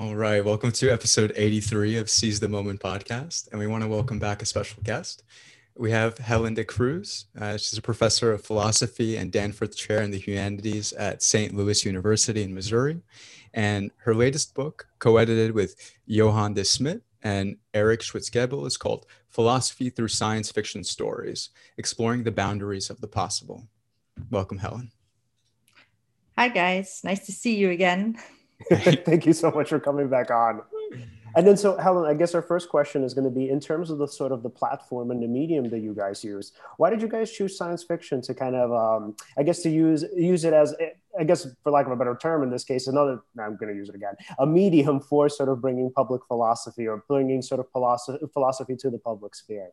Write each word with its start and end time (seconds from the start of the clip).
All 0.00 0.16
right, 0.16 0.42
welcome 0.42 0.72
to 0.72 0.88
episode 0.88 1.30
83 1.36 1.98
of 1.98 2.08
Seize 2.08 2.40
the 2.40 2.48
Moment 2.48 2.80
podcast. 2.80 3.50
And 3.50 3.60
we 3.60 3.66
want 3.66 3.82
to 3.82 3.88
welcome 3.88 4.18
back 4.18 4.40
a 4.40 4.46
special 4.46 4.82
guest. 4.82 5.24
We 5.76 5.90
have 5.90 6.16
Helen 6.16 6.54
de 6.54 6.64
Cruz. 6.64 7.26
Uh, 7.38 7.58
she's 7.58 7.76
a 7.76 7.82
professor 7.82 8.32
of 8.32 8.42
philosophy 8.42 9.18
and 9.18 9.30
Danforth 9.30 9.76
Chair 9.76 10.00
in 10.00 10.10
the 10.10 10.18
Humanities 10.18 10.94
at 10.94 11.22
St. 11.22 11.54
Louis 11.54 11.84
University 11.84 12.42
in 12.42 12.54
Missouri. 12.54 13.02
And 13.52 13.90
her 13.98 14.14
latest 14.14 14.54
book, 14.54 14.88
co 15.00 15.18
edited 15.18 15.52
with 15.52 15.76
Johan 16.06 16.54
De 16.54 16.62
Smedt 16.62 17.02
and 17.22 17.58
Eric 17.74 18.00
Schwitzgebel, 18.00 18.66
is 18.66 18.78
called 18.78 19.04
Philosophy 19.28 19.90
Through 19.90 20.08
Science 20.08 20.50
Fiction 20.50 20.82
Stories 20.82 21.50
Exploring 21.76 22.22
the 22.22 22.32
Boundaries 22.32 22.88
of 22.88 23.02
the 23.02 23.06
Possible. 23.06 23.68
Welcome, 24.30 24.56
Helen. 24.56 24.92
Hi, 26.38 26.48
guys. 26.48 27.02
Nice 27.04 27.26
to 27.26 27.32
see 27.32 27.56
you 27.56 27.68
again. 27.68 28.16
Thank 29.04 29.26
you 29.26 29.32
so 29.32 29.50
much 29.50 29.68
for 29.68 29.80
coming 29.80 30.08
back 30.08 30.30
on. 30.30 30.62
And 31.36 31.46
then, 31.46 31.56
so 31.56 31.76
Helen, 31.76 32.10
I 32.10 32.14
guess 32.14 32.34
our 32.34 32.42
first 32.42 32.68
question 32.68 33.04
is 33.04 33.14
going 33.14 33.24
to 33.24 33.30
be 33.30 33.50
in 33.50 33.60
terms 33.60 33.90
of 33.90 33.98
the 33.98 34.08
sort 34.08 34.32
of 34.32 34.42
the 34.42 34.50
platform 34.50 35.10
and 35.10 35.22
the 35.22 35.28
medium 35.28 35.68
that 35.70 35.78
you 35.78 35.94
guys 35.94 36.24
use. 36.24 36.52
Why 36.76 36.90
did 36.90 37.00
you 37.00 37.08
guys 37.08 37.30
choose 37.30 37.56
science 37.56 37.84
fiction 37.84 38.20
to 38.22 38.34
kind 38.34 38.56
of, 38.56 38.72
um, 38.72 39.16
I 39.38 39.44
guess, 39.44 39.60
to 39.62 39.70
use 39.70 40.04
use 40.16 40.44
it 40.44 40.52
as, 40.52 40.74
I 41.18 41.24
guess, 41.24 41.46
for 41.62 41.70
lack 41.70 41.86
of 41.86 41.92
a 41.92 41.96
better 41.96 42.18
term, 42.20 42.42
in 42.42 42.50
this 42.50 42.64
case, 42.64 42.88
another. 42.88 43.20
I'm 43.38 43.56
going 43.56 43.72
to 43.72 43.76
use 43.76 43.88
it 43.88 43.94
again, 43.94 44.14
a 44.38 44.46
medium 44.46 45.00
for 45.00 45.28
sort 45.28 45.48
of 45.48 45.60
bringing 45.60 45.92
public 45.92 46.22
philosophy 46.26 46.88
or 46.88 47.04
bringing 47.06 47.42
sort 47.42 47.60
of 47.60 47.70
philosophy 47.70 48.18
philosophy 48.32 48.74
to 48.76 48.90
the 48.90 48.98
public 48.98 49.36
sphere. 49.36 49.70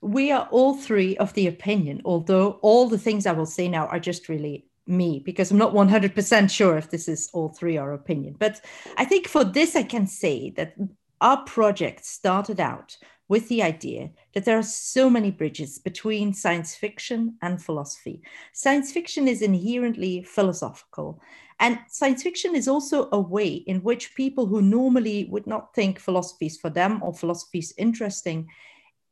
We 0.00 0.32
are 0.32 0.48
all 0.50 0.74
three 0.74 1.16
of 1.18 1.34
the 1.34 1.46
opinion, 1.46 2.00
although 2.04 2.52
all 2.62 2.88
the 2.88 2.98
things 2.98 3.26
I 3.26 3.32
will 3.32 3.46
say 3.46 3.68
now 3.68 3.86
are 3.86 4.00
just 4.00 4.28
really 4.28 4.69
me 4.90 5.22
because 5.24 5.50
I'm 5.50 5.58
not 5.58 5.72
100% 5.72 6.50
sure 6.50 6.76
if 6.76 6.90
this 6.90 7.08
is 7.08 7.30
all 7.32 7.48
three 7.48 7.76
our 7.76 7.92
opinion. 7.92 8.36
But 8.38 8.60
I 8.96 9.04
think 9.04 9.28
for 9.28 9.44
this, 9.44 9.76
I 9.76 9.82
can 9.82 10.06
say 10.06 10.50
that 10.56 10.74
our 11.20 11.42
project 11.44 12.04
started 12.04 12.60
out 12.60 12.96
with 13.28 13.48
the 13.48 13.62
idea 13.62 14.10
that 14.34 14.44
there 14.44 14.58
are 14.58 14.62
so 14.62 15.08
many 15.08 15.30
bridges 15.30 15.78
between 15.78 16.34
science 16.34 16.74
fiction 16.74 17.36
and 17.42 17.62
philosophy. 17.62 18.22
Science 18.52 18.90
fiction 18.90 19.28
is 19.28 19.40
inherently 19.40 20.24
philosophical. 20.24 21.20
And 21.60 21.78
science 21.88 22.24
fiction 22.24 22.56
is 22.56 22.66
also 22.66 23.08
a 23.12 23.20
way 23.20 23.48
in 23.48 23.82
which 23.82 24.16
people 24.16 24.46
who 24.46 24.60
normally 24.62 25.28
would 25.30 25.46
not 25.46 25.74
think 25.74 26.00
philosophy 26.00 26.46
is 26.46 26.58
for 26.58 26.70
them 26.70 27.00
or 27.04 27.14
philosophy 27.14 27.60
is 27.60 27.72
interesting, 27.78 28.48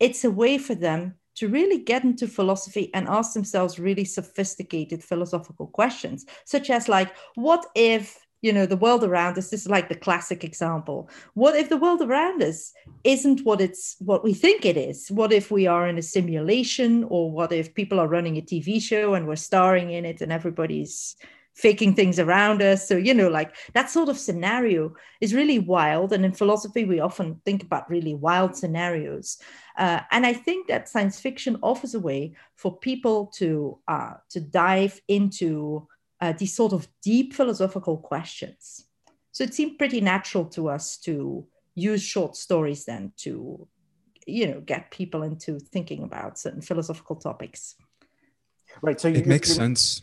it's 0.00 0.24
a 0.24 0.30
way 0.30 0.58
for 0.58 0.74
them 0.74 1.14
to 1.38 1.48
really 1.48 1.78
get 1.78 2.04
into 2.04 2.28
philosophy 2.28 2.90
and 2.94 3.08
ask 3.08 3.32
themselves 3.32 3.78
really 3.78 4.04
sophisticated 4.04 5.02
philosophical 5.02 5.66
questions, 5.66 6.26
such 6.44 6.70
as 6.70 6.88
like, 6.88 7.14
what 7.34 7.66
if 7.74 8.24
you 8.40 8.52
know 8.52 8.66
the 8.66 8.76
world 8.76 9.02
around 9.02 9.36
us 9.36 9.50
this 9.50 9.62
is 9.62 9.68
like 9.68 9.88
the 9.88 9.96
classic 9.96 10.44
example 10.44 11.10
what 11.34 11.56
if 11.56 11.68
the 11.68 11.76
world 11.76 12.00
around 12.00 12.40
us 12.40 12.72
isn't 13.02 13.44
what 13.44 13.60
it's 13.60 13.96
what 13.98 14.22
we 14.22 14.32
think 14.32 14.64
it 14.64 14.76
is? 14.76 15.10
What 15.10 15.32
if 15.32 15.50
we 15.50 15.66
are 15.66 15.88
in 15.88 15.98
a 15.98 16.02
simulation 16.02 17.04
or 17.08 17.30
what 17.30 17.52
if 17.52 17.74
people 17.74 17.98
are 17.98 18.08
running 18.08 18.36
a 18.36 18.42
tv 18.42 18.80
show 18.80 19.14
and 19.14 19.26
we're 19.26 19.36
starring 19.36 19.90
in 19.90 20.04
it 20.04 20.20
and 20.20 20.32
everybody's 20.32 21.16
faking 21.58 21.92
things 21.92 22.20
around 22.20 22.62
us. 22.62 22.86
So, 22.86 22.96
you 22.96 23.12
know, 23.12 23.28
like 23.28 23.56
that 23.74 23.90
sort 23.90 24.08
of 24.08 24.16
scenario 24.16 24.94
is 25.20 25.34
really 25.34 25.58
wild. 25.58 26.12
And 26.12 26.24
in 26.24 26.30
philosophy, 26.32 26.84
we 26.84 27.00
often 27.00 27.40
think 27.44 27.64
about 27.64 27.90
really 27.90 28.14
wild 28.14 28.54
scenarios. 28.54 29.38
Uh, 29.76 30.00
and 30.12 30.24
I 30.24 30.34
think 30.34 30.68
that 30.68 30.88
science 30.88 31.18
fiction 31.18 31.58
offers 31.60 31.94
a 31.94 32.00
way 32.00 32.36
for 32.54 32.78
people 32.78 33.26
to, 33.38 33.76
uh, 33.88 34.14
to 34.30 34.40
dive 34.40 35.00
into 35.08 35.88
uh, 36.20 36.32
these 36.38 36.54
sort 36.54 36.72
of 36.72 36.86
deep 37.02 37.34
philosophical 37.34 37.96
questions. 37.96 38.86
So 39.32 39.42
it 39.42 39.52
seemed 39.52 39.78
pretty 39.78 40.00
natural 40.00 40.44
to 40.50 40.68
us 40.68 40.96
to 40.98 41.44
use 41.74 42.02
short 42.02 42.36
stories 42.36 42.84
then 42.84 43.12
to, 43.18 43.66
you 44.28 44.46
know, 44.46 44.60
get 44.60 44.92
people 44.92 45.24
into 45.24 45.58
thinking 45.58 46.04
about 46.04 46.38
certain 46.38 46.62
philosophical 46.62 47.16
topics. 47.16 47.74
Right. 48.80 49.00
So 49.00 49.08
it 49.08 49.26
makes 49.26 49.52
sense 49.52 50.02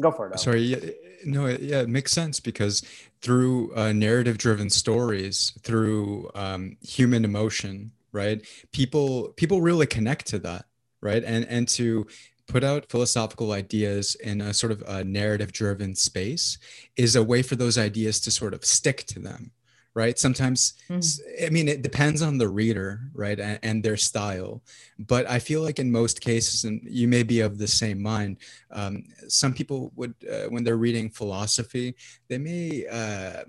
Go 0.00 0.10
for 0.10 0.30
it. 0.30 0.38
Sorry. 0.40 0.60
Yeah, 0.60 0.90
no, 1.24 1.46
yeah, 1.46 1.80
it 1.80 1.88
makes 1.88 2.12
sense 2.12 2.40
because 2.40 2.82
through 3.22 3.72
uh, 3.74 3.92
narrative 3.92 4.38
driven 4.38 4.68
stories, 4.70 5.52
through 5.62 6.30
um, 6.34 6.76
human 6.82 7.24
emotion, 7.24 7.92
right? 8.12 8.44
People 8.72 9.28
people 9.36 9.60
really 9.60 9.86
connect 9.86 10.26
to 10.28 10.38
that, 10.40 10.66
right? 11.00 11.22
And 11.24 11.46
and 11.46 11.68
to 11.68 12.06
put 12.46 12.64
out 12.64 12.90
philosophical 12.90 13.52
ideas 13.52 14.16
in 14.16 14.40
a 14.40 14.52
sort 14.52 14.72
of 14.72 14.82
a 14.86 15.02
narrative 15.04 15.52
driven 15.52 15.94
space 15.94 16.58
is 16.96 17.16
a 17.16 17.22
way 17.22 17.42
for 17.42 17.56
those 17.56 17.78
ideas 17.78 18.20
to 18.20 18.30
sort 18.30 18.52
of 18.52 18.64
stick 18.64 19.04
to 19.06 19.18
them 19.18 19.50
right 19.94 20.18
sometimes 20.18 20.74
mm. 20.88 21.20
i 21.46 21.48
mean 21.50 21.68
it 21.68 21.82
depends 21.82 22.20
on 22.20 22.38
the 22.38 22.48
reader 22.48 23.00
right 23.14 23.38
and, 23.38 23.58
and, 23.62 23.82
their 23.84 23.96
style 23.96 24.62
but 24.98 25.28
i 25.28 25.38
feel 25.38 25.62
like 25.62 25.78
in 25.78 25.90
most 25.90 26.20
cases 26.20 26.64
and 26.64 26.80
you 26.84 27.06
may 27.06 27.22
be 27.22 27.40
of 27.40 27.58
the 27.58 27.68
same 27.68 28.02
mind 28.02 28.36
um, 28.70 29.04
some 29.28 29.52
people 29.52 29.92
would 29.96 30.14
uh, 30.30 30.48
when 30.48 30.64
they're 30.64 30.76
reading 30.76 31.08
philosophy 31.08 31.94
they 32.28 32.38
may 32.38 32.84
uh, 32.90 33.44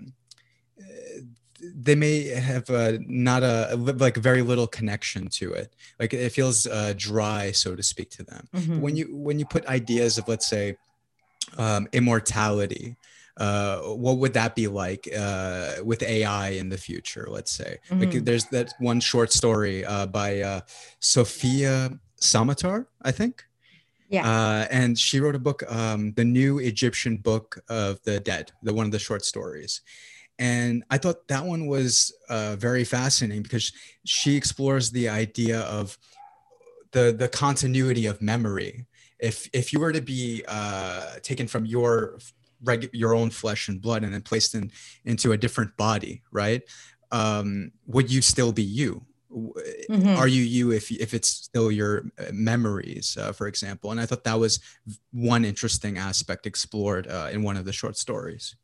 they 1.60 1.94
may 1.94 2.24
have 2.28 2.68
uh, 2.70 2.92
not 3.00 3.42
a 3.42 3.76
like 3.76 4.16
very 4.16 4.42
little 4.42 4.66
connection 4.66 5.28
to 5.28 5.52
it 5.52 5.74
like 5.98 6.12
it 6.12 6.30
feels 6.30 6.66
uh, 6.66 6.92
dry 6.96 7.50
so 7.50 7.74
to 7.74 7.82
speak 7.82 8.10
to 8.10 8.22
them 8.22 8.48
mm-hmm. 8.54 8.80
when 8.80 8.96
you 8.96 9.16
when 9.16 9.38
you 9.38 9.46
put 9.46 9.66
ideas 9.66 10.18
of 10.18 10.28
let's 10.28 10.46
say 10.46 10.76
um, 11.58 11.88
immortality 11.92 12.96
uh, 13.36 13.80
what 13.80 14.18
would 14.18 14.32
that 14.32 14.54
be 14.54 14.66
like 14.66 15.08
uh, 15.16 15.74
with 15.84 16.02
AI 16.02 16.50
in 16.50 16.68
the 16.68 16.78
future? 16.78 17.26
Let's 17.28 17.52
say, 17.52 17.78
mm-hmm. 17.90 18.00
like 18.00 18.24
there's 18.24 18.46
that 18.46 18.72
one 18.78 19.00
short 19.00 19.32
story 19.32 19.84
uh, 19.84 20.06
by 20.06 20.40
uh, 20.40 20.60
Sofia 21.00 21.98
Samatar, 22.20 22.86
I 23.02 23.12
think. 23.12 23.44
Yeah. 24.08 24.26
Uh, 24.26 24.66
and 24.70 24.98
she 24.98 25.20
wrote 25.20 25.34
a 25.34 25.38
book, 25.40 25.64
um, 25.70 26.12
the 26.12 26.24
new 26.24 26.58
Egyptian 26.58 27.16
book 27.16 27.58
of 27.68 28.00
the 28.04 28.20
dead, 28.20 28.52
the 28.62 28.72
one 28.72 28.86
of 28.86 28.92
the 28.92 28.98
short 28.98 29.24
stories. 29.24 29.80
And 30.38 30.84
I 30.90 30.98
thought 30.98 31.28
that 31.28 31.44
one 31.44 31.66
was 31.66 32.14
uh, 32.28 32.56
very 32.56 32.84
fascinating 32.84 33.42
because 33.42 33.72
she 34.04 34.36
explores 34.36 34.90
the 34.90 35.08
idea 35.08 35.60
of 35.60 35.98
the 36.92 37.14
the 37.18 37.28
continuity 37.28 38.06
of 38.06 38.20
memory. 38.20 38.86
If 39.18 39.48
if 39.52 39.72
you 39.72 39.80
were 39.80 39.92
to 39.92 40.02
be 40.02 40.44
uh, 40.46 41.16
taken 41.22 41.46
from 41.46 41.64
your 41.64 42.18
reg- 42.66 42.90
your 42.92 43.14
own 43.14 43.30
flesh 43.30 43.68
and 43.68 43.80
blood 43.80 44.04
and 44.04 44.12
then 44.12 44.22
placed 44.22 44.54
in 44.54 44.70
into 45.04 45.32
a 45.32 45.36
different 45.36 45.76
body 45.76 46.22
right? 46.30 46.62
Um, 47.12 47.70
would 47.86 48.10
you 48.10 48.20
still 48.20 48.52
be 48.52 48.62
you? 48.62 49.06
Mm-hmm. 49.36 50.16
are 50.16 50.28
you 50.28 50.42
you 50.42 50.72
if 50.72 50.90
if 50.90 51.12
it's 51.12 51.28
still 51.28 51.70
your 51.70 52.06
uh, 52.18 52.30
memories 52.32 53.18
uh, 53.20 53.32
for 53.32 53.48
example? 53.48 53.90
And 53.90 54.00
i 54.00 54.06
thought 54.06 54.24
that 54.24 54.38
was 54.38 54.60
one 55.12 55.44
interesting 55.44 55.98
aspect 55.98 56.46
explored 56.46 57.06
uh, 57.08 57.28
in 57.32 57.42
one 57.42 57.56
of 57.56 57.64
the 57.64 57.72
short 57.72 57.96
stories 57.98 58.56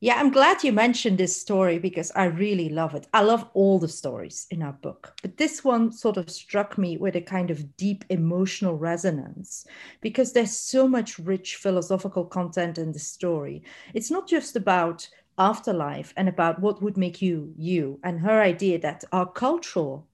yeah, 0.00 0.16
I'm 0.16 0.30
glad 0.30 0.62
you 0.62 0.72
mentioned 0.72 1.18
this 1.18 1.40
story 1.40 1.78
because 1.78 2.12
I 2.14 2.24
really 2.24 2.68
love 2.68 2.94
it. 2.94 3.06
I 3.14 3.22
love 3.22 3.48
all 3.54 3.78
the 3.78 3.88
stories 3.88 4.46
in 4.50 4.62
our 4.62 4.72
book, 4.72 5.14
but 5.22 5.36
this 5.36 5.64
one 5.64 5.92
sort 5.92 6.16
of 6.16 6.28
struck 6.30 6.76
me 6.76 6.96
with 6.96 7.16
a 7.16 7.20
kind 7.20 7.50
of 7.50 7.76
deep 7.76 8.04
emotional 8.10 8.76
resonance 8.76 9.66
because 10.00 10.32
there's 10.32 10.56
so 10.56 10.86
much 10.86 11.18
rich 11.18 11.56
philosophical 11.56 12.24
content 12.24 12.76
in 12.76 12.92
the 12.92 12.98
story. 12.98 13.62
It's 13.94 14.10
not 14.10 14.28
just 14.28 14.56
about 14.56 15.08
afterlife 15.38 16.12
and 16.16 16.28
about 16.28 16.60
what 16.60 16.82
would 16.82 16.96
make 16.96 17.20
you 17.20 17.52
you 17.56 17.98
and 18.04 18.20
her 18.20 18.40
idea 18.40 18.78
that 18.78 19.02
our 19.12 19.26
cultural 19.26 20.06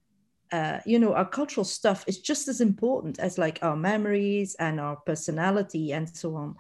uh, 0.53 0.79
you 0.87 0.99
know 0.99 1.15
our 1.15 1.29
cultural 1.29 1.65
stuff 1.65 2.05
is 2.07 2.19
just 2.19 2.49
as 2.49 2.61
important 2.61 3.19
as 3.19 3.39
like 3.39 3.59
our 3.63 3.77
memories 3.77 4.57
and 4.59 4.81
our 4.81 4.97
personality 4.97 5.93
and 5.93 6.09
so 6.09 6.35
on 6.35 6.57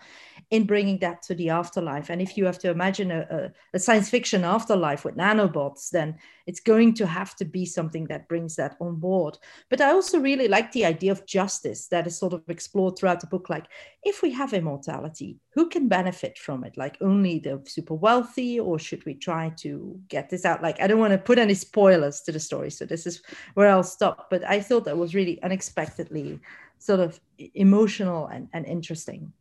in 0.50 0.65
bringing 0.65 0.99
that 0.99 1.22
to 1.22 1.34
the 1.34 1.49
afterlife. 1.49 2.11
And 2.11 2.21
if 2.21 2.37
you 2.37 2.45
have 2.45 2.59
to 2.59 2.71
imagine 2.71 3.13
a, 3.13 3.21
a, 3.30 3.53
a, 3.75 3.78
science 3.78 4.10
fiction 4.10 4.42
afterlife 4.42 5.04
with 5.04 5.16
nanobots, 5.16 5.91
then 5.91 6.16
it's 6.47 6.59
going 6.59 6.95
to 6.95 7.07
have 7.07 7.36
to 7.36 7.45
be 7.45 7.65
something 7.65 8.07
that 8.07 8.27
brings 8.27 8.57
that 8.57 8.77
on 8.80 8.97
board. 8.97 9.39
But 9.69 9.80
I 9.80 9.92
also 9.92 10.19
really 10.19 10.48
like 10.48 10.72
the 10.72 10.86
idea 10.86 11.13
of 11.13 11.25
justice 11.25 11.86
that 11.89 12.09
is 12.09 12.19
sort 12.19 12.33
of 12.33 12.42
explored 12.48 12.98
throughout 12.98 13.21
the 13.21 13.28
book. 13.28 13.48
Like, 13.48 13.66
if 14.03 14.22
we 14.22 14.33
have 14.33 14.53
immortality, 14.53 15.39
who 15.54 15.69
can 15.69 15.86
benefit 15.86 16.36
from 16.36 16.65
it? 16.65 16.77
Like, 16.77 16.98
only 17.01 17.39
the 17.39 17.63
super 17.66 17.95
wealthy, 17.95 18.59
or 18.59 18.77
should 18.80 19.04
we 19.07 19.15
try 19.15 19.53
to 19.59 20.01
get 20.09 20.30
this 20.30 20.45
out? 20.45 20.63
Like, 20.63 20.80
I 20.80 20.89
don't 20.89 20.98
want 20.98 21.13
to 21.13 21.19
put 21.19 21.39
any 21.39 21.54
spoilers 21.54 22.22
to 22.22 22.33
the 22.33 22.41
story. 22.41 22.71
So, 22.71 22.84
this 22.84 23.07
is 23.07 23.22
where 23.54 23.69
I'll 23.69 23.84
stop. 23.84 24.28
But 24.30 24.42
I 24.45 24.60
thought 24.60 24.84
that 24.86 24.98
was 24.98 25.15
really 25.15 25.41
unexpectedly 25.45 26.41
sort 26.78 26.98
of 26.98 27.21
emotional 27.54 28.27
and, 28.27 28.48
and 28.53 28.66
interesting. 28.66 29.33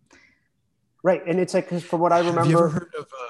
Right, 1.02 1.22
and 1.26 1.40
it's 1.40 1.54
like 1.54 1.66
because 1.66 1.84
from 1.84 2.02
what 2.02 2.12
I 2.12 2.20
remember, 2.20 2.42
have 2.42 2.50
you 2.50 2.58
ever 2.58 2.70
heard 2.70 2.94
of? 2.98 3.06
Uh, 3.06 3.29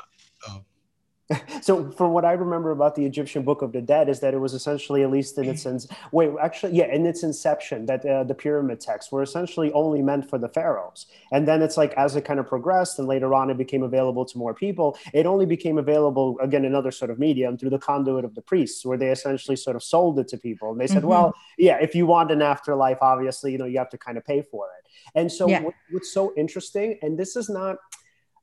So 1.61 1.91
from 1.91 2.11
what 2.11 2.25
i 2.25 2.31
remember 2.31 2.71
about 2.71 2.95
the 2.95 3.05
egyptian 3.05 3.43
book 3.43 3.61
of 3.61 3.71
the 3.71 3.81
dead 3.81 4.09
is 4.09 4.19
that 4.21 4.33
it 4.33 4.39
was 4.39 4.53
essentially 4.53 5.03
at 5.03 5.11
least 5.11 5.37
in 5.37 5.49
its 5.49 5.61
sense 5.61 5.87
wait 6.11 6.31
actually 6.41 6.73
yeah 6.73 6.87
in 6.93 7.05
its 7.05 7.23
inception 7.23 7.85
that 7.85 8.05
uh, 8.05 8.23
the 8.23 8.33
pyramid 8.33 8.79
texts 8.79 9.11
were 9.11 9.21
essentially 9.21 9.71
only 9.73 10.01
meant 10.01 10.29
for 10.29 10.37
the 10.37 10.49
pharaohs 10.49 11.05
and 11.31 11.47
then 11.47 11.61
it's 11.61 11.77
like 11.77 11.93
as 11.93 12.15
it 12.15 12.25
kind 12.25 12.39
of 12.39 12.47
progressed 12.47 12.97
and 12.97 13.07
later 13.07 13.33
on 13.33 13.49
it 13.49 13.57
became 13.57 13.83
available 13.83 14.25
to 14.25 14.37
more 14.37 14.53
people 14.53 14.97
it 15.13 15.25
only 15.25 15.45
became 15.45 15.77
available 15.77 16.37
again 16.41 16.65
another 16.65 16.91
sort 16.91 17.11
of 17.11 17.19
medium 17.19 17.57
through 17.57 17.69
the 17.69 17.79
conduit 17.79 18.25
of 18.25 18.33
the 18.35 18.41
priests 18.41 18.85
where 18.85 18.97
they 18.97 19.09
essentially 19.09 19.55
sort 19.55 19.75
of 19.75 19.83
sold 19.83 20.17
it 20.17 20.27
to 20.27 20.37
people 20.37 20.71
and 20.71 20.79
they 20.79 20.87
said 20.87 20.99
mm-hmm. 20.99 21.09
well 21.09 21.35
yeah 21.57 21.77
if 21.79 21.93
you 21.93 22.05
want 22.05 22.31
an 22.31 22.41
afterlife 22.41 22.97
obviously 23.01 23.51
you 23.51 23.57
know 23.57 23.65
you 23.65 23.77
have 23.77 23.89
to 23.89 23.97
kind 23.97 24.17
of 24.17 24.25
pay 24.25 24.41
for 24.41 24.67
it 24.77 24.89
and 25.15 25.31
so 25.31 25.47
yeah. 25.47 25.61
what, 25.61 25.73
what's 25.91 26.11
so 26.11 26.33
interesting 26.37 26.97
and 27.01 27.17
this 27.17 27.35
is 27.35 27.49
not 27.49 27.77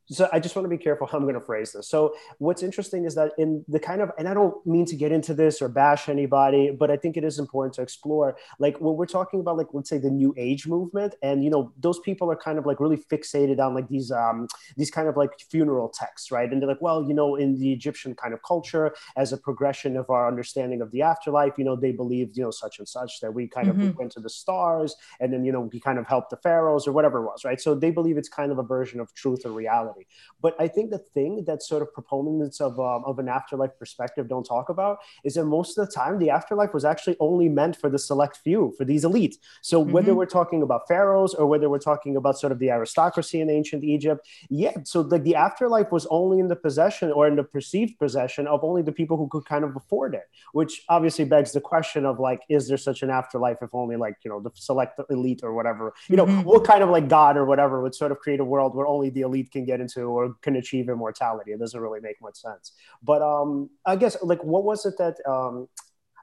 so 0.08 0.28
I 0.32 0.38
just 0.38 0.54
want 0.54 0.64
to 0.64 0.70
be 0.70 0.78
careful 0.78 1.06
how 1.06 1.18
I'm 1.18 1.24
going 1.24 1.34
to 1.34 1.40
phrase 1.40 1.72
this. 1.72 1.88
So 1.88 2.14
what's 2.38 2.62
interesting 2.62 3.04
is 3.04 3.14
that 3.16 3.32
in 3.38 3.64
the 3.68 3.80
kind 3.80 4.00
of, 4.00 4.12
and 4.18 4.28
I 4.28 4.34
don't 4.34 4.64
mean 4.64 4.86
to 4.86 4.96
get 4.96 5.10
into 5.10 5.34
this 5.34 5.60
or 5.60 5.68
bash 5.68 6.08
anybody, 6.08 6.70
but 6.70 6.90
I 6.90 6.96
think 6.96 7.16
it 7.16 7.24
is 7.24 7.38
important 7.38 7.74
to 7.74 7.82
explore, 7.82 8.36
like 8.58 8.80
when 8.80 8.94
we're 8.94 9.06
talking 9.06 9.40
about, 9.40 9.56
like 9.56 9.68
let's 9.72 9.90
say 9.90 9.98
the 9.98 10.10
New 10.10 10.32
Age 10.36 10.66
movement, 10.66 11.14
and 11.22 11.42
you 11.42 11.50
know 11.50 11.72
those 11.78 11.98
people 12.00 12.30
are 12.30 12.36
kind 12.36 12.58
of 12.58 12.66
like 12.66 12.78
really 12.78 12.96
fixated 12.96 13.58
on 13.58 13.74
like 13.74 13.88
these 13.88 14.10
um 14.12 14.46
these 14.76 14.90
kind 14.90 15.08
of 15.08 15.16
like 15.16 15.30
funeral 15.50 15.88
texts, 15.88 16.30
right? 16.30 16.50
And 16.50 16.62
they're 16.62 16.68
like, 16.68 16.82
well, 16.82 17.04
you 17.06 17.14
know, 17.14 17.34
in 17.34 17.58
the 17.58 17.72
Egyptian 17.72 18.14
kind 18.14 18.32
of 18.32 18.42
culture, 18.42 18.94
as 19.16 19.32
a 19.32 19.36
progression 19.36 19.96
of 19.96 20.08
our 20.10 20.28
understanding 20.28 20.80
of 20.80 20.92
the 20.92 21.02
afterlife, 21.02 21.54
you 21.58 21.64
know, 21.64 21.74
they 21.74 21.92
believed 21.92 22.36
you 22.36 22.44
know 22.44 22.50
such 22.52 22.78
and 22.78 22.88
such 22.88 23.20
that 23.20 23.34
we 23.34 23.48
kind 23.48 23.68
mm-hmm. 23.68 23.88
of 23.88 23.96
went 23.96 24.12
to 24.12 24.20
the 24.20 24.30
stars, 24.30 24.94
and 25.20 25.32
then 25.32 25.44
you 25.44 25.50
know 25.50 25.68
we 25.72 25.80
kind 25.80 25.98
of 25.98 26.06
helped 26.06 26.30
the 26.30 26.36
pharaohs 26.36 26.86
or 26.86 26.92
whatever 26.92 27.18
it 27.18 27.24
was, 27.24 27.44
right? 27.44 27.60
So 27.60 27.74
they 27.74 27.90
believe 27.90 28.16
it's 28.16 28.28
kind 28.28 28.52
of 28.52 28.58
a 28.58 28.62
version 28.62 29.00
of 29.00 29.12
truth 29.14 29.44
or 29.44 29.50
reality 29.50 29.95
reality. 29.96 30.06
But 30.40 30.54
I 30.60 30.68
think 30.68 30.90
the 30.90 30.98
thing 30.98 31.44
that 31.46 31.62
sort 31.62 31.82
of 31.82 31.92
proponents 31.92 32.60
of, 32.60 32.78
um, 32.78 33.04
of 33.04 33.18
an 33.18 33.28
afterlife 33.28 33.78
perspective 33.78 34.28
don't 34.28 34.44
talk 34.44 34.68
about 34.68 34.98
is 35.24 35.34
that 35.34 35.44
most 35.44 35.78
of 35.78 35.86
the 35.86 35.92
time 35.92 36.18
the 36.18 36.30
afterlife 36.30 36.74
was 36.74 36.84
actually 36.84 37.16
only 37.20 37.48
meant 37.48 37.76
for 37.76 37.90
the 37.90 37.98
select 37.98 38.38
few, 38.38 38.72
for 38.76 38.84
these 38.84 39.04
elites. 39.04 39.36
So 39.62 39.82
mm-hmm. 39.82 39.92
whether 39.92 40.14
we're 40.14 40.26
talking 40.26 40.62
about 40.62 40.88
pharaohs 40.88 41.34
or 41.34 41.46
whether 41.46 41.68
we're 41.68 41.78
talking 41.78 42.16
about 42.16 42.38
sort 42.38 42.52
of 42.52 42.58
the 42.58 42.70
aristocracy 42.70 43.40
in 43.40 43.50
ancient 43.50 43.84
Egypt, 43.84 44.26
yeah, 44.48 44.76
so 44.84 45.00
like 45.00 45.24
the 45.24 45.34
afterlife 45.34 45.92
was 45.92 46.06
only 46.10 46.38
in 46.38 46.48
the 46.48 46.56
possession 46.56 47.10
or 47.12 47.26
in 47.26 47.36
the 47.36 47.44
perceived 47.44 47.98
possession 47.98 48.46
of 48.46 48.62
only 48.62 48.82
the 48.82 48.92
people 48.92 49.16
who 49.16 49.28
could 49.28 49.44
kind 49.44 49.64
of 49.64 49.74
afford 49.76 50.14
it, 50.14 50.24
which 50.52 50.82
obviously 50.88 51.24
begs 51.24 51.52
the 51.52 51.60
question 51.60 52.04
of 52.04 52.18
like, 52.18 52.40
is 52.48 52.68
there 52.68 52.76
such 52.76 53.02
an 53.02 53.10
afterlife 53.10 53.58
if 53.62 53.70
only 53.74 53.96
like, 53.96 54.16
you 54.24 54.30
know, 54.30 54.40
the 54.40 54.50
select 54.54 55.00
elite 55.10 55.40
or 55.42 55.54
whatever, 55.54 55.94
you 56.08 56.16
know, 56.16 56.26
mm-hmm. 56.26 56.42
what 56.42 56.64
kind 56.64 56.82
of 56.82 56.90
like 56.90 57.08
God 57.08 57.36
or 57.36 57.44
whatever 57.44 57.82
would 57.82 57.94
sort 57.94 58.12
of 58.12 58.18
create 58.18 58.40
a 58.40 58.44
world 58.44 58.74
where 58.74 58.86
only 58.86 59.10
the 59.10 59.22
elite 59.22 59.50
can 59.50 59.64
get 59.64 59.80
into 59.86 60.02
or 60.02 60.34
can 60.42 60.56
achieve 60.56 60.88
immortality. 60.88 61.52
It 61.52 61.60
doesn't 61.60 61.80
really 61.80 62.00
make 62.00 62.16
much 62.20 62.36
sense. 62.36 62.72
But 63.02 63.22
um, 63.22 63.70
I 63.84 63.96
guess 63.96 64.16
like 64.22 64.42
what 64.42 64.64
was 64.64 64.86
it 64.86 64.94
that 64.98 65.16
um, 65.28 65.68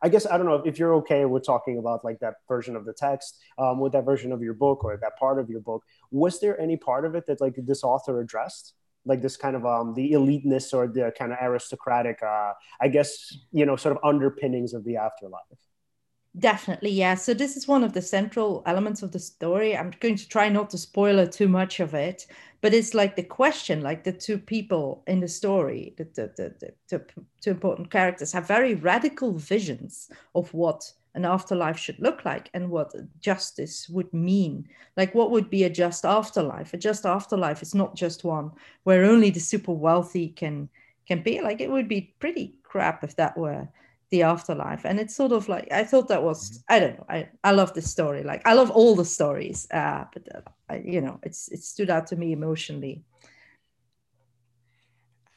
I 0.01 0.09
guess 0.09 0.25
I 0.25 0.37
don't 0.37 0.45
know 0.45 0.61
if 0.65 0.77
you're 0.77 0.95
okay 0.95 1.25
with 1.25 1.45
talking 1.45 1.77
about 1.77 2.03
like 2.03 2.19
that 2.19 2.35
version 2.47 2.75
of 2.75 2.85
the 2.85 2.93
text, 2.93 3.39
um, 3.57 3.79
with 3.79 3.93
that 3.93 4.05
version 4.05 4.31
of 4.31 4.41
your 4.41 4.53
book 4.53 4.83
or 4.83 4.97
that 4.97 5.17
part 5.17 5.39
of 5.39 5.49
your 5.49 5.61
book. 5.61 5.83
Was 6.11 6.39
there 6.41 6.59
any 6.59 6.77
part 6.77 7.05
of 7.05 7.15
it 7.15 7.25
that 7.27 7.39
like 7.41 7.55
this 7.57 7.83
author 7.83 8.19
addressed? 8.19 8.73
like 9.05 9.21
this 9.21 9.35
kind 9.35 9.53
of 9.57 9.65
um, 9.65 9.93
the 9.95 10.13
eliteness 10.13 10.73
or 10.73 10.87
the 10.87 11.11
kind 11.19 11.33
of 11.33 11.37
aristocratic 11.41 12.17
uh, 12.23 12.53
i 12.79 12.87
guess 12.87 13.11
you 13.51 13.65
know 13.65 13.75
sort 13.75 13.93
of 13.93 14.01
underpinnings 14.01 14.73
of 14.73 14.85
the 14.85 14.95
afterlife 14.95 15.59
Definitely, 16.37 16.89
yeah. 16.89 17.13
So 17.13 17.35
this 17.35 17.55
is 17.55 17.67
one 17.67 17.83
of 17.83 17.93
the 17.93 18.01
central 18.01 18.63
elements 18.65 19.03
of 19.03 19.11
the 19.11 19.19
story. 19.19 19.77
I'm 19.77 19.91
going 19.99 20.15
to 20.15 20.27
try 20.27 20.49
not 20.49 20.71
to 20.71 20.79
spoil 20.79 21.27
too 21.27 21.47
much 21.47 21.79
of 21.79 21.93
it, 21.93 22.25
but 22.63 22.73
it's 22.73 22.93
like 22.93 23.17
the 23.17 23.23
question, 23.23 23.81
like 23.81 24.05
the 24.05 24.13
two 24.13 24.37
people 24.37 25.03
in 25.05 25.19
the 25.19 25.27
story, 25.27 25.93
the, 25.97 26.05
the, 26.15 26.31
the, 26.37 26.73
the 26.87 27.05
two 27.41 27.51
important 27.51 27.91
characters 27.91 28.31
have 28.31 28.47
very 28.47 28.75
radical 28.75 29.33
visions 29.33 30.09
of 30.33 30.51
what 30.53 30.89
an 31.13 31.25
afterlife 31.25 31.77
should 31.77 31.99
look 31.99 32.23
like 32.23 32.49
and 32.53 32.69
what 32.69 32.95
justice 33.19 33.89
would 33.89 34.13
mean. 34.13 34.65
Like, 34.95 35.13
what 35.13 35.29
would 35.31 35.49
be 35.49 35.65
a 35.65 35.69
just 35.69 36.05
afterlife? 36.05 36.73
A 36.73 36.77
just 36.77 37.05
afterlife 37.05 37.61
is 37.61 37.75
not 37.75 37.97
just 37.97 38.23
one 38.23 38.49
where 38.85 39.03
only 39.03 39.29
the 39.29 39.41
super 39.41 39.73
wealthy 39.73 40.29
can 40.29 40.69
can 41.05 41.21
be. 41.21 41.41
Like, 41.41 41.59
it 41.59 41.69
would 41.69 41.89
be 41.89 42.15
pretty 42.19 42.55
crap 42.63 43.03
if 43.03 43.17
that 43.17 43.37
were 43.37 43.67
the 44.13 44.21
afterlife. 44.21 44.85
And 44.85 44.99
it's 44.99 45.15
sort 45.15 45.31
of 45.31 45.49
like 45.49 45.67
i 45.71 45.83
thought 45.83 46.07
that 46.09 46.23
was 46.23 46.39
mm-hmm. 46.43 46.73
i 46.73 46.79
don't 46.79 46.97
know 46.97 47.05
i, 47.09 47.29
I 47.43 47.51
love 47.51 47.73
this 47.73 47.89
story. 47.89 48.21
Like 48.23 48.43
i 48.47 48.53
love 48.53 48.69
all 48.69 48.95
the 48.95 49.09
stories 49.17 49.67
uh, 49.71 50.05
but 50.13 50.23
uh, 50.35 50.41
I, 50.69 50.75
you 50.85 51.01
know 51.01 51.19
it's 51.23 51.49
it 51.49 51.63
stood 51.63 51.89
out 51.89 52.05
to 52.07 52.15
me 52.15 52.31
emotionally. 52.31 53.03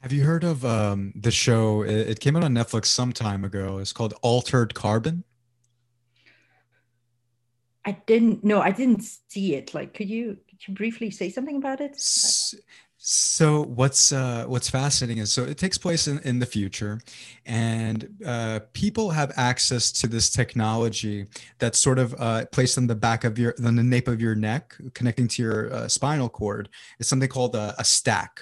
Have 0.02 0.12
you 0.12 0.24
heard 0.24 0.44
of 0.44 0.64
um, 0.64 1.12
the 1.16 1.30
show? 1.32 1.82
It, 1.82 2.10
it 2.12 2.20
came 2.20 2.36
out 2.36 2.44
on 2.44 2.52
netflix 2.54 2.84
some 2.86 3.12
time 3.12 3.44
ago. 3.44 3.78
It's 3.78 3.94
called 3.94 4.14
altered 4.20 4.74
carbon. 4.74 5.24
I 7.86 7.92
didn't 8.12 8.44
know 8.44 8.60
i 8.60 8.72
didn't 8.72 9.04
see 9.32 9.54
it. 9.54 9.72
Like 9.72 9.94
could 9.94 10.10
you 10.10 10.36
could 10.48 10.68
you 10.68 10.74
briefly 10.74 11.10
say 11.10 11.30
something 11.30 11.56
about 11.56 11.80
it 11.80 11.94
so 13.08 13.62
what's 13.62 14.10
uh, 14.10 14.46
what's 14.48 14.68
fascinating 14.68 15.18
is 15.18 15.32
so 15.32 15.44
it 15.44 15.58
takes 15.58 15.78
place 15.78 16.08
in, 16.08 16.18
in 16.24 16.40
the 16.40 16.46
future, 16.46 17.00
and 17.44 18.08
uh, 18.26 18.58
people 18.72 19.10
have 19.10 19.32
access 19.36 19.92
to 19.92 20.08
this 20.08 20.28
technology 20.28 21.28
that's 21.60 21.78
sort 21.78 22.00
of 22.00 22.16
uh, 22.18 22.46
placed 22.46 22.78
on 22.78 22.88
the 22.88 22.96
back 22.96 23.22
of 23.22 23.38
your 23.38 23.54
on 23.64 23.76
the 23.76 23.82
nape 23.84 24.08
of 24.08 24.20
your 24.20 24.34
neck, 24.34 24.74
connecting 24.92 25.28
to 25.28 25.40
your 25.40 25.72
uh, 25.72 25.86
spinal 25.86 26.28
cord. 26.28 26.68
It's 26.98 27.08
something 27.08 27.28
called 27.28 27.54
a, 27.54 27.76
a 27.78 27.84
stack. 27.84 28.40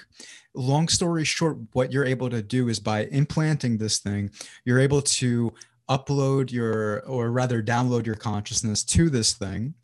Long 0.55 0.87
story 0.87 1.25
short, 1.25 1.59
what 1.73 1.91
you're 1.91 2.03
able 2.03 2.31
to 2.31 2.41
do 2.41 2.67
is 2.67 2.79
by 2.79 3.05
implanting 3.11 3.77
this 3.77 3.99
thing, 3.99 4.31
you're 4.63 4.79
able 4.79 5.03
to 5.03 5.53
upload 5.91 6.51
your 6.51 7.01
or 7.01 7.29
rather 7.29 7.61
download 7.61 8.07
your 8.07 8.15
consciousness 8.15 8.83
to 8.83 9.11
this 9.11 9.33
thing 9.33 9.75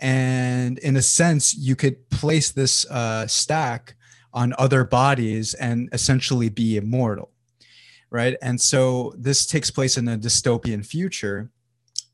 and 0.00 0.78
in 0.78 0.96
a 0.96 1.02
sense 1.02 1.54
you 1.56 1.76
could 1.76 2.10
place 2.10 2.50
this 2.50 2.84
uh, 2.90 3.24
stack 3.28 3.94
on 4.34 4.52
other 4.58 4.84
bodies 4.84 5.54
and 5.54 5.88
essentially 5.92 6.50
be 6.50 6.76
immortal 6.76 7.30
right 8.10 8.36
and 8.42 8.60
so 8.60 9.14
this 9.16 9.46
takes 9.46 9.70
place 9.70 9.96
in 9.96 10.06
a 10.08 10.18
dystopian 10.18 10.84
future 10.84 11.50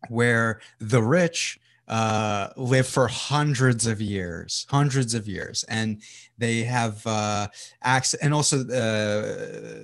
where 0.08 0.60
the 0.78 1.02
rich 1.02 1.58
uh, 1.90 2.50
live 2.56 2.86
for 2.86 3.08
hundreds 3.08 3.84
of 3.84 4.00
years, 4.00 4.64
hundreds 4.70 5.12
of 5.12 5.26
years, 5.26 5.64
and 5.64 6.00
they 6.38 6.62
have 6.62 7.04
uh, 7.04 7.48
access, 7.82 8.20
and 8.20 8.32
also 8.32 8.60
uh, 8.68 9.82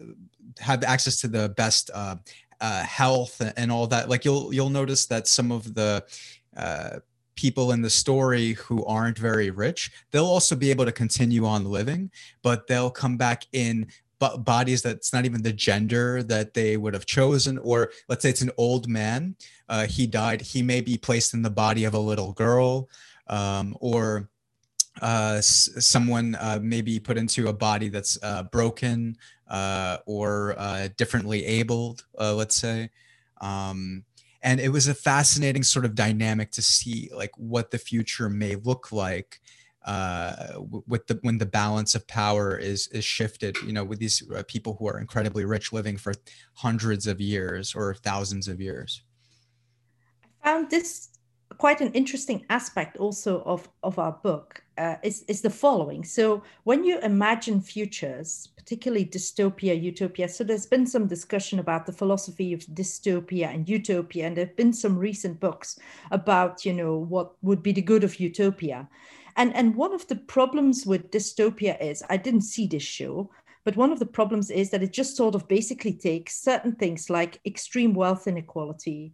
have 0.61 0.85
access 0.85 1.21
to 1.21 1.27
the 1.27 1.49
best 1.57 1.91
uh, 1.93 2.15
uh, 2.61 2.85
health 2.85 3.43
and 3.57 3.73
all 3.73 3.89
that. 3.89 4.09
Like 4.09 4.25
you'll 4.25 4.55
you'll 4.55 4.71
notice 4.71 5.07
that 5.07 5.27
some 5.27 5.51
of 5.51 5.75
the 5.75 6.05
uh, 6.57 7.01
people 7.37 7.73
in 7.73 7.83
the 7.83 7.91
story 7.91 8.55
who 8.55 8.85
aren't 8.87 9.19
very 9.19 9.51
rich, 9.51 9.93
they'll 10.11 10.27
also 10.27 10.57
be 10.57 10.71
able 10.71 10.85
to 10.85 10.93
continue 10.93 11.47
on 11.47 11.65
living, 11.65 12.11
but 12.43 12.67
they'll 12.67 12.91
come 12.91 13.17
back 13.17 13.45
in 13.53 13.87
b- 14.21 14.39
bodies 14.39 14.83
that's 14.83 15.13
not 15.13 15.25
even 15.25 15.43
the 15.43 15.53
gender 15.53 16.23
that 16.23 16.55
they 16.55 16.77
would 16.77 16.95
have 16.95 17.07
chosen. 17.07 17.59
Or 17.59 17.93
let's 18.09 18.23
say 18.23 18.31
it's 18.31 18.43
an 18.43 18.51
old 18.57 18.89
man, 18.89 19.37
uh, 19.69 19.87
he 19.87 20.07
died, 20.07 20.41
he 20.41 20.63
may 20.63 20.81
be 20.81 20.97
placed 20.97 21.35
in 21.35 21.43
the 21.43 21.51
body 21.51 21.85
of 21.85 21.95
a 21.95 21.99
little 21.99 22.33
girl, 22.33 22.89
um, 23.29 23.77
or 23.81 24.29
uh, 25.03 25.35
s- 25.39 25.69
someone 25.79 26.35
uh, 26.37 26.59
maybe 26.63 26.99
put 26.99 27.19
into 27.19 27.49
a 27.49 27.53
body 27.53 27.89
that's 27.89 28.19
uh, 28.23 28.45
broken 28.45 29.17
uh, 29.49 29.99
or 30.07 30.55
uh, 30.59 30.89
differently 30.97 31.45
abled, 31.45 32.05
uh, 32.19 32.35
let's 32.35 32.57
say. 32.57 32.91
Um, 33.41 34.05
and 34.47 34.61
it 34.61 34.69
was 34.69 34.87
a 34.87 34.95
fascinating 34.95 35.65
sort 35.65 35.85
of 35.85 35.97
dynamic 35.97 36.53
to 36.53 36.63
see 36.63 37.11
like 37.13 37.33
what 37.37 37.73
the 37.73 37.79
future 37.79 38.31
may 38.31 38.55
look 38.55 38.93
like 38.93 39.41
uh, 39.85 40.53
with 40.87 41.09
the 41.09 41.19
when 41.23 41.39
the 41.39 41.47
balance 41.47 41.95
of 41.95 42.07
power 42.07 42.57
is 42.57 42.87
is 42.89 43.05
shifted 43.05 43.57
you 43.67 43.73
know 43.73 43.85
with 43.85 43.99
these 43.99 44.23
uh, 44.31 44.43
people 44.47 44.77
who 44.79 44.87
are 44.89 44.99
incredibly 44.99 45.45
rich 45.45 45.73
living 45.73 45.97
for 45.97 46.15
hundreds 46.55 47.07
of 47.07 47.21
years 47.21 47.75
or 47.75 47.95
thousands 47.95 48.47
of 48.49 48.61
years. 48.61 49.03
I 50.23 50.29
found 50.49 50.71
this 50.71 51.09
quite 51.59 51.81
an 51.81 51.93
interesting 51.93 52.47
aspect 52.49 52.97
also 52.99 53.43
of, 53.43 53.69
of 53.83 53.99
our 53.99 54.13
book 54.13 54.63
uh, 54.79 54.97
is, 55.03 55.25
is 55.29 55.41
the 55.41 55.51
following. 55.51 56.05
So 56.05 56.43
when 56.65 56.85
you 56.85 56.99
imagine 57.01 57.61
futures, 57.61 58.49
particularly 58.57 59.07
dystopia, 59.07 59.81
utopia, 59.81 60.29
so 60.29 60.45
there's 60.45 60.67
been 60.67 60.87
some 60.87 61.07
discussion 61.07 61.59
about 61.59 61.87
the 61.87 61.93
philosophy 61.93 62.53
of 62.53 62.61
dystopia 62.67 63.53
and 63.53 63.69
utopia, 63.69 64.27
and 64.27 64.37
there 64.37 64.47
have 64.47 64.57
been 64.57 64.73
some 64.73 64.99
recent 64.99 65.41
books 65.41 65.79
about, 66.11 66.65
you 66.65 66.73
know, 66.73 66.97
what 66.97 67.33
would 67.43 67.63
be 67.63 67.73
the 67.73 67.83
good 67.83 68.05
of 68.05 68.21
utopia. 68.21 68.89
And, 69.37 69.55
and 69.55 69.77
one 69.77 69.95
of 69.95 70.07
the 70.09 70.17
problems 70.17 70.87
with 70.87 71.11
dystopia 71.11 71.81
is, 71.81 72.03
I 72.09 72.17
didn't 72.17 72.43
see 72.43 72.67
this 72.67 72.83
show, 72.83 73.31
but 73.65 73.77
one 73.77 73.93
of 73.93 73.99
the 73.99 74.07
problems 74.07 74.51
is 74.51 74.71
that 74.71 74.83
it 74.83 74.93
just 74.93 75.17
sort 75.17 75.35
of 75.35 75.49
basically 75.49 75.93
takes 75.93 76.41
certain 76.41 76.77
things 76.77 77.11
like 77.11 77.41
extreme 77.45 77.95
wealth 77.95 78.27
inequality 78.27 79.13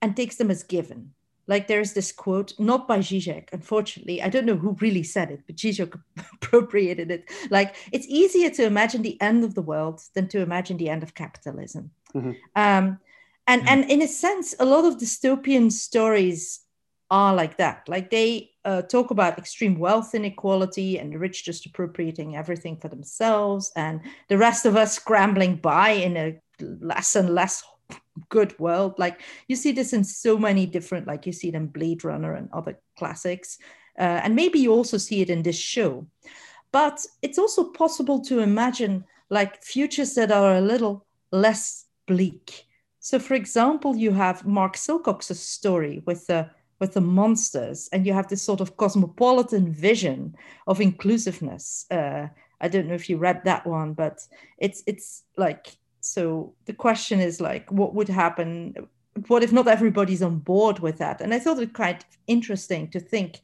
and 0.00 0.16
takes 0.16 0.36
them 0.36 0.50
as 0.50 0.62
given 0.64 1.12
like 1.46 1.66
there's 1.66 1.92
this 1.92 2.12
quote, 2.12 2.52
not 2.58 2.86
by 2.86 2.98
Zizek, 2.98 3.48
unfortunately. 3.52 4.22
I 4.22 4.28
don't 4.28 4.46
know 4.46 4.56
who 4.56 4.76
really 4.80 5.02
said 5.02 5.30
it, 5.30 5.40
but 5.46 5.56
Zizek 5.56 5.98
appropriated 6.34 7.10
it. 7.10 7.30
Like 7.50 7.74
it's 7.90 8.06
easier 8.08 8.50
to 8.50 8.64
imagine 8.64 9.02
the 9.02 9.20
end 9.20 9.44
of 9.44 9.54
the 9.54 9.62
world 9.62 10.02
than 10.14 10.28
to 10.28 10.40
imagine 10.40 10.76
the 10.76 10.88
end 10.88 11.02
of 11.02 11.14
capitalism. 11.14 11.90
Mm-hmm. 12.14 12.32
Um, 12.54 12.98
and 13.46 13.62
mm-hmm. 13.62 13.68
and 13.68 13.90
in 13.90 14.02
a 14.02 14.08
sense, 14.08 14.54
a 14.58 14.64
lot 14.64 14.84
of 14.84 14.98
dystopian 14.98 15.72
stories 15.72 16.60
are 17.10 17.34
like 17.34 17.58
that. 17.58 17.88
Like 17.88 18.10
they 18.10 18.50
uh, 18.64 18.82
talk 18.82 19.10
about 19.10 19.36
extreme 19.36 19.78
wealth 19.78 20.14
inequality 20.14 20.98
and 20.98 21.12
the 21.12 21.18
rich 21.18 21.44
just 21.44 21.66
appropriating 21.66 22.36
everything 22.36 22.76
for 22.76 22.88
themselves, 22.88 23.72
and 23.76 24.00
the 24.28 24.38
rest 24.38 24.64
of 24.64 24.76
us 24.76 24.94
scrambling 24.94 25.56
by 25.56 25.90
in 25.90 26.16
a 26.16 26.40
less 26.60 27.16
and 27.16 27.30
less 27.30 27.64
good 28.28 28.58
world. 28.58 28.98
Like 28.98 29.20
you 29.48 29.56
see 29.56 29.72
this 29.72 29.92
in 29.92 30.04
so 30.04 30.38
many 30.38 30.66
different, 30.66 31.06
like 31.06 31.26
you 31.26 31.32
see 31.32 31.48
it 31.48 31.54
in 31.54 31.66
Blade 31.66 32.04
Runner 32.04 32.34
and 32.34 32.48
other 32.52 32.78
classics. 32.98 33.58
Uh, 33.98 34.20
and 34.24 34.34
maybe 34.34 34.58
you 34.58 34.72
also 34.72 34.98
see 34.98 35.20
it 35.20 35.30
in 35.30 35.42
this 35.42 35.58
show. 35.58 36.06
But 36.72 37.04
it's 37.20 37.38
also 37.38 37.64
possible 37.64 38.20
to 38.22 38.40
imagine 38.40 39.04
like 39.28 39.62
futures 39.62 40.14
that 40.14 40.32
are 40.32 40.56
a 40.56 40.60
little 40.60 41.06
less 41.30 41.86
bleak. 42.06 42.66
So, 43.00 43.18
for 43.18 43.34
example, 43.34 43.96
you 43.96 44.12
have 44.12 44.46
Mark 44.46 44.76
Silcox's 44.76 45.40
story 45.40 46.02
with 46.06 46.26
the 46.26 46.50
with 46.78 46.94
the 46.94 47.00
monsters, 47.00 47.88
and 47.92 48.06
you 48.06 48.12
have 48.12 48.28
this 48.28 48.42
sort 48.42 48.60
of 48.60 48.76
cosmopolitan 48.76 49.72
vision 49.72 50.34
of 50.66 50.80
inclusiveness. 50.80 51.86
Uh, 51.90 52.26
I 52.60 52.68
don't 52.68 52.88
know 52.88 52.94
if 52.94 53.08
you 53.08 53.18
read 53.18 53.42
that 53.44 53.66
one, 53.66 53.92
but 53.92 54.20
it's 54.58 54.82
it's 54.86 55.24
like 55.36 55.76
so 56.02 56.52
the 56.66 56.72
question 56.72 57.20
is 57.20 57.40
like 57.40 57.70
what 57.70 57.94
would 57.94 58.08
happen? 58.08 58.74
What 59.28 59.42
if 59.42 59.52
not 59.52 59.68
everybody's 59.68 60.22
on 60.22 60.38
board 60.38 60.80
with 60.80 60.98
that? 60.98 61.20
And 61.20 61.32
i 61.32 61.38
thought 61.38 61.60
it 61.60 61.72
quite 61.72 62.04
interesting 62.26 62.90
to 62.90 63.00
think 63.00 63.40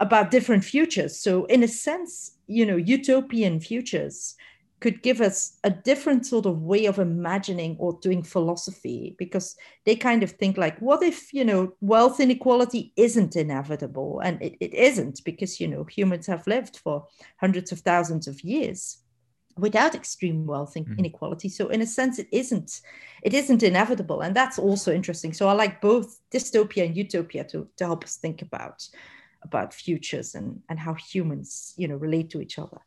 about 0.00 0.30
different 0.30 0.64
futures. 0.64 1.18
So 1.18 1.44
in 1.46 1.62
a 1.62 1.68
sense 1.68 2.32
you 2.48 2.66
know 2.66 2.76
utopian 2.76 3.60
futures 3.60 4.36
could 4.80 5.02
give 5.02 5.22
us 5.22 5.58
a 5.64 5.70
different 5.70 6.26
sort 6.26 6.44
of 6.44 6.62
way 6.62 6.84
of 6.84 6.98
imagining 6.98 7.76
or 7.78 7.98
doing 8.02 8.22
philosophy 8.22 9.16
because 9.18 9.56
they 9.86 9.96
kind 9.96 10.22
of 10.22 10.32
think 10.32 10.58
like 10.58 10.78
what 10.80 11.02
if 11.02 11.32
you 11.32 11.44
know 11.44 11.72
wealth 11.80 12.18
inequality 12.18 12.92
isn't 12.96 13.36
inevitable? 13.36 14.20
And 14.24 14.42
it, 14.42 14.56
it 14.60 14.74
isn't 14.74 15.22
because 15.24 15.60
you 15.60 15.68
know 15.68 15.84
humans 15.84 16.26
have 16.26 16.46
lived 16.48 16.78
for 16.78 17.06
hundreds 17.36 17.70
of 17.70 17.78
thousands 17.80 18.26
of 18.26 18.40
years 18.42 18.98
without 19.58 19.94
extreme 19.94 20.46
wealth 20.46 20.74
mm-hmm. 20.74 20.98
inequality. 20.98 21.48
So 21.48 21.68
in 21.68 21.80
a 21.80 21.86
sense 21.86 22.18
it 22.18 22.28
isn't 22.32 22.80
it 23.22 23.34
isn't 23.34 23.62
inevitable. 23.62 24.20
And 24.20 24.34
that's 24.36 24.58
also 24.58 24.92
interesting. 24.92 25.32
So 25.32 25.48
i 25.48 25.52
like 25.52 25.80
both 25.80 26.20
dystopia 26.32 26.86
and 26.86 26.96
utopia 26.96 27.44
to, 27.44 27.68
to 27.76 27.84
help 27.84 28.04
us 28.04 28.16
think 28.16 28.42
about 28.42 28.88
about 29.42 29.72
futures 29.72 30.34
and 30.34 30.60
and 30.68 30.78
how 30.78 30.94
humans 30.94 31.74
you 31.76 31.88
know 31.88 31.96
relate 31.96 32.30
to 32.30 32.40
each 32.40 32.58
other 32.58 32.80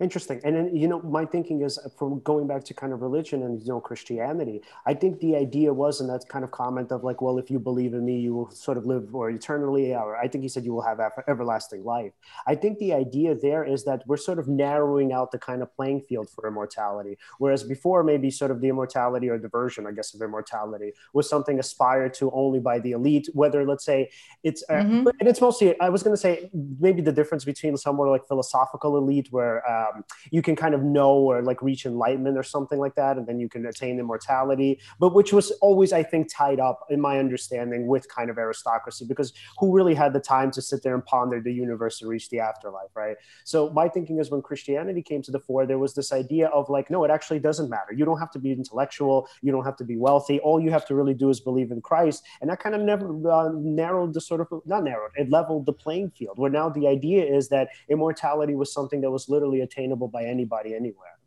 Interesting. 0.00 0.40
And 0.44 0.54
then, 0.54 0.76
you 0.76 0.86
know, 0.86 1.02
my 1.02 1.24
thinking 1.24 1.62
is 1.62 1.76
uh, 1.76 1.88
from 1.98 2.20
going 2.20 2.46
back 2.46 2.62
to 2.66 2.74
kind 2.74 2.92
of 2.92 3.02
religion 3.02 3.42
and, 3.42 3.60
you 3.60 3.66
know, 3.66 3.80
Christianity, 3.80 4.62
I 4.86 4.94
think 4.94 5.18
the 5.18 5.34
idea 5.34 5.72
was, 5.72 6.00
in 6.00 6.06
that 6.06 6.28
kind 6.28 6.44
of 6.44 6.52
comment 6.52 6.92
of 6.92 7.02
like, 7.02 7.20
well, 7.20 7.36
if 7.36 7.50
you 7.50 7.58
believe 7.58 7.94
in 7.94 8.04
me, 8.04 8.20
you 8.20 8.32
will 8.32 8.50
sort 8.50 8.78
of 8.78 8.86
live 8.86 9.12
or 9.12 9.28
eternally, 9.30 9.96
or 9.96 10.16
I 10.16 10.28
think 10.28 10.42
he 10.42 10.48
said 10.48 10.64
you 10.64 10.72
will 10.72 10.82
have 10.82 11.00
everlasting 11.26 11.82
life. 11.82 12.12
I 12.46 12.54
think 12.54 12.78
the 12.78 12.94
idea 12.94 13.34
there 13.34 13.64
is 13.64 13.84
that 13.86 14.04
we're 14.06 14.18
sort 14.18 14.38
of 14.38 14.46
narrowing 14.46 15.12
out 15.12 15.32
the 15.32 15.38
kind 15.38 15.62
of 15.62 15.74
playing 15.74 16.02
field 16.02 16.30
for 16.30 16.46
immortality. 16.46 17.18
Whereas 17.38 17.64
before, 17.64 18.04
maybe 18.04 18.30
sort 18.30 18.52
of 18.52 18.60
the 18.60 18.68
immortality 18.68 19.28
or 19.28 19.36
the 19.36 19.48
version, 19.48 19.84
I 19.84 19.90
guess, 19.90 20.14
of 20.14 20.22
immortality 20.22 20.92
was 21.12 21.28
something 21.28 21.58
aspired 21.58 22.14
to 22.14 22.30
only 22.30 22.60
by 22.60 22.78
the 22.78 22.92
elite, 22.92 23.28
whether, 23.32 23.66
let's 23.66 23.84
say, 23.84 24.10
it's, 24.44 24.62
uh, 24.68 24.74
mm-hmm. 24.74 25.08
and 25.18 25.28
it's 25.28 25.40
mostly, 25.40 25.78
I 25.80 25.88
was 25.88 26.04
going 26.04 26.14
to 26.14 26.20
say, 26.20 26.50
maybe 26.78 27.02
the 27.02 27.10
difference 27.10 27.44
between 27.44 27.76
somewhere 27.76 28.08
like 28.08 28.28
philosophical 28.28 28.96
elite 28.96 29.26
where, 29.32 29.68
uh, 29.68 29.86
um, 29.94 30.04
you 30.30 30.42
can 30.42 30.56
kind 30.56 30.74
of 30.74 30.82
know 30.82 31.14
or 31.14 31.42
like 31.42 31.62
reach 31.62 31.86
enlightenment 31.86 32.36
or 32.36 32.42
something 32.42 32.78
like 32.78 32.94
that, 32.94 33.16
and 33.16 33.26
then 33.26 33.38
you 33.38 33.48
can 33.48 33.66
attain 33.66 33.98
immortality. 33.98 34.80
But 34.98 35.14
which 35.14 35.32
was 35.32 35.50
always, 35.60 35.92
I 35.92 36.02
think, 36.02 36.28
tied 36.32 36.60
up 36.60 36.86
in 36.90 37.00
my 37.00 37.18
understanding 37.18 37.86
with 37.86 38.08
kind 38.08 38.30
of 38.30 38.38
aristocracy, 38.38 39.04
because 39.06 39.32
who 39.58 39.74
really 39.74 39.94
had 39.94 40.12
the 40.12 40.20
time 40.20 40.50
to 40.52 40.62
sit 40.62 40.82
there 40.82 40.94
and 40.94 41.04
ponder 41.04 41.40
the 41.40 41.52
universe 41.52 42.00
and 42.00 42.10
reach 42.10 42.28
the 42.30 42.40
afterlife, 42.40 42.90
right? 42.94 43.16
So 43.44 43.70
my 43.70 43.88
thinking 43.88 44.18
is 44.18 44.30
when 44.30 44.42
Christianity 44.42 45.02
came 45.02 45.22
to 45.22 45.30
the 45.30 45.40
fore, 45.40 45.66
there 45.66 45.78
was 45.78 45.94
this 45.94 46.12
idea 46.12 46.48
of 46.48 46.68
like, 46.68 46.90
no, 46.90 47.04
it 47.04 47.10
actually 47.10 47.38
doesn't 47.38 47.68
matter. 47.68 47.92
You 47.92 48.04
don't 48.04 48.18
have 48.18 48.30
to 48.32 48.38
be 48.38 48.52
intellectual, 48.52 49.28
you 49.42 49.52
don't 49.52 49.64
have 49.64 49.76
to 49.76 49.84
be 49.84 49.96
wealthy. 49.96 50.40
All 50.40 50.60
you 50.60 50.70
have 50.70 50.86
to 50.86 50.94
really 50.94 51.14
do 51.14 51.30
is 51.30 51.40
believe 51.40 51.70
in 51.70 51.80
Christ, 51.80 52.24
and 52.40 52.50
that 52.50 52.60
kind 52.60 52.74
of 52.74 52.80
never 52.82 53.06
uh, 53.30 53.50
narrowed 53.54 54.14
the 54.14 54.20
sort 54.20 54.40
of 54.40 54.48
not 54.66 54.84
narrowed, 54.84 55.12
it 55.16 55.30
leveled 55.30 55.66
the 55.66 55.72
playing 55.72 56.10
field. 56.10 56.38
Where 56.38 56.50
now 56.50 56.68
the 56.68 56.86
idea 56.86 57.24
is 57.24 57.48
that 57.48 57.68
immortality 57.88 58.54
was 58.54 58.72
something 58.72 59.00
that 59.02 59.10
was 59.10 59.28
literally 59.28 59.60
attainable 59.60 59.77
attainable 59.78 60.08
by 60.08 60.24
anybody 60.24 60.74
anywhere 60.74 61.18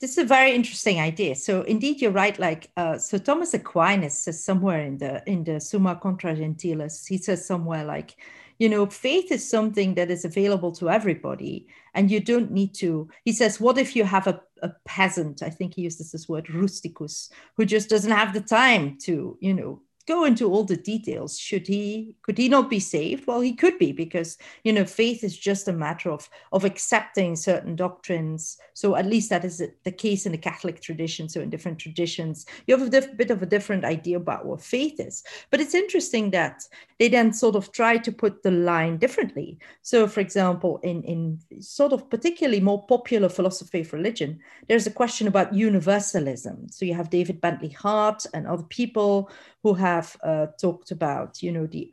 this 0.00 0.12
is 0.12 0.18
a 0.18 0.24
very 0.24 0.54
interesting 0.54 0.98
idea. 0.98 1.34
So 1.34 1.60
indeed, 1.62 2.00
you're 2.00 2.10
right. 2.10 2.38
Like 2.38 2.70
uh, 2.76 2.96
so, 2.96 3.18
Thomas 3.18 3.52
Aquinas 3.52 4.16
says 4.16 4.42
somewhere 4.42 4.80
in 4.80 4.96
the 4.96 5.22
in 5.26 5.44
the 5.44 5.60
Summa 5.60 5.94
Contra 5.94 6.34
Gentiles, 6.34 7.04
he 7.06 7.18
says 7.18 7.46
somewhere 7.46 7.84
like, 7.84 8.16
you 8.58 8.70
know, 8.70 8.86
faith 8.86 9.30
is 9.30 9.46
something 9.46 9.94
that 9.96 10.10
is 10.10 10.24
available 10.24 10.72
to 10.72 10.88
everybody, 10.88 11.66
and 11.92 12.10
you 12.10 12.18
don't 12.18 12.50
need 12.50 12.74
to. 12.76 13.10
He 13.26 13.32
says, 13.32 13.60
what 13.60 13.76
if 13.76 13.94
you 13.94 14.04
have 14.04 14.26
a, 14.26 14.40
a 14.62 14.70
peasant? 14.86 15.42
I 15.42 15.50
think 15.50 15.74
he 15.74 15.82
uses 15.82 16.12
this 16.12 16.26
word 16.30 16.48
rusticus, 16.48 17.28
who 17.58 17.66
just 17.66 17.90
doesn't 17.90 18.10
have 18.10 18.32
the 18.32 18.40
time 18.40 18.96
to, 19.02 19.36
you 19.40 19.52
know, 19.52 19.82
go 20.10 20.24
into 20.24 20.50
all 20.50 20.64
the 20.64 20.76
details. 20.76 21.38
Should 21.38 21.66
he 21.68 22.16
could 22.22 22.36
he 22.36 22.48
not 22.48 22.68
be 22.68 22.80
saved? 22.80 23.26
Well 23.28 23.40
he 23.40 23.54
could 23.62 23.78
be 23.78 23.92
because 23.92 24.38
you 24.64 24.72
know 24.72 24.84
faith 24.84 25.22
is 25.22 25.38
just 25.38 25.68
a 25.68 25.72
matter 25.86 26.10
of 26.10 26.28
of 26.50 26.64
accepting 26.64 27.36
certain 27.36 27.76
doctrines. 27.76 28.58
So 28.74 28.96
at 28.96 29.06
least 29.06 29.30
that 29.30 29.44
is 29.44 29.62
the 29.84 29.92
case 29.92 30.26
in 30.26 30.32
the 30.32 30.46
catholic 30.50 30.80
tradition 30.80 31.28
so 31.28 31.40
in 31.40 31.50
different 31.50 31.78
traditions. 31.78 32.46
You 32.66 32.76
have 32.76 32.86
a 32.86 32.90
diff- 32.90 33.16
bit 33.16 33.30
of 33.30 33.42
a 33.42 33.52
different 33.54 33.84
idea 33.84 34.16
about 34.16 34.46
what 34.46 34.60
faith 34.76 34.98
is. 34.98 35.22
But 35.50 35.60
it's 35.60 35.74
interesting 35.74 36.30
that 36.32 36.56
they 36.98 37.08
then 37.08 37.32
sort 37.32 37.54
of 37.54 37.70
try 37.70 37.96
to 37.98 38.12
put 38.22 38.42
the 38.42 38.50
line 38.50 38.98
differently. 38.98 39.58
So 39.82 40.08
for 40.08 40.20
example 40.20 40.80
in 40.82 41.04
in 41.04 41.38
sort 41.60 41.92
of 41.92 42.10
particularly 42.10 42.60
more 42.60 42.82
popular 42.94 43.28
philosophy 43.28 43.80
of 43.82 43.92
religion 43.92 44.40
there's 44.66 44.88
a 44.88 44.98
question 45.00 45.28
about 45.28 45.54
universalism. 45.54 46.56
So 46.74 46.84
you 46.84 46.94
have 46.94 47.16
david 47.16 47.40
bentley 47.40 47.74
hart 47.84 48.20
and 48.34 48.46
other 48.46 48.68
people 48.80 49.30
who 49.62 49.74
have 49.74 50.16
uh, 50.22 50.46
talked 50.60 50.90
about, 50.90 51.42
you 51.42 51.52
know, 51.52 51.66
the 51.66 51.90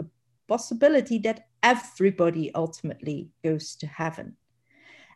possibility 0.48 1.20
that 1.20 1.48
everybody 1.62 2.54
ultimately 2.56 3.30
goes 3.44 3.76
to 3.76 3.88
heaven. 3.88 4.36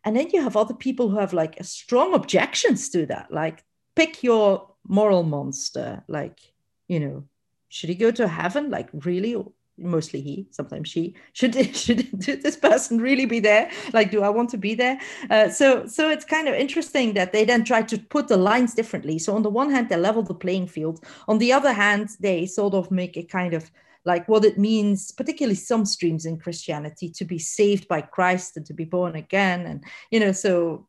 And 0.04 0.16
then 0.16 0.30
you 0.34 0.42
have 0.42 0.58
other 0.58 0.74
people 0.74 1.10
who 1.10 1.20
have 1.20 1.34
like 1.34 1.58
strong 1.64 2.14
objections 2.14 2.90
to 2.90 3.06
that, 3.06 3.32
like 3.32 3.64
pick 3.96 4.24
your 4.24 4.74
moral 4.88 5.24
monster, 5.24 6.04
like, 6.08 6.40
you 6.88 7.00
know, 7.00 7.24
should 7.70 7.90
he 7.90 7.96
go 7.96 8.12
to 8.12 8.28
heaven? 8.28 8.70
Like, 8.70 8.90
really? 9.06 9.36
Mostly 9.82 10.22
he 10.22 10.48
sometimes 10.52 10.90
she. 10.90 11.16
Should 11.34 11.56
should 11.76 12.10
this 12.22 12.58
person 12.58 13.00
really 13.00 13.26
be 13.26 13.40
there? 13.40 13.72
Like 13.94 14.12
do 14.12 14.24
i 14.24 14.30
want 14.30 14.50
to 14.52 14.58
be 14.58 14.76
there? 14.76 15.00
Uh, 15.30 15.50
so 15.50 15.86
so 15.86 16.10
it's 16.10 16.26
kind 16.26 16.48
of 16.48 16.56
interesting 16.56 17.14
that 17.14 17.32
they 17.34 17.46
then 17.46 17.64
try 17.64 17.82
to 17.82 17.98
put 17.98 18.28
the 18.28 18.38
lines 18.38 18.74
differently. 18.74 19.20
So 19.20 19.36
on 19.36 19.44
the 19.44 19.50
one 19.50 19.70
hand 19.70 19.90
they 19.90 19.98
level 19.98 20.24
the 20.24 20.34
playing 20.34 20.68
field. 20.68 21.04
On 21.28 21.38
the 21.38 21.54
other 21.54 21.74
hand 21.74 22.10
they 22.20 22.46
sort 22.46 22.74
of 22.74 22.92
make 22.92 23.18
a 23.18 23.24
kind 23.24 23.54
of 23.54 23.70
like 24.04 24.28
what 24.28 24.46
it 24.46 24.58
means 24.58 25.12
particularly 25.12 25.54
some 25.54 25.86
streams 25.86 26.26
in 26.26 26.36
christianity 26.36 27.08
to 27.08 27.24
be 27.24 27.38
saved 27.38 27.88
by 27.88 28.02
christ 28.02 28.58
and 28.58 28.66
to 28.66 28.74
be 28.74 28.86
born 28.86 29.16
again. 29.16 29.66
And 29.66 29.84
you 30.10 30.20
know 30.20 30.32
so 30.32 30.88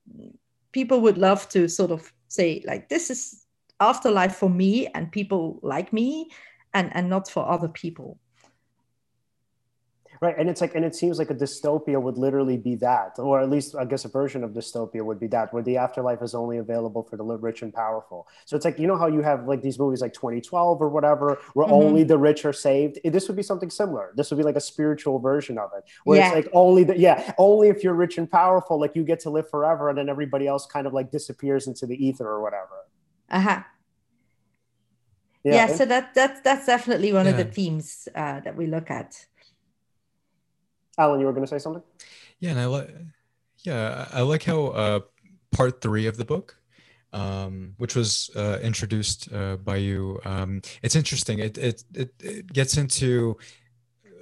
people 0.73 1.01
would 1.01 1.19
love 1.19 1.49
to 1.51 1.69
sort 1.69 1.91
of 1.91 2.13
say 2.29 2.63
like 2.67 2.89
this 2.89 3.11
is 3.11 3.45
afterlife 3.81 4.37
for 4.37 4.49
me 4.49 4.87
and 4.95 5.13
people 5.13 5.59
like 5.63 5.93
me 5.93 6.31
and 6.75 6.95
and 6.95 7.09
not 7.09 7.31
for 7.31 7.49
other 7.49 7.69
people 7.69 8.19
Right. 10.23 10.37
And 10.39 10.49
it's 10.49 10.61
like, 10.61 10.77
and 10.77 10.85
it 10.85 10.95
seems 10.95 11.19
like 11.19 11.31
a 11.31 11.35
dystopia 11.35 12.01
would 12.01 12.17
literally 12.17 12.57
be 12.57 12.77
that, 12.77 13.19
or 13.19 13.41
at 13.41 13.51
least 13.51 13.75
I 13.75 13.85
guess 13.85 14.05
a 14.05 14.09
version 14.09 14.45
of 14.45 14.53
dystopia 14.53 15.05
would 15.05 15.19
be 15.19 15.27
that, 15.27 15.53
where 15.53 15.65
the 15.65 15.77
afterlife 15.79 16.23
is 16.23 16.33
only 16.33 16.59
available 16.59 17.03
for 17.03 17.17
the 17.17 17.25
rich 17.25 17.63
and 17.63 17.75
powerful. 17.75 18.29
So 18.45 18.55
it's 18.55 18.65
like, 18.65 18.79
you 18.79 18.87
know, 18.87 18.97
how 18.97 19.09
you 19.09 19.21
have 19.23 19.49
like 19.49 19.63
these 19.63 19.81
movies 19.81 20.01
like 20.01 20.13
2012 20.13 20.81
or 20.81 20.89
whatever, 20.91 21.41
where 21.55 21.67
mm-hmm. 21.67 21.75
only 21.75 22.05
the 22.05 22.19
rich 22.19 22.45
are 22.45 22.53
saved. 22.53 23.01
This 23.03 23.27
would 23.27 23.37
be 23.37 23.43
something 23.43 23.69
similar. 23.69 24.13
This 24.15 24.31
would 24.31 24.37
be 24.37 24.45
like 24.45 24.55
a 24.55 24.61
spiritual 24.61 25.19
version 25.19 25.59
of 25.59 25.71
it, 25.77 25.83
where 26.05 26.19
yeah. 26.19 26.29
it's 26.29 26.37
like 26.37 26.49
only 26.53 26.85
the, 26.85 26.97
yeah, 26.97 27.33
only 27.37 27.69
if 27.69 27.83
you're 27.83 27.95
rich 27.95 28.17
and 28.17 28.31
powerful, 28.31 28.79
like 28.79 28.95
you 28.95 29.03
get 29.03 29.19
to 29.21 29.31
live 29.31 29.51
forever. 29.51 29.89
And 29.89 29.99
then 29.99 30.09
everybody 30.09 30.47
else 30.47 30.67
kind 30.67 30.87
of 30.87 30.93
like 30.93 31.11
disappears 31.11 31.67
into 31.67 31.85
the 31.85 31.97
ether 31.97 32.29
or 32.29 32.41
whatever. 32.41 32.87
Uh 33.29 33.41
huh. 33.41 33.63
Yeah, 35.43 35.67
yeah, 35.67 35.75
so 35.75 35.85
that 35.85 36.15
that's 36.15 36.41
that's 36.43 36.67
definitely 36.67 37.13
one 37.13 37.25
yeah. 37.25 37.33
of 37.33 37.39
the 37.39 37.45
themes 37.45 38.07
uh, 38.15 38.39
that 38.39 38.55
we 38.55 38.69
look 38.69 38.89
at. 38.89 39.27
Alan, 40.99 41.21
you 41.21 41.27
were 41.27 41.33
going 41.33 41.45
to 41.45 41.51
say 41.51 41.59
something? 41.59 41.83
Yeah, 42.41 42.51
and 42.51 42.61
I 42.61 42.67
like, 42.67 42.95
yeah, 43.59 44.09
I 44.13 44.23
like 44.23 44.43
how 44.43 44.67
uh, 44.67 45.01
part 45.53 45.81
three 45.81 46.07
of 46.07 46.17
the 46.17 46.25
book 46.25 46.57
um, 47.13 47.75
which 47.79 47.95
was 47.95 48.31
uh, 48.37 48.59
introduced 48.63 49.33
uh, 49.33 49.57
by 49.57 49.77
you. 49.77 50.21
Um, 50.25 50.63
it's 50.83 50.97
interesting. 50.97 51.39
It, 51.39 51.59
it, 51.59 51.85
it, 51.95 52.15
it, 52.21 52.53
gets 52.53 52.77
into 52.77 53.37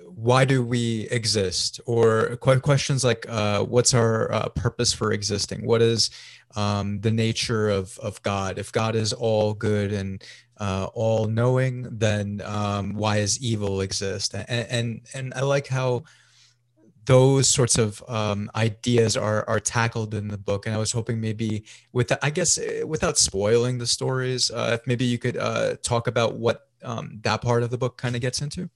why 0.07 0.45
do 0.45 0.62
we 0.62 1.09
exist 1.11 1.81
or 1.87 2.37
questions 2.37 3.05
like 3.05 3.27
uh, 3.29 3.62
what's 3.62 3.95
our 3.95 4.31
uh, 4.33 4.49
purpose 4.50 4.93
for 4.93 5.12
existing? 5.12 5.65
What 5.65 5.83
is 5.83 6.11
um, 6.57 7.00
the 7.00 7.12
nature 7.12 7.69
of, 7.69 7.97
of 8.00 8.21
God? 8.23 8.59
If 8.59 8.73
God 8.73 8.97
is 8.97 9.12
all 9.12 9.55
good 9.55 9.93
and 9.93 10.23
uh, 10.59 10.89
all 10.93 11.27
knowing, 11.27 11.87
then 11.91 12.43
um, 12.45 12.95
why 12.95 13.19
does 13.19 13.41
evil 13.41 13.81
exist? 13.83 14.35
And, 14.35 14.49
and, 14.49 15.00
and 15.15 15.35
I 15.35 15.43
like 15.43 15.69
how 15.69 16.03
those 17.11 17.49
sorts 17.49 17.76
of 17.76 18.05
um, 18.09 18.49
ideas 18.55 19.17
are 19.17 19.45
are 19.49 19.59
tackled 19.59 20.14
in 20.14 20.29
the 20.29 20.38
book 20.38 20.64
and 20.64 20.75
i 20.76 20.79
was 20.79 20.93
hoping 20.93 21.21
maybe 21.21 21.64
with 21.93 22.12
i 22.23 22.31
guess 22.31 22.57
eh, 22.57 22.85
without 22.85 23.19
spoiling 23.19 23.79
the 23.79 23.87
stories 23.87 24.49
uh, 24.52 24.79
if 24.79 24.87
maybe 24.87 25.05
you 25.05 25.19
could 25.19 25.37
uh, 25.37 25.75
talk 25.83 26.07
about 26.07 26.37
what 26.37 26.69
um, 26.85 27.19
that 27.23 27.43
part 27.43 27.64
of 27.64 27.71
the 27.71 27.76
book 27.76 27.97
kind 27.97 28.14
of 28.14 28.23
gets 28.23 28.40
into 28.40 28.71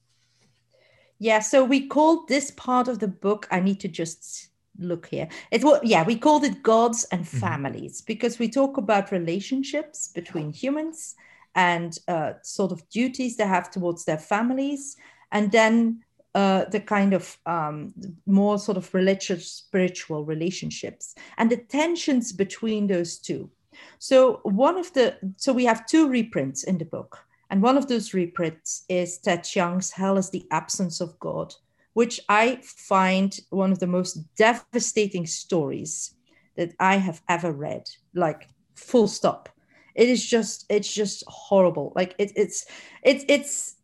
yeah 1.21 1.39
so 1.39 1.65
we 1.65 1.87
called 1.87 2.27
this 2.27 2.51
part 2.51 2.89
of 2.89 2.99
the 2.99 3.07
book 3.07 3.47
i 3.53 3.61
need 3.61 3.79
to 3.79 3.87
just 3.87 4.49
look 4.81 5.07
here 5.07 5.29
it's 5.53 5.65
what 5.65 5.87
yeah 5.87 6.03
we 6.05 6.17
called 6.17 6.43
it 6.43 6.61
gods 6.65 7.05
and 7.13 7.25
mm-hmm. 7.25 7.39
families 7.39 8.01
mm-hmm. 8.01 8.13
because 8.13 8.41
we 8.41 8.49
talk 8.49 8.77
about 8.77 9.13
relationships 9.13 10.09
between 10.09 10.53
humans 10.53 11.15
and 11.55 11.99
uh, 12.09 12.33
sort 12.43 12.73
of 12.73 12.89
duties 12.89 13.37
they 13.37 13.47
have 13.47 13.71
towards 13.71 14.05
their 14.05 14.19
families 14.19 14.97
and 15.31 15.53
then 15.53 16.04
uh, 16.35 16.65
the 16.67 16.81
kind 16.81 17.15
of 17.15 17.39
um, 17.47 17.95
more 18.27 18.59
sort 18.59 18.77
of 18.77 18.93
religious 18.93 19.51
spiritual 19.51 20.25
relationships 20.25 21.15
and 21.39 21.51
the 21.51 21.57
tensions 21.57 22.33
between 22.33 22.87
those 22.87 23.19
two. 23.19 23.51
So 23.99 24.41
one 24.43 24.79
of 24.79 24.93
the 24.93 25.17
so 25.37 25.53
we 25.53 25.65
have 25.65 25.87
two 25.87 26.09
reprints 26.09 26.65
in 26.65 26.79
the 26.79 26.85
book 26.85 27.19
and 27.51 27.63
one 27.63 27.77
of 27.77 27.89
those 27.89 28.15
reprints 28.15 28.85
is 28.89 29.19
Ted 29.19 29.45
Chiang's 29.45 29.91
hell 29.91 30.17
is 30.17 30.31
the 30.31 30.47
absence 30.51 31.01
of 31.01 31.19
god 31.19 31.55
which 31.95 32.21
i 32.29 32.59
find 32.63 33.39
one 33.51 33.71
of 33.71 33.79
the 33.79 33.87
most 33.87 34.19
devastating 34.37 35.27
stories 35.27 36.15
that 36.57 36.73
i 36.81 36.97
have 36.97 37.23
ever 37.29 37.53
read 37.53 37.89
like 38.15 38.49
full 38.75 39.09
stop. 39.09 39.49
It 39.95 40.09
is 40.09 40.25
just 40.25 40.67
it's 40.69 40.93
just 40.93 41.25
horrible. 41.29 41.93
Like 41.95 42.15
it, 42.19 42.33
it's 42.37 42.67
it's 43.03 43.25
it's 43.29 43.77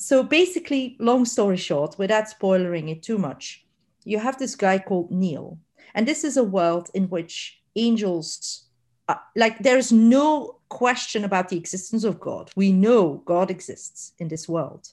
so 0.00 0.22
basically, 0.22 0.96
long 0.98 1.26
story 1.26 1.58
short, 1.58 1.98
without 1.98 2.26
spoiling 2.26 2.88
it 2.88 3.02
too 3.02 3.18
much, 3.18 3.66
you 4.04 4.18
have 4.18 4.38
this 4.38 4.56
guy 4.56 4.78
called 4.78 5.10
Neil. 5.10 5.58
And 5.94 6.08
this 6.08 6.24
is 6.24 6.38
a 6.38 6.44
world 6.44 6.88
in 6.94 7.10
which 7.10 7.60
angels, 7.76 8.64
uh, 9.08 9.16
like, 9.36 9.58
there 9.58 9.76
is 9.76 9.92
no 9.92 10.60
question 10.70 11.22
about 11.22 11.50
the 11.50 11.58
existence 11.58 12.04
of 12.04 12.18
God. 12.18 12.50
We 12.56 12.72
know 12.72 13.22
God 13.26 13.50
exists 13.50 14.12
in 14.18 14.28
this 14.28 14.48
world. 14.48 14.88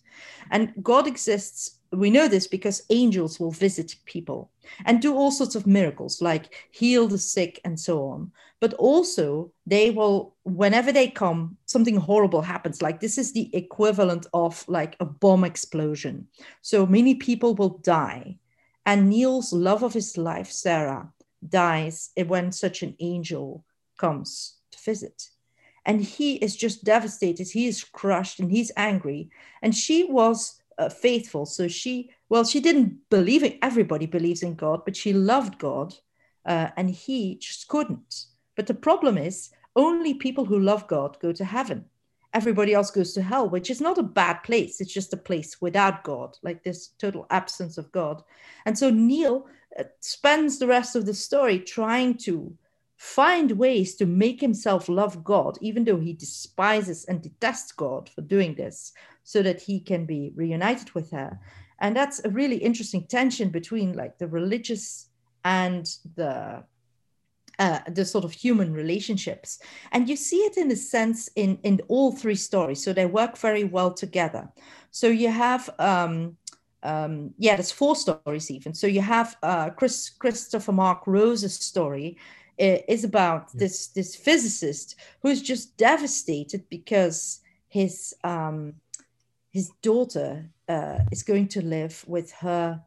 And 0.51 0.73
God 0.83 1.07
exists 1.07 1.76
we 1.91 2.09
know 2.09 2.27
this 2.27 2.47
because 2.47 2.83
angels 2.89 3.39
will 3.39 3.51
visit 3.51 3.95
people 4.05 4.51
and 4.85 5.01
do 5.01 5.15
all 5.15 5.31
sorts 5.31 5.55
of 5.55 5.67
miracles 5.67 6.21
like 6.21 6.53
heal 6.71 7.07
the 7.07 7.17
sick 7.17 7.59
and 7.63 7.79
so 7.79 8.07
on. 8.07 8.31
But 8.59 8.73
also 8.73 9.51
they 9.65 9.91
will 9.91 10.35
whenever 10.43 10.91
they 10.91 11.07
come 11.07 11.57
something 11.65 11.95
horrible 11.95 12.41
happens. 12.41 12.81
Like 12.81 12.99
this 12.99 13.17
is 13.17 13.31
the 13.31 13.55
equivalent 13.55 14.27
of 14.33 14.65
like 14.67 14.95
a 14.99 15.05
bomb 15.05 15.43
explosion. 15.43 16.27
So 16.61 16.85
many 16.85 17.15
people 17.15 17.55
will 17.55 17.77
die. 17.79 18.37
And 18.85 19.09
neil's 19.09 19.53
love 19.53 19.83
of 19.83 19.93
his 19.93 20.17
life 20.17 20.51
sarah 20.51 21.11
dies 21.47 22.09
when 22.25 22.51
such 22.51 22.83
an 22.83 22.95
angel 22.99 23.63
comes 23.97 24.55
to 24.71 24.79
visit. 24.79 25.29
And 25.85 26.01
he 26.01 26.35
is 26.35 26.55
just 26.55 26.83
devastated. 26.83 27.47
He 27.49 27.67
is 27.67 27.83
crushed 27.83 28.39
and 28.39 28.51
he's 28.51 28.71
angry. 28.75 29.29
And 29.61 29.73
she 29.73 30.03
was 30.03 30.59
uh, 30.77 30.89
faithful. 30.89 31.45
So 31.45 31.67
she, 31.67 32.11
well, 32.29 32.43
she 32.43 32.59
didn't 32.59 33.09
believe 33.09 33.43
it. 33.43 33.57
Everybody 33.61 34.05
believes 34.05 34.43
in 34.43 34.55
God, 34.55 34.83
but 34.85 34.95
she 34.95 35.13
loved 35.13 35.57
God, 35.57 35.95
uh, 36.45 36.69
and 36.77 36.89
he 36.89 37.35
just 37.35 37.67
couldn't. 37.67 38.25
But 38.55 38.67
the 38.67 38.73
problem 38.73 39.17
is, 39.17 39.49
only 39.75 40.15
people 40.15 40.45
who 40.45 40.59
love 40.59 40.87
God 40.87 41.17
go 41.19 41.31
to 41.31 41.45
heaven. 41.45 41.85
Everybody 42.33 42.73
else 42.73 42.91
goes 42.91 43.13
to 43.13 43.21
hell, 43.21 43.49
which 43.49 43.69
is 43.69 43.79
not 43.79 43.97
a 43.97 44.03
bad 44.03 44.43
place. 44.43 44.81
It's 44.81 44.93
just 44.93 45.13
a 45.13 45.17
place 45.17 45.61
without 45.61 46.03
God, 46.03 46.35
like 46.43 46.63
this 46.63 46.89
total 46.99 47.25
absence 47.29 47.77
of 47.77 47.91
God. 47.91 48.23
And 48.65 48.77
so 48.77 48.89
Neil 48.89 49.47
uh, 49.79 49.83
spends 50.01 50.59
the 50.59 50.67
rest 50.67 50.95
of 50.95 51.05
the 51.05 51.13
story 51.13 51.59
trying 51.59 52.17
to 52.19 52.55
find 52.97 53.51
ways 53.51 53.95
to 53.95 54.05
make 54.05 54.41
himself 54.41 54.89
love 54.89 55.23
God, 55.23 55.57
even 55.61 55.83
though 55.83 55.99
he 55.99 56.13
despises 56.13 57.05
and 57.05 57.21
detests 57.21 57.71
God 57.71 58.09
for 58.09 58.21
doing 58.21 58.55
this, 58.55 58.91
so 59.27 59.43
that 59.43 59.59
he 59.59 59.77
can 59.77 60.05
be 60.05 60.31
reunited 60.35 60.89
with 60.95 61.11
her. 61.11 61.37
And 61.81 61.93
that's 61.93 62.23
a 62.23 62.29
really 62.29 62.55
interesting 62.55 63.05
tension 63.07 63.49
between 63.49 63.91
like 63.91 64.17
the 64.17 64.27
religious 64.27 65.09
and 65.43 65.85
the 66.15 66.63
uh, 67.59 67.79
the 67.89 68.05
sort 68.05 68.23
of 68.23 68.31
human 68.31 68.71
relationships. 68.71 69.59
And 69.91 70.07
you 70.07 70.15
see 70.15 70.37
it 70.37 70.55
in 70.55 70.71
a 70.71 70.75
sense 70.77 71.27
in, 71.35 71.59
in 71.63 71.81
all 71.89 72.11
three 72.11 72.35
stories. 72.35 72.81
So 72.81 72.93
they 72.93 73.07
work 73.07 73.37
very 73.37 73.65
well 73.65 73.91
together. 73.93 74.47
So 74.91 75.07
you 75.07 75.29
have, 75.29 75.69
um, 75.79 76.37
um, 76.83 77.33
yeah, 77.37 77.55
there's 77.55 77.71
four 77.71 77.95
stories 77.95 78.49
even. 78.49 78.73
So 78.75 78.87
you 78.87 79.01
have 79.01 79.35
uh, 79.41 79.71
Chris, 79.71 80.09
Christopher 80.09 80.71
Mark 80.71 81.07
Rose's 81.07 81.55
story, 81.55 82.17
is 82.59 83.03
about 83.03 83.49
yeah. 83.53 83.59
this 83.59 83.87
this 83.87 84.15
physicist 84.15 84.95
who's 85.21 85.41
just 85.41 85.77
devastated 85.77 86.63
because 86.69 87.41
his 87.67 88.15
um, 88.23 88.73
his 89.51 89.71
daughter 89.81 90.49
uh, 90.67 90.99
is 91.11 91.23
going 91.23 91.47
to 91.49 91.61
live 91.61 92.03
with 92.07 92.31
her 92.33 92.81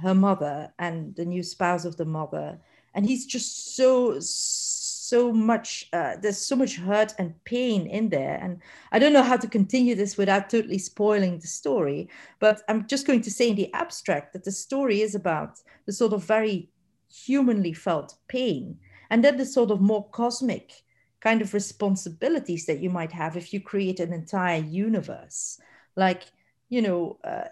her 0.00 0.14
mother 0.14 0.72
and 0.78 1.14
the 1.16 1.24
new 1.24 1.42
spouse 1.42 1.84
of 1.84 1.96
the 1.96 2.04
mother, 2.04 2.58
and 2.94 3.04
he's 3.04 3.26
just 3.26 3.74
so 3.74 4.18
so 4.20 5.32
much 5.32 5.88
uh, 5.92 6.16
there's 6.22 6.38
so 6.38 6.56
much 6.56 6.76
hurt 6.76 7.14
and 7.18 7.34
pain 7.44 7.86
in 7.86 8.08
there 8.08 8.38
and 8.40 8.58
i 8.92 8.98
don't 8.98 9.12
know 9.12 9.22
how 9.22 9.36
to 9.36 9.46
continue 9.46 9.94
this 9.94 10.16
without 10.16 10.48
totally 10.48 10.78
spoiling 10.78 11.38
the 11.38 11.46
story 11.46 12.08
but 12.38 12.62
i'm 12.66 12.86
just 12.86 13.06
going 13.06 13.20
to 13.20 13.30
say 13.30 13.50
in 13.50 13.56
the 13.56 13.70
abstract 13.74 14.32
that 14.32 14.42
the 14.44 14.50
story 14.50 15.02
is 15.02 15.14
about 15.14 15.58
the 15.84 15.92
sort 15.92 16.14
of 16.14 16.24
very 16.24 16.70
humanly 17.12 17.72
felt 17.72 18.16
pain. 18.28 18.78
And 19.10 19.22
then 19.22 19.36
the 19.36 19.46
sort 19.46 19.70
of 19.70 19.80
more 19.80 20.08
cosmic 20.10 20.82
kind 21.20 21.42
of 21.42 21.54
responsibilities 21.54 22.66
that 22.66 22.80
you 22.80 22.90
might 22.90 23.12
have 23.12 23.36
if 23.36 23.52
you 23.52 23.60
create 23.60 24.00
an 24.00 24.12
entire 24.12 24.60
universe. 24.60 25.60
Like, 25.96 26.24
you 26.68 26.82
know, 26.82 27.18
uh, 27.24 27.48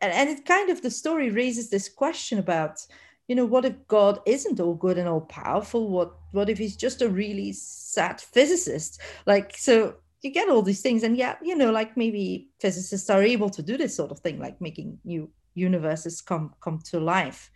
and, 0.00 0.12
and 0.12 0.30
it 0.30 0.46
kind 0.46 0.70
of 0.70 0.82
the 0.82 0.90
story 0.90 1.30
raises 1.30 1.70
this 1.70 1.88
question 1.88 2.38
about, 2.38 2.86
you 3.28 3.34
know, 3.34 3.44
what 3.46 3.64
if 3.64 3.86
God 3.86 4.20
isn't 4.26 4.60
all 4.60 4.74
good 4.74 4.98
and 4.98 5.08
all 5.08 5.20
powerful? 5.22 5.88
What 5.88 6.14
what 6.32 6.48
if 6.48 6.58
he's 6.58 6.76
just 6.76 7.02
a 7.02 7.08
really 7.08 7.52
sad 7.52 8.20
physicist? 8.20 9.00
Like, 9.26 9.56
so 9.56 9.94
you 10.22 10.30
get 10.30 10.48
all 10.48 10.62
these 10.62 10.82
things, 10.82 11.02
and 11.02 11.16
yeah, 11.16 11.36
you 11.42 11.56
know, 11.56 11.70
like 11.70 11.96
maybe 11.96 12.48
physicists 12.60 13.10
are 13.10 13.22
able 13.22 13.50
to 13.50 13.62
do 13.62 13.76
this 13.76 13.94
sort 13.94 14.10
of 14.10 14.18
thing, 14.20 14.38
like 14.38 14.60
making 14.60 14.98
new 15.04 15.30
universes 15.54 16.20
come 16.20 16.54
come 16.60 16.78
to 16.90 17.00
life. 17.00 17.50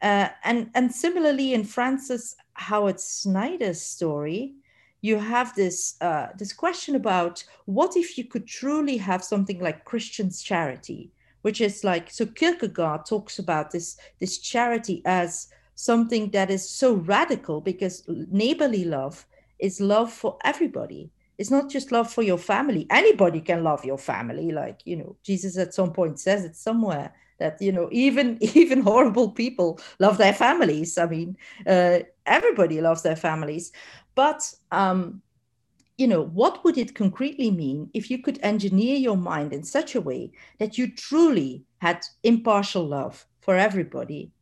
Uh, 0.00 0.28
and, 0.44 0.70
and 0.74 0.94
similarly, 0.94 1.54
in 1.54 1.64
Francis 1.64 2.36
Howard 2.54 3.00
Snyder's 3.00 3.82
story, 3.82 4.54
you 5.00 5.18
have 5.18 5.54
this, 5.54 5.96
uh, 6.00 6.28
this 6.36 6.52
question 6.52 6.96
about 6.96 7.44
what 7.66 7.96
if 7.96 8.18
you 8.18 8.24
could 8.24 8.46
truly 8.46 8.96
have 8.96 9.22
something 9.22 9.60
like 9.60 9.84
Christian's 9.84 10.42
charity, 10.42 11.10
which 11.42 11.60
is 11.60 11.84
like, 11.84 12.10
so 12.10 12.26
Kierkegaard 12.26 13.06
talks 13.06 13.38
about 13.38 13.70
this, 13.70 13.96
this 14.18 14.38
charity 14.38 15.02
as 15.04 15.48
something 15.74 16.30
that 16.30 16.50
is 16.50 16.68
so 16.68 16.94
radical 16.94 17.60
because 17.60 18.04
neighborly 18.08 18.84
love 18.84 19.24
is 19.60 19.80
love 19.80 20.12
for 20.12 20.36
everybody. 20.44 21.10
It's 21.38 21.52
not 21.52 21.70
just 21.70 21.92
love 21.92 22.12
for 22.12 22.22
your 22.22 22.38
family. 22.38 22.86
Anybody 22.90 23.40
can 23.40 23.62
love 23.62 23.84
your 23.84 23.98
family. 23.98 24.50
Like, 24.50 24.80
you 24.84 24.96
know, 24.96 25.16
Jesus 25.22 25.56
at 25.56 25.72
some 25.72 25.92
point 25.92 26.18
says 26.18 26.44
it 26.44 26.56
somewhere 26.56 27.12
that 27.38 27.60
you 27.60 27.72
know 27.72 27.88
even 27.90 28.36
even 28.40 28.82
horrible 28.82 29.30
people 29.30 29.80
love 29.98 30.18
their 30.18 30.32
families 30.34 30.98
i 30.98 31.06
mean 31.06 31.36
uh, 31.66 32.00
everybody 32.26 32.80
loves 32.80 33.02
their 33.02 33.16
families 33.16 33.72
but 34.18 34.52
um, 34.72 35.22
you 35.96 36.08
know 36.08 36.22
what 36.40 36.64
would 36.64 36.76
it 36.76 36.96
concretely 37.02 37.52
mean 37.52 37.88
if 37.94 38.10
you 38.10 38.18
could 38.18 38.40
engineer 38.42 38.96
your 38.96 39.16
mind 39.16 39.52
in 39.52 39.62
such 39.62 39.94
a 39.94 40.00
way 40.00 40.32
that 40.58 40.76
you 40.76 40.90
truly 40.90 41.64
had 41.78 42.04
impartial 42.24 42.84
love 42.84 43.26
for 43.40 43.54
everybody 43.54 44.32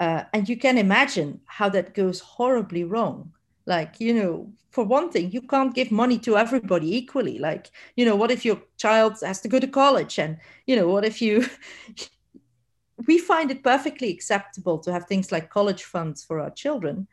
uh, 0.00 0.24
and 0.34 0.46
you 0.46 0.58
can 0.58 0.76
imagine 0.76 1.40
how 1.46 1.70
that 1.70 1.94
goes 1.94 2.20
horribly 2.20 2.84
wrong 2.84 3.32
like 3.64 3.98
you 3.98 4.12
know 4.12 4.52
for 4.70 4.84
one 4.84 5.10
thing 5.10 5.30
you 5.30 5.40
can't 5.40 5.74
give 5.74 5.90
money 5.90 6.18
to 6.18 6.36
everybody 6.36 6.94
equally 6.94 7.38
like 7.38 7.70
you 7.96 8.04
know 8.04 8.16
what 8.16 8.30
if 8.30 8.44
your 8.44 8.60
child 8.76 9.14
has 9.22 9.40
to 9.40 9.48
go 9.48 9.58
to 9.58 9.66
college 9.82 10.18
and 10.18 10.36
you 10.66 10.76
know 10.76 10.88
what 10.88 11.04
if 11.04 11.22
you 11.22 11.46
we 13.06 13.18
find 13.18 13.50
it 13.50 13.62
perfectly 13.62 14.10
acceptable 14.10 14.78
to 14.78 14.92
have 14.92 15.06
things 15.06 15.32
like 15.32 15.50
college 15.50 15.84
funds 15.84 16.22
for 16.22 16.40
our 16.40 16.50
children. 16.50 17.06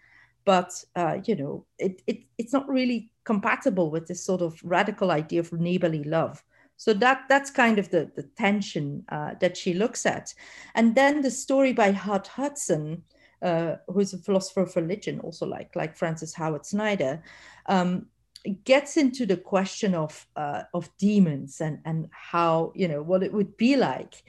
But 0.45 0.71
uh, 0.95 1.17
you 1.25 1.35
know 1.35 1.65
it, 1.77 2.01
it 2.07 2.23
it's 2.37 2.53
not 2.53 2.67
really 2.67 3.11
compatible 3.23 3.91
with 3.91 4.07
this 4.07 4.25
sort 4.25 4.41
of 4.41 4.59
radical 4.63 5.11
idea 5.11 5.39
of 5.39 5.53
neighborly 5.53 6.03
love. 6.03 6.43
So 6.77 6.93
that 6.93 7.25
that's 7.29 7.51
kind 7.51 7.77
of 7.77 7.89
the, 7.89 8.11
the 8.15 8.23
tension 8.23 9.05
uh, 9.09 9.35
that 9.39 9.55
she 9.55 9.73
looks 9.73 10.05
at. 10.05 10.33
And 10.73 10.95
then 10.95 11.21
the 11.21 11.31
story 11.31 11.73
by 11.73 11.91
Hud 11.91 12.25
Hudson 12.27 13.03
uh, 13.41 13.75
who's 13.87 14.13
a 14.13 14.17
philosopher 14.17 14.61
of 14.61 14.75
religion 14.75 15.19
also 15.19 15.45
like 15.45 15.75
like 15.75 15.95
Frances 15.97 16.33
Howard-Snyder 16.33 17.23
um, 17.67 18.07
gets 18.63 18.97
into 18.97 19.25
the 19.25 19.37
question 19.37 19.95
of 19.95 20.27
uh, 20.35 20.63
of 20.73 20.89
demons 20.97 21.61
and 21.61 21.79
and 21.85 22.07
how 22.11 22.71
you 22.75 22.87
know 22.87 23.01
what 23.01 23.23
it 23.23 23.33
would 23.33 23.57
be 23.57 23.75
like 23.75 24.23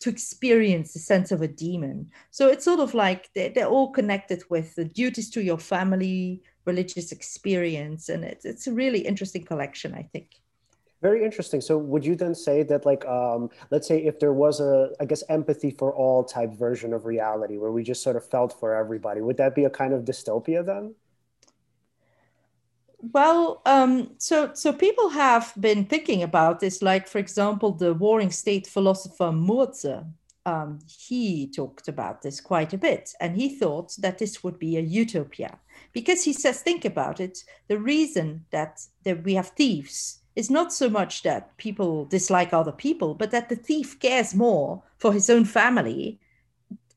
to 0.00 0.10
experience 0.10 0.92
the 0.92 0.98
sense 0.98 1.32
of 1.32 1.42
a 1.42 1.48
demon. 1.48 2.10
So 2.30 2.48
it's 2.48 2.64
sort 2.64 2.80
of 2.80 2.94
like 2.94 3.30
they're, 3.34 3.50
they're 3.50 3.66
all 3.66 3.90
connected 3.90 4.42
with 4.50 4.74
the 4.74 4.84
duties 4.84 5.30
to 5.30 5.42
your 5.42 5.58
family, 5.58 6.42
religious 6.64 7.12
experience, 7.12 8.08
and 8.08 8.24
it's 8.24 8.44
it's 8.44 8.66
a 8.66 8.72
really 8.72 9.00
interesting 9.00 9.44
collection, 9.44 9.94
I 9.94 10.02
think. 10.12 10.30
Very 11.02 11.22
interesting. 11.22 11.60
So 11.60 11.76
would 11.76 12.04
you 12.04 12.16
then 12.16 12.34
say 12.34 12.62
that 12.62 12.86
like 12.86 13.04
um, 13.04 13.50
let's 13.70 13.86
say 13.86 13.98
if 13.98 14.18
there 14.20 14.32
was 14.32 14.60
a 14.60 14.90
I 15.00 15.04
guess 15.04 15.22
empathy 15.28 15.70
for 15.70 15.94
all 15.94 16.24
type 16.24 16.52
version 16.54 16.94
of 16.94 17.04
reality 17.04 17.58
where 17.58 17.72
we 17.72 17.82
just 17.82 18.02
sort 18.02 18.16
of 18.16 18.24
felt 18.28 18.58
for 18.58 18.74
everybody, 18.74 19.20
would 19.20 19.36
that 19.36 19.54
be 19.54 19.64
a 19.64 19.70
kind 19.70 19.92
of 19.92 20.04
dystopia 20.04 20.64
then? 20.64 20.94
Well, 23.12 23.60
um, 23.66 24.14
so 24.18 24.54
so 24.54 24.72
people 24.72 25.10
have 25.10 25.52
been 25.60 25.84
thinking 25.84 26.22
about 26.22 26.60
this. 26.60 26.80
Like, 26.80 27.06
for 27.06 27.18
example, 27.18 27.72
the 27.72 27.92
Warring 27.92 28.30
State 28.30 28.66
philosopher 28.66 29.30
Mozi, 29.30 30.06
um, 30.46 30.78
he 30.86 31.48
talked 31.50 31.88
about 31.88 32.22
this 32.22 32.40
quite 32.40 32.72
a 32.72 32.78
bit, 32.78 33.10
and 33.20 33.36
he 33.36 33.58
thought 33.58 33.94
that 33.98 34.18
this 34.18 34.42
would 34.42 34.58
be 34.58 34.76
a 34.76 34.80
utopia 34.80 35.58
because 35.92 36.24
he 36.24 36.32
says, 36.32 36.62
think 36.62 36.84
about 36.84 37.20
it. 37.20 37.44
The 37.68 37.78
reason 37.78 38.46
that 38.50 38.80
that 39.04 39.22
we 39.24 39.34
have 39.34 39.48
thieves 39.48 40.20
is 40.34 40.50
not 40.50 40.72
so 40.72 40.88
much 40.88 41.22
that 41.24 41.56
people 41.58 42.06
dislike 42.06 42.52
other 42.54 42.72
people, 42.72 43.14
but 43.14 43.30
that 43.32 43.48
the 43.50 43.56
thief 43.56 43.98
cares 44.00 44.34
more 44.34 44.82
for 44.98 45.12
his 45.12 45.28
own 45.28 45.44
family 45.44 46.18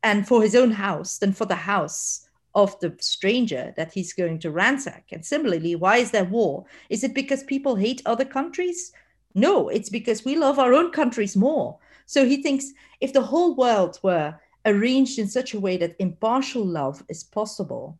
and 0.03 0.27
for 0.27 0.41
his 0.41 0.55
own 0.55 0.71
house 0.71 1.17
than 1.17 1.33
for 1.33 1.45
the 1.45 1.55
house 1.55 2.26
of 2.57 2.77
the 2.79 2.93
stranger 2.99 3.71
that 3.77 3.93
he's 3.93 4.13
going 4.13 4.39
to 4.39 4.49
ransack. 4.49 5.05
And 5.11 5.23
similarly, 5.23 5.75
why 5.75 5.97
is 5.97 6.09
there 6.09 6.25
war? 6.25 6.65
Is 6.89 7.03
it 7.03 7.13
because 7.13 7.43
people 7.43 7.75
hate 7.75 8.01
other 8.03 8.25
countries? 8.25 8.91
No, 9.35 9.69
it's 9.69 9.91
because 9.91 10.25
we 10.25 10.35
love 10.35 10.57
our 10.57 10.73
own 10.73 10.91
countries 10.91 11.37
more. 11.37 11.77
So 12.07 12.25
he 12.25 12.41
thinks 12.41 12.73
if 12.99 13.13
the 13.13 13.21
whole 13.21 13.55
world 13.55 13.99
were 14.01 14.39
arranged 14.65 15.19
in 15.19 15.27
such 15.27 15.53
a 15.53 15.59
way 15.59 15.77
that 15.77 15.95
impartial 15.99 16.65
love 16.65 17.03
is 17.07 17.23
possible, 17.23 17.99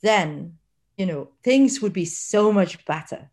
then 0.00 0.56
you 0.96 1.04
know 1.04 1.28
things 1.44 1.82
would 1.82 1.92
be 1.92 2.06
so 2.06 2.50
much 2.50 2.82
better. 2.86 3.28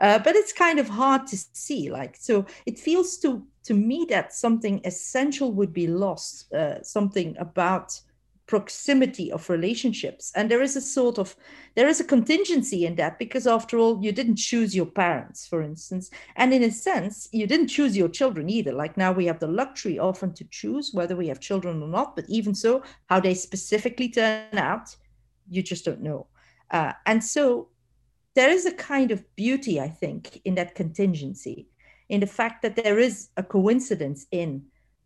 Uh, 0.00 0.18
but 0.18 0.36
it's 0.36 0.52
kind 0.52 0.78
of 0.78 0.88
hard 0.88 1.26
to 1.28 1.36
see. 1.52 1.90
Like 1.90 2.16
so, 2.20 2.44
it 2.66 2.78
feels 2.78 3.16
to 3.18 3.42
to 3.62 3.72
me 3.72 4.06
that 4.10 4.34
something 4.34 4.82
essential 4.84 5.50
would 5.52 5.72
be 5.72 5.86
lost. 5.86 6.52
Uh, 6.52 6.82
something 6.82 7.34
about 7.38 7.98
proximity 8.46 9.32
of 9.32 9.48
relationships. 9.48 10.32
And 10.34 10.50
there 10.50 10.62
is 10.62 10.76
a 10.76 10.80
sort 10.80 11.18
of 11.18 11.34
there 11.74 11.88
is 11.88 12.00
a 12.00 12.04
contingency 12.04 12.84
in 12.84 12.96
that 12.96 13.18
because 13.18 13.46
after 13.46 13.78
all 13.78 14.02
you 14.02 14.12
didn't 14.12 14.36
choose 14.36 14.76
your 14.76 14.86
parents 14.86 15.46
for 15.46 15.62
instance. 15.62 16.10
And 16.36 16.52
in 16.52 16.62
a 16.62 16.70
sense 16.70 17.28
you 17.32 17.46
didn't 17.46 17.68
choose 17.68 17.96
your 17.96 18.08
children 18.08 18.50
either. 18.50 18.72
Like 18.72 18.96
now 18.96 19.12
we 19.12 19.26
have 19.26 19.40
the 19.40 19.48
luxury 19.48 19.98
often 19.98 20.34
to 20.34 20.44
choose 20.50 20.90
whether 20.92 21.16
we 21.16 21.28
have 21.28 21.40
children 21.40 21.82
or 21.82 21.88
not 21.88 22.16
but 22.16 22.26
even 22.28 22.54
so 22.54 22.82
how 23.06 23.20
they 23.20 23.34
specifically 23.34 24.08
turn 24.08 24.58
out 24.58 24.94
you 25.50 25.62
just 25.62 25.84
don't 25.84 26.02
know. 26.02 26.26
Uh, 26.70 26.92
and 27.06 27.22
so 27.22 27.68
there 28.34 28.50
is 28.50 28.66
a 28.66 28.72
kind 28.72 29.10
of 29.10 29.22
beauty 29.36 29.80
i 29.80 29.88
think 29.88 30.40
in 30.44 30.54
that 30.54 30.74
contingency 30.74 31.68
in 32.08 32.20
the 32.20 32.26
fact 32.26 32.62
that 32.62 32.76
there 32.76 32.98
is 32.98 33.28
a 33.36 33.42
coincidence 33.42 34.26
in 34.30 34.62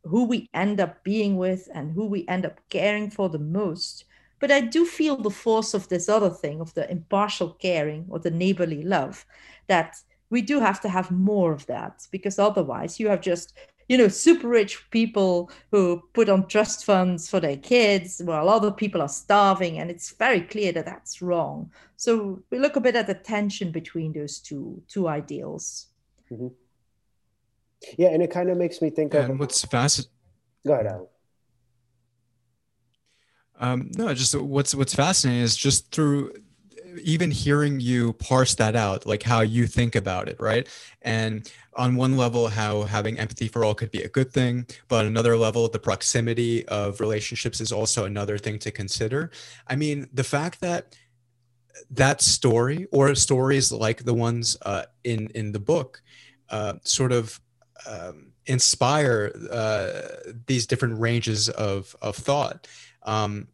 who 0.09 0.25
we 0.25 0.49
end 0.55 0.81
up 0.81 1.03
being 1.05 1.37
with 1.37 1.69
and 1.75 1.93
who 1.93 2.07
we 2.07 2.27
end 2.29 2.47
up 2.47 2.61
caring 2.71 3.11
for 3.11 3.29
the 3.29 3.39
most. 3.39 4.05
But 4.41 4.51
I 4.51 4.61
do 4.61 4.85
feel 4.85 5.17
the 5.17 5.31
force 5.31 5.75
of 5.75 5.89
this 5.89 6.09
other 6.09 6.31
thing, 6.31 6.61
of 6.61 6.75
the 6.75 6.91
impartial 6.91 7.51
caring 7.55 8.07
or 8.09 8.19
the 8.19 8.31
neighborly 8.31 8.83
love, 8.83 9.27
that 9.67 9.97
we 10.31 10.43
do 10.43 10.61
have 10.61 10.81
to 10.83 10.89
have 10.89 11.11
more 11.11 11.53
of 11.53 11.67
that 11.67 12.07
because 12.11 12.39
otherwise 12.39 13.01
you 13.01 13.09
have 13.09 13.21
just 13.21 13.55
you 13.89 13.97
know 13.97 14.09
super 14.09 14.49
rich 14.49 14.91
people 14.91 15.51
who 15.71 16.03
put 16.13 16.29
on 16.29 16.47
trust 16.47 16.85
funds 16.85 17.29
for 17.29 17.41
their 17.41 17.57
kids 17.57 18.21
while 18.25 18.49
other 18.49 18.71
people 18.71 19.01
are 19.01 19.09
starving 19.09 19.79
and 19.79 19.91
it's 19.91 20.13
very 20.13 20.43
clear 20.43 20.73
that 20.73 20.85
that's 20.85 21.23
wrong 21.23 21.71
so 21.97 22.43
we 22.51 22.59
look 22.59 22.77
a 22.77 22.81
bit 22.81 22.97
at 22.97 23.07
the 23.07 23.15
tension 23.15 23.73
between 23.73 24.13
those 24.13 24.39
two 24.39 24.83
two 24.89 25.09
ideals 25.09 25.87
mm-hmm. 26.31 26.49
Yeah, 27.97 28.09
and 28.09 28.23
it 28.23 28.31
kind 28.31 28.51
of 28.51 28.57
makes 28.57 28.83
me 28.83 28.91
think 28.91 29.15
and 29.15 29.33
of 29.33 29.39
what's 29.39 29.65
fascinating. 29.65 30.13
Go 30.67 30.75
ahead, 30.75 30.87
Alan. 30.87 31.07
Um, 33.61 33.91
no, 33.97 34.15
just 34.15 34.35
what's 34.35 34.75
what's 34.75 34.95
fascinating 34.95 35.43
is 35.43 35.57
just 35.57 35.91
through 35.91 36.33
even 37.03 37.31
hearing 37.31 37.81
you 37.81 38.13
parse 38.15 38.55
that 38.57 38.75
out, 38.75 39.07
like 39.07 39.23
how 39.23 39.41
you 39.41 39.67
think 39.67 39.95
about 39.95 40.29
it, 40.29 40.37
right? 40.41 40.69
And 41.03 41.51
on 41.75 41.97
one 41.97 42.17
level, 42.17 42.49
how 42.49 42.83
having 42.83 43.19
empathy 43.19 43.49
for 43.49 43.65
all 43.65 43.75
could 43.75 43.91
be 43.91 44.03
a 44.03 44.09
good 44.09 44.33
thing, 44.33 44.67
but 44.89 45.01
on 45.01 45.07
another 45.07 45.37
level, 45.37 45.69
the 45.69 45.79
proximity 45.79 46.67
of 46.69 47.01
relationships 47.01 47.61
is 47.61 47.73
also 47.73 48.05
another 48.05 48.39
thing 48.39 48.59
to 48.61 48.71
consider. 48.71 49.31
I 49.67 49.77
mean, 49.77 50.09
the 50.13 50.25
fact 50.25 50.61
that 50.61 50.97
that 51.91 52.21
story 52.21 52.87
or 52.91 53.15
stories 53.15 53.71
like 53.71 54.05
the 54.05 54.15
ones 54.15 54.57
uh, 54.63 54.85
in 55.05 55.29
in 55.35 55.53
the 55.53 55.61
book 55.61 56.03
uh, 56.51 56.75
sort 56.85 57.13
of 57.13 57.41
um, 57.87 58.33
inspire 58.47 59.33
uh, 59.51 60.33
these 60.47 60.67
different 60.67 60.99
ranges 60.99 61.49
of 61.49 61.95
of 62.03 62.17
thought. 62.17 62.67
Um, 63.03 63.49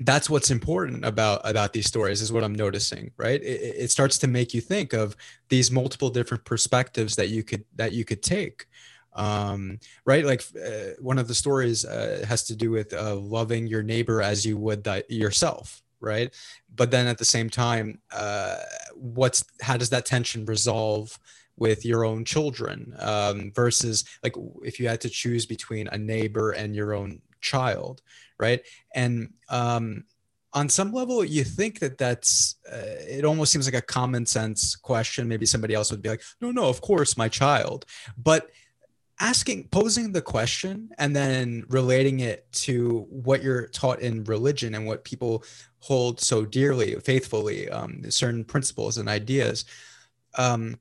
that's 0.00 0.30
what's 0.30 0.50
important 0.50 1.04
about 1.04 1.40
about 1.44 1.72
these 1.72 1.86
stories 1.86 2.22
is 2.22 2.32
what 2.32 2.44
i'm 2.44 2.54
noticing 2.54 3.10
right? 3.16 3.42
It, 3.42 3.74
it, 3.82 3.90
starts 3.90 4.16
to 4.18 4.28
make 4.28 4.54
you 4.54 4.60
think 4.60 4.92
of 4.92 5.16
these 5.48 5.70
multiple 5.70 6.08
different 6.08 6.44
perspectives 6.44 7.16
that 7.16 7.30
you 7.30 7.42
could 7.42 7.64
that 7.74 7.92
you 7.92 8.04
could 8.04 8.22
take. 8.22 8.66
Um, 9.14 9.80
right? 10.04 10.24
Like 10.24 10.44
uh, 10.64 10.94
one 11.00 11.18
of 11.18 11.26
the 11.26 11.34
stories 11.34 11.84
uh, 11.84 12.24
has 12.28 12.44
to 12.44 12.54
do 12.54 12.70
with 12.70 12.94
uh, 12.94 13.16
loving 13.16 13.66
your 13.66 13.82
neighbor 13.82 14.22
as 14.22 14.46
you 14.46 14.56
would 14.56 14.88
yourself 15.08 15.82
right? 16.00 16.32
But 16.72 16.92
then 16.92 17.08
at 17.08 17.18
the 17.18 17.24
same 17.24 17.50
time 17.50 18.00
uh, 18.12 18.58
what's 18.94 19.44
how 19.60 19.76
does 19.76 19.90
that 19.90 20.06
tension 20.06 20.44
resolve 20.44 21.18
with 21.58 21.84
your 21.84 22.04
own 22.04 22.24
children 22.24 22.94
um, 22.98 23.52
versus 23.54 24.04
like 24.22 24.34
if 24.62 24.78
you 24.80 24.88
had 24.88 25.00
to 25.00 25.08
choose 25.08 25.46
between 25.46 25.88
a 25.88 25.98
neighbor 25.98 26.52
and 26.52 26.74
your 26.74 26.94
own 26.94 27.20
child 27.40 28.02
right? 28.38 28.62
And 28.94 29.32
um, 29.48 30.04
on 30.52 30.68
some 30.68 30.92
level 30.92 31.24
you 31.24 31.44
think 31.44 31.80
that 31.80 31.98
that's 31.98 32.56
uh, 32.70 32.96
it 33.08 33.24
almost 33.24 33.52
seems 33.52 33.66
like 33.66 33.74
a 33.74 33.86
common 33.86 34.26
sense 34.26 34.76
question. 34.76 35.28
Maybe 35.28 35.46
somebody 35.46 35.74
else 35.74 35.90
would 35.90 36.02
be 36.02 36.08
like 36.08 36.22
no 36.40 36.50
no 36.50 36.68
of 36.68 36.80
course 36.80 37.16
my 37.16 37.28
child. 37.28 37.84
But 38.16 38.50
asking 39.20 39.66
posing 39.68 40.12
the 40.12 40.22
question 40.22 40.90
and 40.98 41.14
then 41.14 41.64
relating 41.68 42.20
it 42.20 42.50
to 42.52 43.06
what 43.10 43.42
you're 43.42 43.66
taught 43.68 44.00
in 44.00 44.22
religion 44.24 44.74
and 44.74 44.86
what 44.86 45.04
people 45.04 45.42
hold 45.80 46.20
so 46.20 46.44
dearly 46.44 46.94
faithfully 47.00 47.68
um, 47.68 48.08
certain 48.10 48.44
principles 48.44 48.96
and 48.96 49.08
ideas 49.08 49.64
um, 50.36 50.78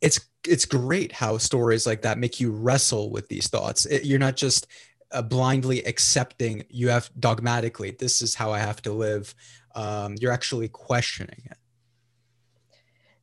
it's 0.00 0.20
it's 0.46 0.64
great 0.64 1.12
how 1.12 1.38
stories 1.38 1.86
like 1.86 2.02
that 2.02 2.18
make 2.18 2.40
you 2.40 2.50
wrestle 2.50 3.10
with 3.10 3.28
these 3.28 3.48
thoughts. 3.48 3.86
It, 3.86 4.04
you're 4.04 4.18
not 4.18 4.36
just 4.36 4.66
uh, 5.10 5.22
blindly 5.22 5.82
accepting 5.84 6.64
you 6.68 6.88
have 6.88 7.10
dogmatically 7.18 7.92
this 7.92 8.20
is 8.20 8.34
how 8.34 8.52
I 8.52 8.58
have 8.58 8.82
to 8.82 8.92
live. 8.92 9.34
Um, 9.74 10.16
you're 10.20 10.32
actually 10.32 10.68
questioning 10.68 11.42
it. 11.46 11.56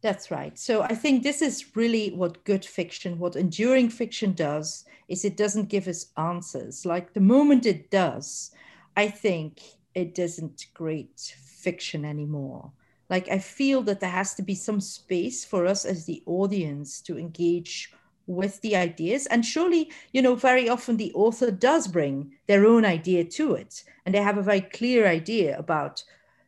That's 0.02 0.30
right. 0.30 0.58
So 0.58 0.84
I 0.84 0.94
think 0.94 1.24
this 1.24 1.42
is 1.42 1.76
really 1.76 2.12
what 2.12 2.44
good 2.44 2.64
fiction, 2.64 3.18
what 3.18 3.36
enduring 3.36 3.90
fiction 3.90 4.34
does, 4.34 4.86
is 5.08 5.26
it 5.26 5.36
doesn't 5.36 5.70
give 5.70 5.88
us 5.88 6.12
answers. 6.16 6.86
Like 6.86 7.14
the 7.14 7.22
moment 7.22 7.66
it 7.66 7.90
does, 7.90 8.52
I 8.96 9.08
think 9.08 9.62
it 9.96 10.14
doesn't 10.14 10.68
create 10.76 11.36
fiction 11.44 12.06
anymore 12.06 12.72
like 13.10 13.30
i 13.30 13.38
feel 13.38 13.82
that 13.82 14.00
there 14.00 14.10
has 14.10 14.34
to 14.36 14.42
be 14.42 14.56
some 14.56 14.82
space 14.82 15.46
for 15.46 15.66
us 15.66 15.86
as 15.86 16.06
the 16.06 16.24
audience 16.26 17.02
to 17.02 17.18
engage 17.18 17.94
with 18.28 18.62
the 18.62 18.76
ideas. 18.76 19.28
And 19.28 19.46
surely 19.46 19.92
you 20.12 20.22
know 20.22 20.36
very 20.36 20.70
often 20.70 20.98
the 20.98 21.14
author 21.14 21.52
does 21.52 21.88
bring 21.88 22.34
their 22.48 22.66
own 22.66 22.86
idea 22.86 23.24
to 23.24 23.56
it 23.56 23.84
and 24.06 24.14
they 24.14 24.22
have 24.22 24.38
a 24.38 24.44
very 24.44 24.62
clear 24.62 25.08
idea 25.08 25.58
about 25.58 26.04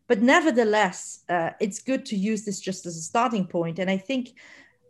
but 0.08 0.22
nevertheless 0.22 1.24
uh, 1.30 1.52
it's 1.60 1.82
good 1.82 2.06
to 2.06 2.16
use 2.16 2.46
this 2.46 2.62
just 2.62 2.86
as 2.86 2.98
a 2.98 3.02
starting 3.02 3.46
point. 3.46 3.80
And 3.80 3.90
i 3.90 3.98
think 3.98 4.30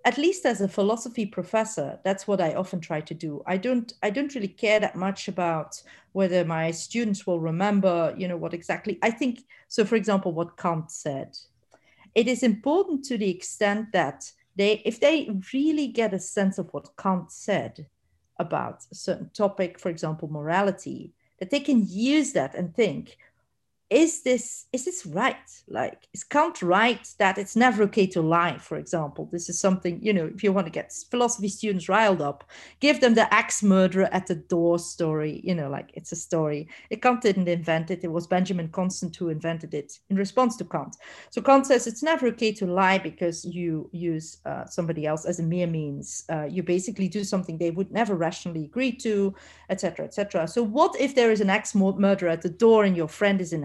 at 0.05 0.17
least 0.17 0.45
as 0.45 0.61
a 0.61 0.67
philosophy 0.67 1.25
professor 1.25 1.99
that's 2.03 2.27
what 2.27 2.39
i 2.39 2.53
often 2.53 2.79
try 2.79 3.01
to 3.01 3.13
do. 3.13 3.43
I 3.45 3.57
don't 3.57 3.93
i 4.01 4.09
don't 4.09 4.33
really 4.35 4.47
care 4.47 4.79
that 4.79 4.95
much 4.95 5.27
about 5.27 5.81
whether 6.13 6.45
my 6.45 6.71
students 6.71 7.27
will 7.27 7.39
remember 7.39 8.13
you 8.17 8.27
know 8.27 8.37
what 8.37 8.53
exactly 8.53 8.97
i 9.01 9.11
think 9.11 9.41
so 9.67 9.83
for 9.83 9.95
example 9.95 10.31
what 10.31 10.57
kant 10.57 10.91
said 10.91 11.37
it 12.17 12.27
is 12.27 12.41
important 12.41 13.05
to 13.05 13.15
the 13.15 13.29
extent 13.29 13.91
that 13.91 14.31
they 14.55 14.81
if 14.85 14.99
they 14.99 15.29
really 15.53 15.87
get 15.87 16.15
a 16.15 16.19
sense 16.19 16.57
of 16.57 16.67
what 16.73 16.97
kant 16.97 17.31
said 17.31 17.85
about 18.37 18.83
a 18.91 18.95
certain 18.95 19.29
topic 19.33 19.79
for 19.79 19.89
example 19.89 20.27
morality 20.27 21.13
that 21.39 21.51
they 21.51 21.59
can 21.59 21.85
use 21.87 22.33
that 22.33 22.55
and 22.55 22.75
think 22.75 23.17
is 23.89 24.23
this 24.23 24.65
is 24.73 24.83
this 24.83 25.05
right? 25.05 25.35
Like 25.69 26.07
is 26.13 26.23
kant 26.23 26.61
right 26.61 27.07
that 27.19 27.37
it's 27.37 27.55
never 27.55 27.83
okay 27.83 28.05
to 28.07 28.21
lie 28.21 28.57
for 28.57 28.77
example? 28.77 29.29
This 29.31 29.47
is 29.49 29.59
something 29.59 29.99
you 30.03 30.13
know 30.13 30.29
if 30.33 30.43
you 30.43 30.51
want 30.51 30.67
to 30.67 30.71
get 30.71 30.93
philosophy 31.09 31.47
students 31.47 31.87
riled 31.87 32.21
up 32.21 32.43
give 32.81 32.99
them 32.99 33.13
the 33.13 33.33
axe 33.33 33.63
murderer 33.63 34.09
at 34.11 34.27
the 34.27 34.35
door 34.35 34.77
story 34.77 35.39
you 35.43 35.55
know 35.55 35.69
like 35.69 35.91
it's 35.93 36.11
a 36.11 36.17
story. 36.17 36.67
It 36.89 37.01
kant 37.01 37.21
didn't 37.21 37.47
invent 37.47 37.89
it 37.89 38.03
it 38.03 38.11
was 38.11 38.27
benjamin 38.27 38.69
constant 38.69 39.15
who 39.15 39.29
invented 39.29 39.73
it 39.73 39.99
in 40.09 40.17
response 40.17 40.57
to 40.57 40.65
kant. 40.65 40.97
So 41.29 41.41
kant 41.41 41.67
says 41.67 41.87
it's 41.87 42.03
never 42.03 42.27
okay 42.27 42.51
to 42.53 42.65
lie 42.65 42.97
because 42.97 43.45
you 43.45 43.89
use 43.93 44.37
uh, 44.45 44.65
somebody 44.65 45.05
else 45.05 45.25
as 45.25 45.39
a 45.39 45.43
mere 45.43 45.67
means. 45.67 46.25
Uh, 46.29 46.45
you 46.49 46.61
basically 46.61 47.07
do 47.07 47.23
something 47.23 47.57
they 47.57 47.71
would 47.71 47.91
never 47.91 48.15
rationally 48.15 48.65
agree 48.65 48.91
to 48.91 49.33
etc 49.69 50.05
etc 50.05 50.47
so 50.47 50.63
what 50.63 50.99
if 50.99 51.15
there 51.15 51.31
is 51.31 51.41
an 51.41 51.49
axe 51.49 51.73
murderer 51.75 52.29
at 52.29 52.41
the 52.41 52.49
door 52.49 52.83
and 52.83 52.97
your 52.97 53.07
friend 53.07 53.39
is 53.39 53.53
in 53.53 53.63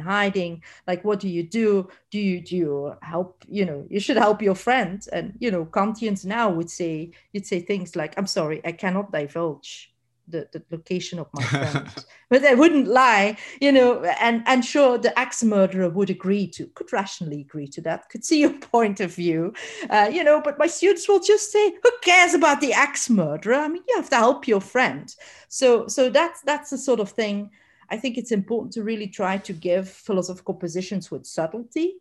like 0.86 1.04
what 1.04 1.20
do 1.20 1.28
you 1.28 1.42
do? 1.42 1.88
Do 2.10 2.18
you 2.18 2.40
do 2.40 2.56
you 2.56 2.94
help 3.02 3.44
you 3.48 3.64
know 3.64 3.86
you 3.90 4.00
should 4.00 4.16
help 4.16 4.42
your 4.42 4.54
friend. 4.54 5.04
And 5.12 5.34
you 5.38 5.50
know 5.50 5.64
kantians 5.66 6.24
now 6.24 6.50
would 6.50 6.70
say 6.70 7.12
you'd 7.32 7.46
say 7.46 7.60
things 7.60 7.96
like 7.96 8.14
i'm 8.16 8.26
sorry 8.26 8.60
i 8.64 8.72
cannot 8.72 9.12
divulge 9.12 9.88
the, 10.28 10.48
the 10.52 10.62
location 10.70 11.18
of 11.18 11.26
my 11.32 11.42
friend. 11.42 11.88
But 12.30 12.42
they 12.42 12.54
wouldn't 12.54 12.86
lie 12.86 13.36
you 13.60 13.72
know 13.72 14.02
and 14.04 14.42
and 14.46 14.64
sure 14.64 14.96
the 14.98 15.16
axe 15.18 15.42
murderer 15.42 15.90
would 15.90 16.10
agree 16.10 16.46
to 16.48 16.66
could 16.68 16.92
rationally 16.92 17.40
agree 17.40 17.66
to 17.68 17.80
that 17.82 18.08
could 18.08 18.24
see 18.24 18.40
your 18.44 18.58
point 18.58 19.00
of 19.00 19.14
view. 19.14 19.52
Uh, 19.90 20.08
you 20.12 20.24
know 20.24 20.40
but 20.40 20.58
my 20.58 20.66
students 20.66 21.08
will 21.08 21.20
just 21.20 21.50
say 21.52 21.74
who 21.82 21.90
cares 22.02 22.34
about 22.34 22.60
the 22.60 22.72
axe 22.72 23.10
murderer? 23.10 23.56
I 23.56 23.68
mean 23.68 23.82
you 23.88 23.96
have 23.96 24.10
to 24.10 24.16
help 24.16 24.48
your 24.48 24.60
friend. 24.60 25.14
So 25.48 25.86
so 25.88 26.08
that's 26.08 26.40
that's 26.42 26.70
the 26.70 26.78
sort 26.78 27.00
of 27.00 27.10
thing 27.10 27.50
I 27.92 27.98
think 27.98 28.16
it's 28.16 28.32
important 28.32 28.72
to 28.72 28.82
really 28.82 29.06
try 29.06 29.36
to 29.36 29.52
give 29.52 29.86
philosophical 29.88 30.54
positions 30.54 31.10
with 31.10 31.26
subtlety. 31.26 31.96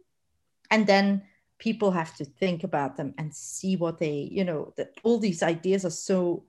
And 0.71 0.88
then 0.88 1.23
people 1.60 1.91
have 1.91 2.15
to 2.15 2.23
think 2.23 2.63
about 2.63 2.95
them 2.95 3.13
and 3.17 3.36
see 3.36 3.75
what 3.75 3.99
they, 3.99 4.30
you 4.32 4.45
know, 4.45 4.73
that 4.77 4.93
all 5.04 5.19
these 5.19 5.43
ideas 5.43 5.84
are 5.84 5.91
so, 5.91 6.45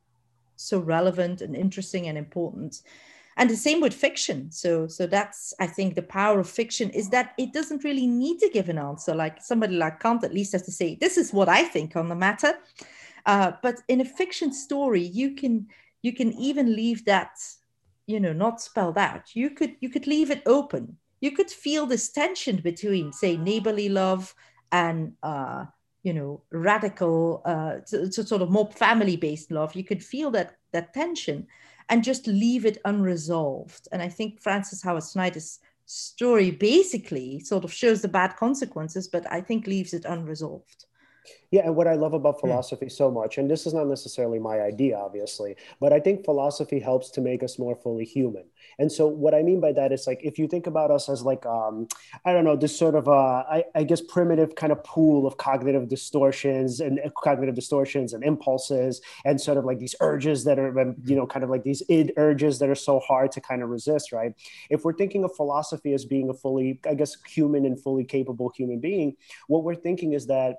so 0.54 0.78
relevant 0.78 1.40
and 1.40 1.56
interesting 1.56 2.06
and 2.06 2.16
important. 2.16 2.82
And 3.36 3.50
the 3.50 3.56
same 3.56 3.80
with 3.80 3.94
fiction. 3.94 4.52
So, 4.52 4.86
so 4.86 5.08
that's 5.08 5.52
I 5.58 5.66
think 5.66 5.96
the 5.96 6.02
power 6.02 6.38
of 6.38 6.48
fiction 6.48 6.90
is 6.90 7.08
that 7.10 7.34
it 7.36 7.52
doesn't 7.52 7.82
really 7.82 8.06
need 8.06 8.38
to 8.40 8.50
give 8.50 8.68
an 8.68 8.78
answer. 8.78 9.12
Like 9.12 9.42
somebody 9.42 9.74
like 9.74 10.00
Kant 10.00 10.22
at 10.22 10.34
least 10.34 10.52
has 10.52 10.62
to 10.62 10.72
say, 10.72 10.96
"This 10.96 11.16
is 11.16 11.32
what 11.32 11.48
I 11.48 11.64
think 11.64 11.96
on 11.96 12.08
the 12.08 12.14
matter." 12.14 12.58
Uh, 13.24 13.52
but 13.62 13.76
in 13.88 14.02
a 14.02 14.04
fiction 14.04 14.52
story, 14.52 15.00
you 15.02 15.34
can 15.34 15.66
you 16.02 16.12
can 16.12 16.34
even 16.34 16.76
leave 16.76 17.06
that 17.06 17.38
you 18.06 18.18
know 18.20 18.32
not 18.32 18.60
spelled 18.60 18.98
out 18.98 19.34
you 19.34 19.50
could 19.50 19.76
you 19.80 19.88
could 19.88 20.06
leave 20.06 20.30
it 20.30 20.42
open. 20.46 20.96
You 21.20 21.30
could 21.30 21.50
feel 21.50 21.86
this 21.86 22.10
tension 22.10 22.56
between 22.56 23.12
say 23.12 23.36
neighborly 23.36 23.88
love 23.88 24.34
and 24.72 25.12
uh 25.22 25.66
you 26.02 26.12
know 26.12 26.42
radical 26.50 27.42
uh 27.44 27.76
to, 27.86 28.10
to 28.10 28.26
sort 28.26 28.42
of 28.42 28.50
more 28.50 28.70
family 28.72 29.16
based 29.16 29.50
love. 29.50 29.76
You 29.76 29.84
could 29.84 30.02
feel 30.02 30.30
that 30.32 30.56
that 30.72 30.92
tension 30.94 31.46
and 31.88 32.02
just 32.02 32.26
leave 32.26 32.64
it 32.66 32.78
unresolved. 32.84 33.88
And 33.92 34.02
i 34.02 34.08
think 34.08 34.40
Frances 34.40 34.82
Howard-Snyder's 34.82 35.60
story 35.84 36.50
basically 36.50 37.40
sort 37.40 37.64
of 37.64 37.72
shows 37.72 38.02
the 38.02 38.08
bad 38.08 38.36
consequences 38.36 39.08
but 39.08 39.30
i 39.30 39.40
think 39.40 39.66
leaves 39.66 39.92
it 39.92 40.04
unresolved 40.04 40.86
yeah, 41.50 41.62
and 41.64 41.76
what 41.76 41.86
I 41.86 41.94
love 41.94 42.14
about 42.14 42.40
hmm. 42.40 42.48
philosophy 42.48 42.88
so 42.88 43.10
much, 43.10 43.38
and 43.38 43.50
this 43.50 43.66
is 43.66 43.74
not 43.74 43.86
necessarily 43.86 44.38
my 44.38 44.60
idea, 44.60 44.96
obviously, 44.96 45.56
but 45.80 45.92
I 45.92 46.00
think 46.00 46.24
philosophy 46.24 46.80
helps 46.80 47.10
to 47.10 47.20
make 47.20 47.42
us 47.42 47.58
more 47.58 47.76
fully 47.76 48.04
human. 48.04 48.44
And 48.78 48.90
so, 48.90 49.06
what 49.06 49.34
I 49.34 49.42
mean 49.42 49.60
by 49.60 49.72
that 49.72 49.92
is 49.92 50.06
like 50.06 50.20
if 50.22 50.38
you 50.38 50.48
think 50.48 50.66
about 50.66 50.90
us 50.90 51.08
as 51.08 51.22
like 51.22 51.44
um, 51.46 51.88
I 52.24 52.32
don't 52.32 52.44
know, 52.44 52.56
this 52.56 52.76
sort 52.76 52.94
of 52.94 53.08
uh, 53.08 53.44
I, 53.48 53.64
I 53.74 53.84
guess 53.84 54.00
primitive 54.00 54.54
kind 54.54 54.72
of 54.72 54.82
pool 54.82 55.26
of 55.26 55.36
cognitive 55.36 55.88
distortions 55.88 56.80
and 56.80 57.00
uh, 57.00 57.10
cognitive 57.22 57.54
distortions 57.54 58.12
and 58.12 58.24
impulses 58.24 59.00
and 59.24 59.40
sort 59.40 59.58
of 59.58 59.64
like 59.64 59.78
these 59.78 59.94
urges 60.00 60.44
that 60.44 60.58
are 60.58 60.78
um, 60.80 60.96
you 61.04 61.16
know 61.16 61.26
kind 61.26 61.44
of 61.44 61.50
like 61.50 61.64
these 61.64 61.82
id 61.88 62.12
urges 62.16 62.58
that 62.58 62.68
are 62.68 62.74
so 62.74 62.98
hard 63.00 63.30
to 63.32 63.40
kind 63.40 63.62
of 63.62 63.68
resist, 63.68 64.12
right? 64.12 64.32
If 64.70 64.84
we're 64.84 64.94
thinking 64.94 65.24
of 65.24 65.34
philosophy 65.36 65.92
as 65.92 66.04
being 66.04 66.30
a 66.30 66.34
fully, 66.34 66.80
I 66.88 66.94
guess, 66.94 67.16
human 67.26 67.66
and 67.66 67.80
fully 67.80 68.04
capable 68.04 68.52
human 68.56 68.80
being, 68.80 69.16
what 69.48 69.64
we're 69.64 69.74
thinking 69.74 70.12
is 70.12 70.26
that 70.26 70.58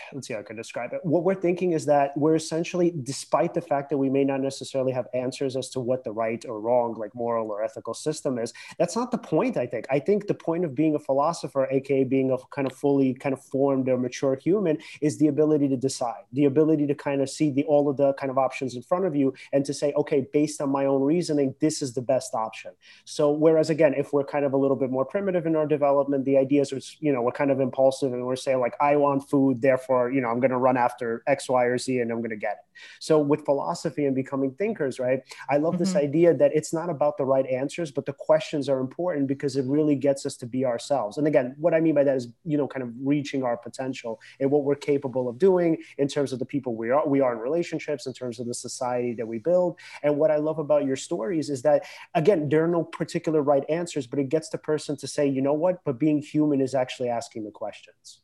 let's 0.13 0.27
see 0.27 0.33
how 0.33 0.39
I 0.39 0.43
can 0.43 0.55
describe 0.55 0.93
it. 0.93 0.99
What 1.03 1.23
we're 1.23 1.35
thinking 1.35 1.73
is 1.73 1.85
that 1.85 2.15
we're 2.17 2.35
essentially, 2.35 2.93
despite 3.03 3.53
the 3.53 3.61
fact 3.61 3.89
that 3.89 3.97
we 3.97 4.09
may 4.09 4.23
not 4.23 4.41
necessarily 4.41 4.91
have 4.91 5.07
answers 5.13 5.55
as 5.55 5.69
to 5.69 5.79
what 5.79 6.03
the 6.03 6.11
right 6.11 6.43
or 6.45 6.59
wrong, 6.59 6.95
like 6.95 7.13
moral 7.15 7.51
or 7.51 7.63
ethical 7.63 7.93
system 7.93 8.37
is, 8.37 8.53
that's 8.77 8.95
not 8.95 9.11
the 9.11 9.17
point, 9.17 9.57
I 9.57 9.65
think. 9.65 9.85
I 9.89 9.99
think 9.99 10.27
the 10.27 10.33
point 10.33 10.65
of 10.65 10.75
being 10.75 10.95
a 10.95 10.99
philosopher, 10.99 11.67
aka 11.71 12.03
being 12.03 12.31
a 12.31 12.37
kind 12.53 12.69
of 12.69 12.75
fully 12.75 13.13
kind 13.13 13.33
of 13.33 13.43
formed 13.43 13.87
or 13.89 13.97
mature 13.97 14.35
human, 14.35 14.77
is 15.01 15.17
the 15.17 15.27
ability 15.27 15.67
to 15.69 15.77
decide, 15.77 16.23
the 16.33 16.45
ability 16.45 16.87
to 16.87 16.95
kind 16.95 17.21
of 17.21 17.29
see 17.29 17.51
the 17.51 17.63
all 17.65 17.89
of 17.89 17.97
the 17.97 18.13
kind 18.13 18.29
of 18.29 18.37
options 18.37 18.75
in 18.75 18.81
front 18.81 19.05
of 19.05 19.15
you 19.15 19.33
and 19.53 19.65
to 19.65 19.73
say, 19.73 19.93
okay, 19.93 20.27
based 20.33 20.61
on 20.61 20.69
my 20.69 20.85
own 20.85 21.01
reasoning, 21.01 21.55
this 21.59 21.81
is 21.81 21.93
the 21.93 22.01
best 22.01 22.33
option. 22.33 22.71
So 23.05 23.31
whereas 23.31 23.69
again, 23.69 23.93
if 23.95 24.13
we're 24.13 24.23
kind 24.23 24.45
of 24.45 24.53
a 24.53 24.57
little 24.57 24.77
bit 24.77 24.89
more 24.89 25.05
primitive 25.05 25.45
in 25.45 25.55
our 25.55 25.67
development, 25.67 26.25
the 26.25 26.37
ideas 26.37 26.73
are, 26.73 26.79
you 26.99 27.11
know, 27.11 27.21
we're 27.21 27.31
kind 27.31 27.51
of 27.51 27.59
impulsive 27.59 28.13
and 28.13 28.25
we're 28.25 28.35
saying 28.35 28.59
like, 28.59 28.75
I 28.81 28.95
want 28.95 29.29
food, 29.29 29.61
therefore, 29.61 30.00
you 30.09 30.21
know, 30.21 30.29
I'm 30.29 30.39
going 30.39 30.51
to 30.51 30.57
run 30.57 30.77
after 30.77 31.23
X, 31.27 31.49
Y, 31.49 31.65
or 31.65 31.77
Z 31.77 31.99
and 31.99 32.11
I'm 32.11 32.19
going 32.19 32.31
to 32.31 32.35
get 32.35 32.53
it. 32.53 32.79
So 32.99 33.19
with 33.19 33.45
philosophy 33.45 34.05
and 34.05 34.15
becoming 34.15 34.51
thinkers, 34.51 34.99
right? 34.99 35.19
I 35.49 35.57
love 35.57 35.73
mm-hmm. 35.73 35.83
this 35.83 35.95
idea 35.95 36.33
that 36.33 36.51
it's 36.55 36.73
not 36.73 36.89
about 36.89 37.17
the 37.17 37.25
right 37.25 37.45
answers, 37.45 37.91
but 37.91 38.05
the 38.05 38.13
questions 38.13 38.69
are 38.69 38.79
important 38.79 39.27
because 39.27 39.57
it 39.57 39.65
really 39.65 39.95
gets 39.95 40.25
us 40.25 40.35
to 40.37 40.45
be 40.45 40.65
ourselves. 40.65 41.17
And 41.17 41.27
again, 41.27 41.55
what 41.57 41.73
I 41.73 41.79
mean 41.79 41.95
by 41.95 42.03
that 42.03 42.15
is, 42.15 42.29
you 42.45 42.57
know, 42.57 42.67
kind 42.67 42.83
of 42.83 42.89
reaching 43.03 43.43
our 43.43 43.57
potential 43.57 44.19
and 44.39 44.49
what 44.49 44.63
we're 44.63 44.75
capable 44.75 45.27
of 45.27 45.37
doing 45.37 45.77
in 45.97 46.07
terms 46.07 46.33
of 46.33 46.39
the 46.39 46.45
people 46.45 46.75
we 46.75 46.89
are, 46.89 47.07
we 47.07 47.21
are 47.21 47.33
in 47.33 47.39
relationships, 47.39 48.07
in 48.07 48.13
terms 48.13 48.39
of 48.39 48.47
the 48.47 48.53
society 48.53 49.13
that 49.13 49.27
we 49.27 49.37
build. 49.37 49.77
And 50.03 50.17
what 50.17 50.31
I 50.31 50.37
love 50.37 50.59
about 50.59 50.85
your 50.85 50.95
stories 50.95 51.49
is 51.49 51.61
that, 51.63 51.83
again, 52.15 52.49
there 52.49 52.63
are 52.63 52.67
no 52.67 52.83
particular 52.83 53.41
right 53.41 53.63
answers, 53.69 54.07
but 54.07 54.19
it 54.19 54.29
gets 54.29 54.49
the 54.49 54.57
person 54.57 54.97
to 54.97 55.07
say, 55.07 55.27
you 55.27 55.41
know 55.41 55.53
what, 55.53 55.83
but 55.83 55.99
being 55.99 56.21
human 56.21 56.61
is 56.61 56.73
actually 56.73 57.09
asking 57.09 57.43
the 57.43 57.51
questions 57.51 58.20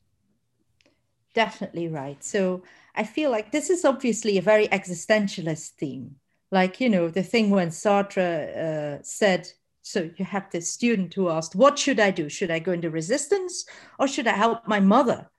definitely 1.38 1.88
right. 1.88 2.23
So 2.23 2.63
I 2.95 3.04
feel 3.04 3.30
like 3.30 3.52
this 3.52 3.69
is 3.69 3.86
obviously 3.86 4.39
a 4.39 4.50
very 4.54 4.67
existentialist 4.69 5.69
theme. 5.80 6.15
Like, 6.50 6.82
you 6.82 6.89
know, 6.89 7.10
the 7.10 7.21
thing 7.21 7.52
when 7.52 7.69
Sartre 7.69 8.32
uh, 8.65 9.04
said, 9.04 9.47
so 9.84 10.10
you 10.17 10.26
have 10.26 10.50
this 10.50 10.71
student 10.71 11.13
who 11.13 11.30
asked, 11.30 11.54
What 11.56 11.78
should 11.78 12.00
I 12.00 12.10
do? 12.10 12.28
Should 12.28 12.50
I 12.50 12.58
go 12.58 12.71
into 12.71 12.89
resistance 12.89 13.65
or 14.00 14.08
should 14.08 14.26
I 14.26 14.36
help 14.45 14.67
my 14.67 14.80
mother? 14.80 15.30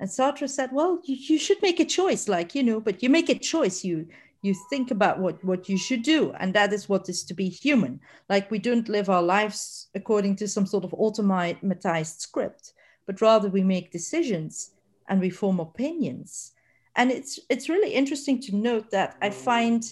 And 0.00 0.10
Sartre 0.10 0.50
said, 0.50 0.70
Well, 0.72 1.00
you, 1.04 1.14
you 1.14 1.38
should 1.38 1.62
make 1.62 1.78
a 1.78 1.84
choice, 1.98 2.26
like, 2.26 2.56
you 2.56 2.64
know, 2.64 2.80
but 2.80 3.00
you 3.02 3.08
make 3.08 3.28
a 3.30 3.38
choice. 3.38 3.84
You 3.84 4.08
you 4.42 4.54
think 4.70 4.90
about 4.90 5.18
what 5.18 5.36
what 5.44 5.68
you 5.68 5.76
should 5.76 6.02
do 6.02 6.32
and 6.38 6.54
that 6.54 6.72
is 6.72 6.88
what 6.88 7.08
is 7.08 7.24
to 7.24 7.34
be 7.34 7.48
human 7.48 7.98
like 8.28 8.52
we 8.52 8.60
don't 8.60 8.88
live 8.88 9.08
our 9.10 9.26
lives 9.36 9.88
according 9.96 10.36
to 10.36 10.46
some 10.46 10.64
sort 10.64 10.84
of 10.84 10.92
automatized 10.92 12.20
script 12.20 12.72
but 13.04 13.20
rather 13.20 13.48
we 13.48 13.64
make 13.64 13.90
decisions 13.90 14.77
and 15.08 15.20
we 15.20 15.30
form 15.30 15.60
opinions. 15.60 16.52
And 16.96 17.10
it's 17.10 17.38
it's 17.48 17.68
really 17.68 17.92
interesting 17.92 18.40
to 18.42 18.56
note 18.56 18.90
that 18.90 19.16
I 19.22 19.30
find 19.30 19.84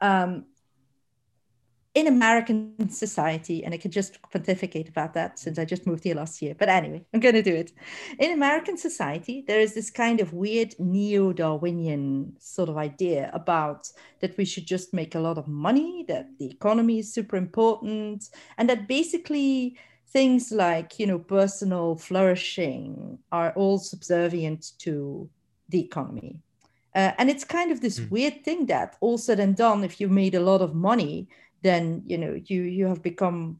um, 0.00 0.44
in 1.94 2.08
American 2.08 2.88
society, 2.88 3.64
and 3.64 3.72
I 3.72 3.78
could 3.78 3.92
just 3.92 4.20
pontificate 4.32 4.88
about 4.88 5.14
that 5.14 5.38
since 5.38 5.58
I 5.60 5.64
just 5.64 5.86
moved 5.86 6.02
here 6.02 6.16
last 6.16 6.42
year. 6.42 6.54
But 6.58 6.68
anyway, 6.68 7.04
I'm 7.14 7.20
going 7.20 7.36
to 7.36 7.42
do 7.42 7.54
it. 7.54 7.72
In 8.18 8.32
American 8.32 8.76
society, 8.76 9.44
there 9.46 9.60
is 9.60 9.74
this 9.74 9.90
kind 9.90 10.20
of 10.20 10.32
weird 10.32 10.74
neo 10.80 11.32
Darwinian 11.32 12.34
sort 12.40 12.68
of 12.68 12.76
idea 12.76 13.30
about 13.32 13.88
that 14.20 14.36
we 14.36 14.44
should 14.44 14.66
just 14.66 14.92
make 14.92 15.14
a 15.14 15.20
lot 15.20 15.38
of 15.38 15.46
money, 15.46 16.04
that 16.08 16.26
the 16.38 16.50
economy 16.50 16.98
is 16.98 17.14
super 17.14 17.36
important, 17.36 18.28
and 18.58 18.68
that 18.68 18.88
basically 18.88 19.76
things 20.14 20.52
like 20.52 20.98
you 20.98 21.06
know 21.06 21.18
personal 21.18 21.96
flourishing 21.96 23.18
are 23.30 23.52
all 23.52 23.78
subservient 23.78 24.72
to 24.78 25.28
the 25.68 25.80
economy. 25.80 26.38
Uh, 26.94 27.12
and 27.18 27.28
it's 27.28 27.44
kind 27.44 27.72
of 27.72 27.80
this 27.80 27.98
mm. 27.98 28.08
weird 28.10 28.44
thing 28.44 28.66
that 28.66 28.96
all 29.00 29.18
said 29.18 29.40
and 29.40 29.56
done 29.56 29.82
if 29.82 30.00
you 30.00 30.08
made 30.08 30.36
a 30.36 30.46
lot 30.50 30.60
of 30.62 30.76
money 30.76 31.28
then 31.62 32.02
you 32.06 32.16
know 32.16 32.40
you 32.46 32.62
you 32.62 32.86
have 32.86 33.02
become 33.02 33.58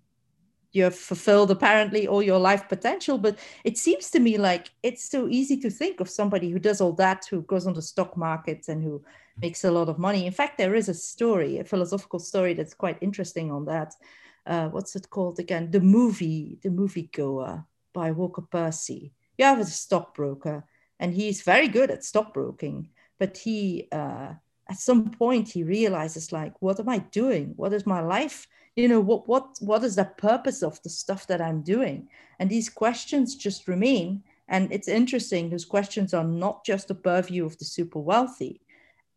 you 0.74 0.82
have 0.82 0.94
fulfilled 0.94 1.50
apparently 1.50 2.06
all 2.08 2.22
your 2.22 2.38
life 2.38 2.68
potential. 2.68 3.16
But 3.16 3.38
it 3.62 3.78
seems 3.78 4.10
to 4.10 4.18
me 4.20 4.36
like 4.36 4.70
it's 4.82 5.04
so 5.08 5.28
easy 5.28 5.56
to 5.60 5.70
think 5.70 6.00
of 6.00 6.10
somebody 6.10 6.50
who 6.50 6.58
does 6.58 6.80
all 6.80 6.92
that 6.94 7.26
who 7.30 7.42
goes 7.42 7.66
on 7.66 7.74
the 7.74 7.82
stock 7.82 8.16
market 8.16 8.66
and 8.68 8.82
who 8.82 9.02
makes 9.40 9.64
a 9.64 9.70
lot 9.70 9.88
of 9.88 9.98
money. 9.98 10.26
In 10.26 10.32
fact 10.32 10.58
there 10.58 10.74
is 10.74 10.88
a 10.88 10.94
story 10.94 11.58
a 11.58 11.64
philosophical 11.64 12.18
story 12.18 12.54
that's 12.54 12.74
quite 12.74 12.98
interesting 13.00 13.50
on 13.50 13.64
that 13.64 13.94
uh, 14.46 14.68
what's 14.68 14.96
it 14.96 15.10
called 15.10 15.38
again? 15.38 15.70
The 15.70 15.80
movie 15.80 16.58
the 16.62 16.70
movie 16.70 17.10
goer 17.12 17.64
by 17.92 18.10
walker 18.10 18.42
percy. 18.42 19.12
You 19.38 19.46
have 19.46 19.60
a 19.60 19.64
stockbroker 19.64 20.64
and 21.00 21.14
he's 21.14 21.42
very 21.42 21.68
good 21.68 21.90
at 21.90 22.04
stockbroking 22.04 22.88
but 23.18 23.36
he 23.36 23.88
uh, 23.92 24.32
at 24.68 24.78
some 24.78 25.10
point 25.10 25.48
he 25.48 25.62
realizes 25.62 26.32
like 26.32 26.60
what 26.60 26.80
am 26.80 26.88
i 26.88 26.98
doing? 26.98 27.52
What 27.56 27.72
is 27.72 27.86
my 27.86 28.00
life? 28.00 28.46
You 28.76 28.88
know 28.88 29.00
what 29.00 29.28
what 29.28 29.56
what 29.60 29.84
is 29.84 29.96
the 29.96 30.04
purpose 30.04 30.62
of 30.62 30.82
the 30.82 30.90
stuff 30.90 31.26
that 31.28 31.40
i'm 31.40 31.62
doing? 31.62 32.08
And 32.38 32.50
these 32.50 32.68
questions 32.68 33.36
just 33.36 33.68
remain 33.68 34.22
and 34.48 34.70
it's 34.72 34.88
interesting 34.88 35.48
those 35.48 35.64
questions 35.64 36.12
are 36.12 36.24
not 36.24 36.64
just 36.64 36.90
a 36.90 36.94
purview 36.94 37.46
of 37.46 37.56
the 37.58 37.64
super 37.64 38.00
wealthy. 38.00 38.60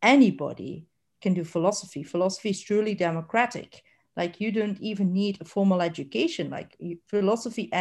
Anybody 0.02 0.86
can 1.22 1.34
do 1.34 1.44
philosophy. 1.44 2.04
Philosophy 2.04 2.52
is 2.52 2.62
truly 2.62 2.94
democratic 2.94 3.84
like 4.18 4.42
you 4.42 4.52
don't 4.52 4.80
even 4.82 5.14
need 5.14 5.38
a 5.40 5.46
formal 5.46 5.82
education. 5.82 6.50
Like 6.50 6.76
you, 6.80 6.98
philosophy 7.08 7.72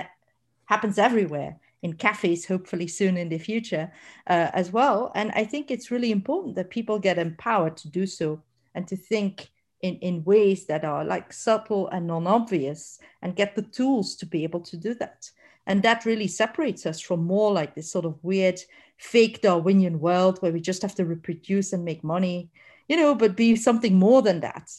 happens 0.67 0.99
everywhere 0.99 1.59
in 1.83 1.95
cafes 1.95 2.47
hopefully 2.47 2.87
soon 2.87 3.17
in 3.17 3.29
the 3.29 3.39
future 3.39 3.91
uh, 4.29 4.51
as 4.53 4.73
well. 4.73 5.11
And 5.15 5.33
i 5.35 5.45
think 5.45 5.71
it's 5.71 5.91
really 5.91 6.13
important 6.13 6.55
that 6.57 6.71
people 6.71 6.99
get 6.99 7.19
empowered 7.19 7.77
to 7.79 7.89
do 7.89 8.07
so 8.07 8.43
and 8.75 8.87
to 8.89 8.97
think 8.97 9.51
in, 9.83 9.97
in 9.97 10.25
ways 10.25 10.67
that 10.67 10.85
are 10.85 11.05
like 11.05 11.33
subtle 11.33 11.89
and 11.89 12.07
non-obvious 12.07 12.99
and 13.23 13.37
get 13.37 13.55
the 13.55 13.63
tools 13.63 14.17
to 14.17 14.27
be 14.27 14.45
able 14.45 14.61
to 14.61 14.77
do 14.77 14.95
that. 14.95 15.31
And 15.67 15.83
that 15.83 16.05
really 16.05 16.29
separates 16.29 16.87
us 16.87 17.01
from 17.01 17.25
more 17.25 17.53
like 17.53 17.75
this 17.75 17.91
sort 17.91 18.05
of 18.05 18.23
weird 18.23 18.61
fake 18.99 19.43
darwinian 19.43 20.01
world 20.01 20.39
where 20.39 20.53
we 20.53 20.61
just 20.61 20.83
have 20.83 20.95
to 20.95 21.05
reproduce 21.05 21.73
and 21.73 21.85
make 21.85 22.03
money 22.03 22.51
you 22.89 22.97
know 22.97 23.15
but 23.15 23.37
be 23.37 23.55
something 23.55 23.95
more 23.95 24.23
than 24.23 24.41
that 24.41 24.73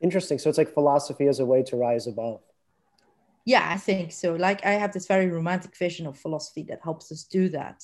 interesting. 0.00 0.38
So 0.38 0.48
it's 0.48 0.58
like 0.58 0.72
philosophy 0.72 1.26
as 1.26 1.40
a 1.40 1.46
way 1.46 1.62
to 1.64 1.76
rise 1.76 2.06
above. 2.06 2.40
Yeah 3.44 3.66
i 3.70 3.76
think 3.76 4.12
so. 4.12 4.34
Like 4.34 4.64
i 4.64 4.72
have 4.72 4.92
this 4.92 5.06
very 5.06 5.28
romantic 5.28 5.76
vision 5.76 6.06
of 6.06 6.18
philosophy 6.18 6.62
that 6.64 6.80
helps 6.82 7.10
us 7.12 7.24
do 7.24 7.48
that. 7.50 7.82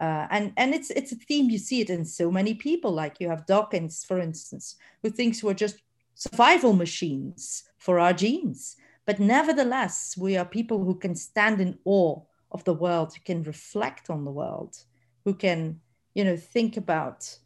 Uh, 0.00 0.26
and 0.30 0.52
and 0.56 0.74
it's 0.74 0.90
it's 0.90 1.12
a 1.12 1.16
theme 1.16 1.48
you 1.48 1.58
see 1.58 1.80
it 1.80 1.90
in 1.90 2.04
so 2.04 2.30
many 2.30 2.54
people. 2.54 2.92
Like 2.92 3.20
you 3.20 3.28
have 3.28 3.46
dawkins 3.46 4.04
for 4.04 4.18
instance 4.18 4.76
who 5.02 5.10
thinks 5.10 5.42
we're 5.42 5.54
just 5.54 5.78
survival 6.14 6.72
machines 6.72 7.64
for 7.78 7.98
our 7.98 8.12
genes. 8.12 8.76
But 9.06 9.20
nevertheless 9.20 10.16
we 10.16 10.36
are 10.36 10.44
people 10.44 10.84
who 10.84 10.94
can 10.94 11.14
stand 11.14 11.60
in 11.60 11.78
awe 11.84 12.20
of 12.50 12.64
the 12.64 12.74
world 12.74 13.14
who 13.14 13.20
can 13.24 13.42
reflect 13.42 14.10
on 14.10 14.24
the 14.24 14.30
world 14.30 14.76
who 15.24 15.34
can 15.34 15.80
you 16.14 16.24
know 16.24 16.36
think 16.36 16.76
about 16.76 17.38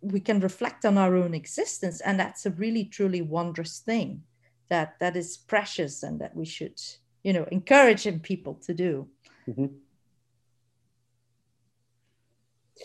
we 0.00 0.20
can 0.20 0.40
reflect 0.40 0.84
on 0.84 0.98
our 0.98 1.16
own 1.16 1.34
existence 1.34 2.00
and 2.00 2.18
that's 2.18 2.46
a 2.46 2.50
really 2.50 2.84
truly 2.84 3.22
wondrous 3.22 3.78
thing 3.78 4.22
that 4.68 4.98
that 5.00 5.16
is 5.16 5.36
precious 5.36 6.02
and 6.02 6.20
that 6.20 6.36
we 6.36 6.44
should 6.44 6.80
you 7.22 7.32
know 7.32 7.46
encourage 7.50 8.06
in 8.06 8.20
people 8.20 8.54
to 8.54 8.74
do 8.74 9.08
mm-hmm. 9.48 9.66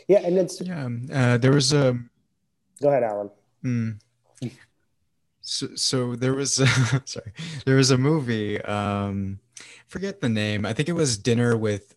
Yeah, 0.08 0.20
and 0.20 0.38
it's 0.38 0.62
yeah. 0.62 0.90
Uh, 1.12 1.38
there 1.38 1.52
was 1.52 1.74
a. 1.74 1.98
Go 2.82 2.90
ahead, 2.90 3.04
Alan. 3.04 3.30
Mm, 3.64 4.00
so, 5.42 5.68
so 5.76 6.16
there 6.16 6.34
was 6.34 6.60
a, 6.60 6.68
sorry, 7.06 7.34
there 7.66 7.76
was 7.76 7.92
a 7.92 7.98
movie. 7.98 8.62
Um, 8.62 9.40
forget 9.88 10.22
the 10.22 10.30
name. 10.30 10.66
I 10.66 10.74
think 10.74 10.90
it 10.90 10.94
was 10.94 11.18
Dinner 11.18 11.58
with 11.58 11.96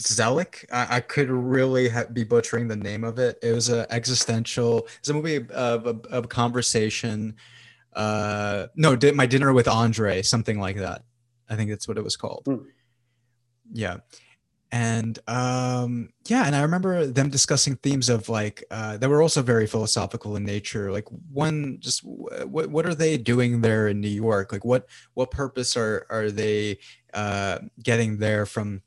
Zellick. 0.00 0.64
I, 0.72 0.96
I 0.96 1.00
could 1.00 1.30
really 1.30 1.88
ha- 1.88 2.06
be 2.12 2.24
butchering 2.24 2.68
the 2.68 2.76
name 2.76 3.04
of 3.04 3.18
it. 3.18 3.38
It 3.42 3.52
was 3.52 3.68
an 3.68 3.86
existential. 3.90 4.86
It's 4.98 5.08
a 5.08 5.14
movie 5.14 5.48
of 5.50 5.86
a, 5.86 5.96
of 6.10 6.28
conversation. 6.28 7.36
Uh, 7.94 8.66
no, 8.76 8.96
my 9.14 9.26
dinner 9.26 9.52
with 9.52 9.68
Andre, 9.68 10.22
something 10.22 10.60
like 10.60 10.76
that. 10.76 11.02
I 11.48 11.56
think 11.56 11.70
that's 11.70 11.88
what 11.88 11.98
it 11.98 12.04
was 12.04 12.16
called. 12.16 12.44
Mm. 12.46 12.64
Yeah 13.72 13.96
and 14.72 15.20
um 15.28 16.08
yeah 16.26 16.44
and 16.44 16.56
i 16.56 16.60
remember 16.60 17.06
them 17.06 17.30
discussing 17.30 17.76
themes 17.76 18.08
of 18.08 18.28
like 18.28 18.64
uh 18.72 18.96
that 18.96 19.08
were 19.08 19.22
also 19.22 19.40
very 19.40 19.66
philosophical 19.66 20.34
in 20.34 20.44
nature 20.44 20.90
like 20.90 21.06
one 21.32 21.76
just 21.78 22.02
what 22.02 22.68
what 22.68 22.84
are 22.84 22.94
they 22.94 23.16
doing 23.16 23.60
there 23.60 23.86
in 23.86 24.00
new 24.00 24.08
york 24.08 24.52
like 24.52 24.64
what 24.64 24.88
what 25.14 25.30
purpose 25.30 25.76
are 25.76 26.04
are 26.10 26.30
they 26.30 26.76
uh 27.14 27.58
getting 27.82 28.18
there 28.18 28.44
from 28.44 28.82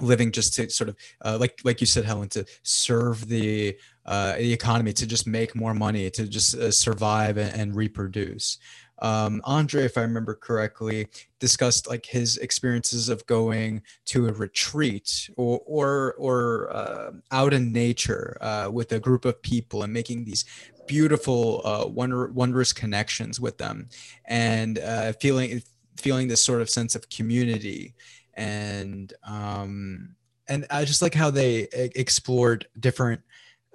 living 0.00 0.30
just 0.30 0.54
to 0.54 0.68
sort 0.70 0.88
of 0.88 0.96
uh, 1.24 1.36
like 1.40 1.58
like 1.64 1.80
you 1.80 1.86
said 1.86 2.04
helen 2.04 2.28
to 2.28 2.44
serve 2.62 3.28
the 3.28 3.76
uh, 4.06 4.36
the 4.36 4.52
economy 4.52 4.92
to 4.92 5.06
just 5.06 5.26
make 5.26 5.54
more 5.54 5.74
money 5.74 6.08
to 6.10 6.28
just 6.28 6.54
uh, 6.54 6.70
survive 6.70 7.38
and, 7.38 7.60
and 7.60 7.74
reproduce. 7.74 8.58
Um, 9.00 9.42
Andre, 9.44 9.84
if 9.84 9.98
I 9.98 10.02
remember 10.02 10.34
correctly, 10.34 11.08
discussed 11.38 11.88
like 11.88 12.06
his 12.06 12.38
experiences 12.38 13.08
of 13.08 13.26
going 13.26 13.82
to 14.06 14.28
a 14.28 14.32
retreat 14.32 15.28
or 15.36 15.60
or 15.66 16.14
or 16.18 16.74
uh, 16.74 17.10
out 17.30 17.52
in 17.52 17.72
nature 17.72 18.38
uh, 18.40 18.70
with 18.72 18.92
a 18.92 19.00
group 19.00 19.24
of 19.24 19.42
people 19.42 19.82
and 19.82 19.92
making 19.92 20.24
these 20.24 20.44
beautiful, 20.86 21.62
uh, 21.64 21.84
wonder, 21.84 22.28
wondrous 22.28 22.72
connections 22.72 23.40
with 23.40 23.58
them, 23.58 23.88
and 24.26 24.78
feeling 25.20 25.62
feeling 25.98 26.28
this 26.28 26.44
sort 26.44 26.62
of 26.62 26.70
sense 26.70 26.94
of 26.94 27.08
community 27.10 27.94
and 28.36 29.12
um, 29.26 30.16
and 30.48 30.66
I 30.70 30.84
just 30.84 31.02
like 31.02 31.14
how 31.14 31.30
they 31.30 31.68
explored 31.72 32.68
different 32.78 33.22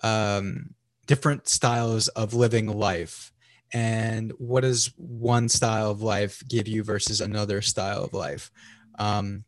um, 0.04 0.76
different 1.08 1.48
styles 1.48 2.08
of 2.10 2.34
living 2.34 2.68
life. 2.68 3.34
And 3.74 4.32
what 4.38 4.62
does 4.62 4.92
one 4.98 5.50
style 5.50 5.92
of 5.92 6.02
life 6.02 6.44
give 6.48 6.68
you 6.68 6.84
versus 6.84 7.22
another 7.22 7.62
style 7.62 8.04
of 8.04 8.14
life? 8.14 8.52
Um 9.00 9.46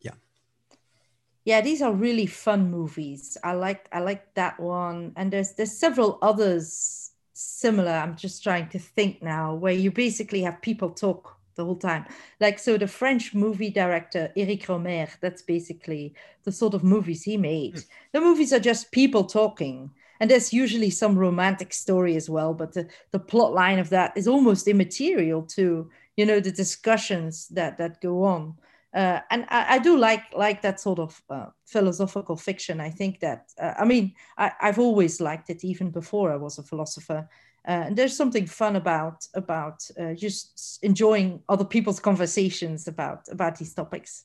yeah. 0.00 0.12
Yeah 1.44 1.60
these 1.62 1.80
are 1.80 1.92
really 1.92 2.26
fun 2.26 2.70
movies. 2.70 3.38
I 3.42 3.52
like 3.54 3.88
i 3.92 4.00
like 4.00 4.34
that 4.34 4.60
one. 4.60 5.12
And 5.16 5.32
there's 5.32 5.54
there's 5.54 5.72
several 5.72 6.18
others 6.20 7.06
similar 7.38 7.92
i'm 7.92 8.16
just 8.16 8.42
trying 8.42 8.66
to 8.66 8.78
think 8.78 9.22
now 9.22 9.54
where 9.54 9.74
you 9.74 9.90
basically 9.90 10.40
have 10.40 10.62
people 10.62 10.88
talk 10.88 11.35
the 11.56 11.64
whole 11.64 11.76
time. 11.76 12.04
Like 12.40 12.58
so 12.58 12.78
the 12.78 12.86
french 12.86 13.34
movie 13.34 13.70
director 13.70 14.32
eric 14.36 14.66
rohmer 14.66 15.08
that's 15.20 15.42
basically 15.42 16.14
the 16.44 16.52
sort 16.52 16.74
of 16.74 16.84
movies 16.84 17.22
he 17.22 17.36
made. 17.36 17.74
Mm. 17.74 17.86
the 18.12 18.20
movies 18.20 18.52
are 18.52 18.60
just 18.60 18.92
people 18.92 19.24
talking 19.24 19.90
and 20.20 20.30
there's 20.30 20.52
usually 20.52 20.90
some 20.90 21.18
romantic 21.18 21.72
story 21.72 22.16
as 22.16 22.30
well 22.30 22.54
but 22.54 22.72
the, 22.72 22.88
the 23.10 23.18
plot 23.18 23.52
line 23.52 23.78
of 23.78 23.90
that 23.90 24.12
is 24.16 24.28
almost 24.28 24.68
immaterial 24.68 25.42
to 25.42 25.90
you 26.16 26.26
know 26.26 26.40
the 26.40 26.52
discussions 26.52 27.48
that 27.48 27.78
that 27.78 28.00
go 28.00 28.24
on. 28.24 28.54
Uh, 28.94 29.20
and 29.30 29.44
I, 29.50 29.74
I, 29.74 29.78
do 29.78 29.98
like 29.98 30.22
like 30.34 30.62
that 30.62 30.80
sort 30.80 30.98
of 30.98 31.20
uh, 31.28 31.46
philosophical 31.66 32.36
fiction. 32.36 32.80
I 32.80 32.88
think 32.88 33.20
that 33.20 33.50
uh, 33.60 33.74
i 33.78 33.84
mean 33.84 34.14
I, 34.38 34.52
have 34.60 34.78
always 34.78 35.20
liked 35.20 35.50
it 35.50 35.64
even 35.64 35.90
before 35.90 36.32
i 36.32 36.36
was 36.36 36.58
a 36.58 36.62
philosopher 36.62 37.28
uh, 37.66 37.84
and 37.86 37.96
there's 37.96 38.16
something 38.16 38.46
fun 38.46 38.76
about 38.76 39.26
about 39.34 39.82
uh, 40.00 40.14
just 40.14 40.78
enjoying 40.82 41.42
other 41.48 41.64
people's 41.64 42.00
conversations 42.00 42.86
about 42.88 43.26
about 43.30 43.58
these 43.58 43.74
topics 43.74 44.24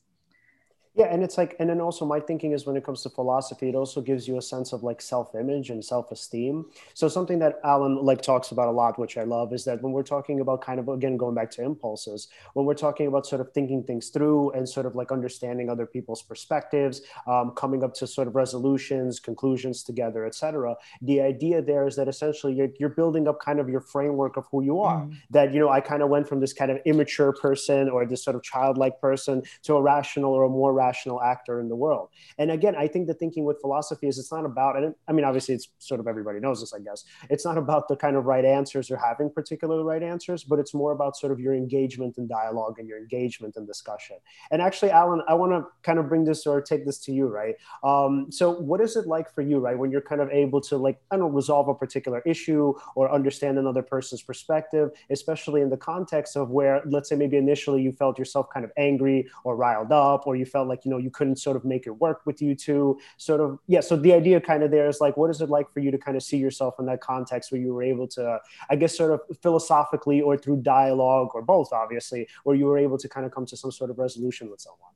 yeah, 0.94 1.06
and 1.06 1.22
it's 1.22 1.38
like, 1.38 1.56
and 1.58 1.70
then 1.70 1.80
also 1.80 2.04
my 2.04 2.20
thinking 2.20 2.52
is 2.52 2.66
when 2.66 2.76
it 2.76 2.84
comes 2.84 3.02
to 3.02 3.08
philosophy, 3.08 3.70
it 3.70 3.74
also 3.74 4.02
gives 4.02 4.28
you 4.28 4.36
a 4.36 4.42
sense 4.42 4.74
of 4.74 4.82
like 4.82 5.00
self-image 5.00 5.70
and 5.70 5.82
self-esteem. 5.82 6.66
So 6.92 7.08
something 7.08 7.38
that 7.38 7.60
Alan 7.64 7.96
like 8.04 8.20
talks 8.20 8.50
about 8.50 8.68
a 8.68 8.72
lot, 8.72 8.98
which 8.98 9.16
I 9.16 9.22
love, 9.22 9.54
is 9.54 9.64
that 9.64 9.82
when 9.82 9.92
we're 9.92 10.02
talking 10.02 10.40
about 10.40 10.60
kind 10.60 10.78
of 10.78 10.88
again 10.88 11.16
going 11.16 11.34
back 11.34 11.50
to 11.52 11.62
impulses, 11.62 12.28
when 12.52 12.66
we're 12.66 12.74
talking 12.74 13.06
about 13.06 13.26
sort 13.26 13.40
of 13.40 13.50
thinking 13.52 13.82
things 13.82 14.10
through 14.10 14.50
and 14.50 14.68
sort 14.68 14.84
of 14.84 14.94
like 14.94 15.10
understanding 15.10 15.70
other 15.70 15.86
people's 15.86 16.20
perspectives, 16.20 17.00
um, 17.26 17.52
coming 17.52 17.82
up 17.82 17.94
to 17.94 18.06
sort 18.06 18.28
of 18.28 18.34
resolutions, 18.34 19.18
conclusions 19.18 19.82
together, 19.82 20.26
etc. 20.26 20.76
The 21.00 21.22
idea 21.22 21.62
there 21.62 21.86
is 21.86 21.96
that 21.96 22.06
essentially 22.06 22.52
you're, 22.52 22.68
you're 22.78 22.90
building 22.90 23.26
up 23.28 23.40
kind 23.40 23.60
of 23.60 23.68
your 23.70 23.80
framework 23.80 24.36
of 24.36 24.44
who 24.50 24.62
you 24.62 24.80
are. 24.80 25.00
Mm. 25.00 25.16
That 25.30 25.54
you 25.54 25.60
know, 25.60 25.70
I 25.70 25.80
kind 25.80 26.02
of 26.02 26.10
went 26.10 26.28
from 26.28 26.40
this 26.40 26.52
kind 26.52 26.70
of 26.70 26.78
immature 26.84 27.32
person 27.32 27.88
or 27.88 28.04
this 28.04 28.22
sort 28.22 28.36
of 28.36 28.42
childlike 28.42 29.00
person 29.00 29.42
to 29.62 29.76
a 29.76 29.80
rational 29.80 30.34
or 30.34 30.44
a 30.44 30.50
more 30.50 30.81
irrational 30.82 31.22
actor 31.22 31.60
in 31.60 31.68
the 31.68 31.76
world. 31.76 32.08
And 32.38 32.50
again, 32.50 32.74
I 32.76 32.86
think 32.86 33.06
the 33.06 33.14
thinking 33.14 33.44
with 33.44 33.60
philosophy 33.60 34.08
is 34.08 34.18
it's 34.18 34.32
not 34.32 34.44
about, 34.44 34.76
and 34.76 34.94
I 35.08 35.12
mean, 35.12 35.24
obviously, 35.24 35.54
it's 35.54 35.68
sort 35.78 36.00
of 36.00 36.06
everybody 36.06 36.40
knows 36.40 36.60
this, 36.60 36.72
I 36.72 36.78
guess. 36.78 37.04
It's 37.30 37.44
not 37.44 37.58
about 37.58 37.88
the 37.88 37.96
kind 37.96 38.16
of 38.16 38.24
right 38.26 38.44
answers 38.44 38.90
or 38.90 38.96
having 38.96 39.30
particular 39.30 39.84
right 39.84 40.02
answers, 40.02 40.44
but 40.44 40.58
it's 40.58 40.74
more 40.74 40.92
about 40.92 41.16
sort 41.16 41.32
of 41.32 41.40
your 41.40 41.54
engagement 41.54 42.18
in 42.18 42.26
dialogue 42.26 42.78
and 42.78 42.88
your 42.88 42.98
engagement 42.98 43.56
in 43.56 43.66
discussion. 43.66 44.16
And 44.50 44.60
actually, 44.62 44.90
Alan, 44.90 45.22
I 45.28 45.34
want 45.34 45.52
to 45.52 45.66
kind 45.82 45.98
of 45.98 46.08
bring 46.08 46.24
this 46.24 46.46
or 46.46 46.60
take 46.60 46.84
this 46.84 46.98
to 47.04 47.12
you, 47.12 47.26
right? 47.26 47.54
Um, 47.84 48.30
so, 48.30 48.52
what 48.52 48.80
is 48.80 48.96
it 48.96 49.06
like 49.06 49.32
for 49.34 49.42
you, 49.42 49.58
right, 49.58 49.78
when 49.78 49.90
you're 49.90 50.00
kind 50.12 50.20
of 50.20 50.30
able 50.30 50.60
to, 50.62 50.76
like, 50.76 51.00
I 51.10 51.16
don't 51.16 51.28
know, 51.28 51.34
resolve 51.34 51.68
a 51.68 51.74
particular 51.74 52.22
issue 52.26 52.74
or 52.94 53.12
understand 53.12 53.58
another 53.58 53.82
person's 53.82 54.22
perspective, 54.22 54.90
especially 55.10 55.60
in 55.60 55.70
the 55.70 55.76
context 55.76 56.36
of 56.36 56.50
where, 56.50 56.82
let's 56.86 57.08
say, 57.08 57.16
maybe 57.16 57.36
initially 57.36 57.82
you 57.82 57.92
felt 57.92 58.18
yourself 58.18 58.46
kind 58.52 58.64
of 58.64 58.72
angry 58.76 59.28
or 59.44 59.56
riled 59.56 59.92
up, 59.92 60.26
or 60.26 60.36
you 60.36 60.44
felt 60.44 60.68
like, 60.72 60.84
you 60.84 60.90
know, 60.90 61.00
you 61.06 61.10
couldn't 61.10 61.36
sort 61.36 61.56
of 61.56 61.64
make 61.64 61.86
it 61.86 61.90
work 61.90 62.20
with 62.24 62.40
you 62.40 62.54
two, 62.54 62.98
sort 63.18 63.40
of, 63.40 63.58
yeah. 63.66 63.80
So, 63.80 63.94
the 63.96 64.14
idea 64.14 64.40
kind 64.40 64.62
of 64.62 64.70
there 64.70 64.88
is 64.88 65.00
like, 65.00 65.16
what 65.16 65.30
is 65.30 65.40
it 65.42 65.50
like 65.50 65.70
for 65.70 65.80
you 65.80 65.90
to 65.90 65.98
kind 65.98 66.16
of 66.16 66.22
see 66.22 66.38
yourself 66.38 66.74
in 66.78 66.86
that 66.86 67.00
context 67.00 67.52
where 67.52 67.60
you 67.60 67.74
were 67.74 67.82
able 67.82 68.08
to, 68.16 68.38
I 68.70 68.76
guess, 68.76 68.96
sort 68.96 69.12
of 69.12 69.20
philosophically 69.42 70.22
or 70.22 70.36
through 70.38 70.62
dialogue 70.62 71.30
or 71.34 71.42
both, 71.42 71.72
obviously, 71.72 72.26
where 72.44 72.56
you 72.56 72.66
were 72.66 72.78
able 72.78 72.98
to 72.98 73.08
kind 73.08 73.26
of 73.26 73.32
come 73.32 73.46
to 73.46 73.56
some 73.56 73.70
sort 73.70 73.90
of 73.90 73.98
resolution 73.98 74.50
with 74.50 74.60
someone? 74.60 74.92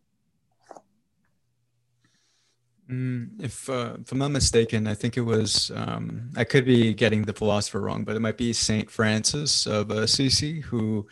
Mm, 2.90 3.42
if, 3.42 3.68
uh, 3.68 3.96
if 4.00 4.12
I'm 4.12 4.18
not 4.18 4.30
mistaken, 4.30 4.86
I 4.86 4.94
think 4.94 5.16
it 5.16 5.22
was, 5.22 5.72
um, 5.74 6.30
I 6.36 6.44
could 6.44 6.64
be 6.64 6.94
getting 6.94 7.22
the 7.22 7.32
philosopher 7.32 7.80
wrong, 7.80 8.04
but 8.04 8.14
it 8.14 8.20
might 8.20 8.38
be 8.38 8.52
St. 8.52 8.88
Francis 8.88 9.66
of 9.66 9.90
Assisi 9.90 10.60
who 10.60 11.06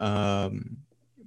um, 0.00 0.78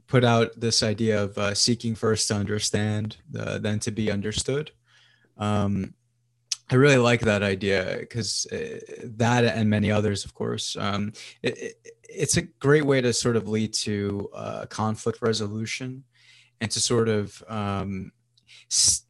put 0.07 0.23
out 0.23 0.59
this 0.59 0.83
idea 0.83 1.23
of 1.23 1.37
uh, 1.37 1.53
seeking 1.53 1.95
first 1.95 2.27
to 2.27 2.35
understand, 2.35 3.17
uh, 3.37 3.57
then 3.57 3.79
to 3.79 3.91
be 3.91 4.11
understood. 4.11 4.71
Um, 5.37 5.93
I 6.71 6.75
really 6.75 6.97
like 6.97 7.21
that 7.21 7.43
idea 7.43 7.97
because 7.99 8.47
uh, 8.51 8.79
that 9.17 9.45
and 9.45 9.69
many 9.69 9.91
others, 9.91 10.25
of 10.25 10.33
course, 10.33 10.75
um, 10.79 11.13
it, 11.43 11.57
it, 11.57 11.93
it's 12.09 12.37
a 12.37 12.43
great 12.43 12.85
way 12.85 13.01
to 13.01 13.13
sort 13.13 13.35
of 13.35 13.47
lead 13.47 13.73
to 13.73 14.29
uh, 14.33 14.65
conflict 14.67 15.21
resolution 15.21 16.03
and 16.61 16.71
to 16.71 16.79
sort 16.79 17.09
of 17.09 17.43
um, 17.47 18.11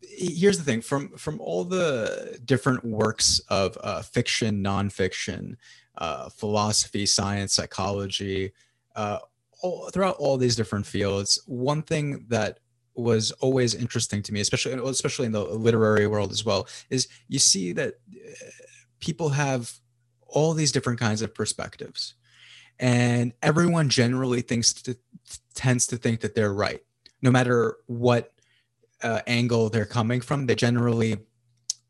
here's 0.02 0.58
the 0.58 0.64
thing 0.64 0.82
from 0.82 1.10
from 1.18 1.39
all 1.39 1.64
the 1.64 2.39
different 2.46 2.84
works 2.84 3.39
of 3.50 3.78
uh, 3.82 4.02
fiction 4.02 4.64
nonfiction 4.64 5.56
uh, 5.98 6.30
philosophy 6.30 7.06
science 7.06 7.54
psychology 7.54 8.52
uh, 8.96 9.20
all, 9.62 9.89
throughout 9.89 10.16
all 10.18 10.38
these 10.38 10.56
different 10.56 10.86
fields 10.86 11.41
one 11.45 11.82
thing 11.82 12.26
that 12.30 12.60
was 12.95 13.32
always 13.34 13.76
interesting 13.76 14.22
to 14.22 14.32
me 14.32 14.39
especially 14.39 14.74
especially 14.89 15.26
in 15.26 15.32
the 15.32 15.43
literary 15.43 16.08
world 16.08 16.32
as 16.32 16.45
well 16.45 16.68
is 16.89 17.08
you 17.28 17.39
see 17.39 17.74
that 17.74 17.95
uh, 18.14 18.45
people 18.99 19.30
have 19.30 19.72
all 20.28 20.53
these 20.53 20.72
different 20.72 20.99
kinds 20.99 21.22
of 21.22 21.34
perspectives. 21.34 22.16
And 22.80 23.32
everyone 23.41 23.88
generally 23.89 24.41
thinks 24.41 24.74
to, 24.74 24.97
tends 25.53 25.88
to 25.88 25.97
think 25.97 26.20
that 26.22 26.36
they're 26.36 26.53
right. 26.53 26.82
No 27.22 27.32
matter 27.32 27.78
what 27.88 28.34
uh, 29.01 29.22
angle 29.28 29.70
they're 29.70 29.86
coming 29.86 30.22
from 30.22 30.45
they 30.45 30.56
generally 30.56 31.18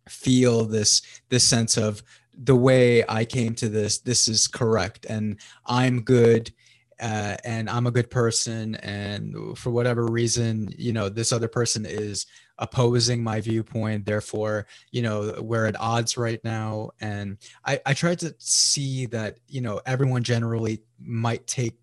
feel 0.10 0.66
this 0.66 1.02
this 1.30 1.44
sense 1.44 1.78
of 1.78 2.02
the 2.34 2.56
way 2.56 3.06
i 3.08 3.24
came 3.24 3.54
to 3.54 3.70
this 3.70 4.00
this 4.00 4.28
is 4.28 4.48
correct 4.48 5.06
and 5.06 5.40
i'm 5.68 6.02
good 6.02 6.52
uh, 7.00 7.36
and 7.44 7.70
i'm 7.70 7.88
a 7.88 7.92
good 7.92 8.10
person 8.10 8.76
and 8.76 9.58
for 9.58 9.70
whatever 9.70 10.06
reason 10.06 10.70
you 10.78 10.94
know 10.94 11.10
this 11.10 11.32
other 11.32 11.48
person 11.48 11.86
is 11.86 12.26
opposing 12.58 13.22
my 13.22 13.42
viewpoint 13.42 14.06
therefore 14.06 14.66
you 14.92 15.02
know 15.02 15.36
we're 15.40 15.66
at 15.66 15.80
odds 15.80 16.18
right 16.18 16.42
now. 16.44 16.90
And 17.02 17.38
i 17.66 17.80
i 17.86 17.94
tried 17.94 18.20
to 18.20 18.34
see 18.38 19.06
that 19.08 19.38
you 19.48 19.62
know 19.62 19.82
everyone 19.86 20.24
generally 20.24 20.82
might 21.00 21.46
take 21.48 21.76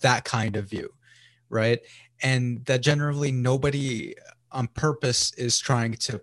that 0.00 0.24
kind 0.24 0.56
of 0.56 0.68
view 0.70 0.90
right? 1.54 1.80
And 2.22 2.64
that 2.66 2.82
generally 2.82 3.32
nobody 3.32 4.14
on 4.50 4.68
purpose 4.68 5.32
is 5.34 5.58
trying 5.58 5.94
to 5.94 6.20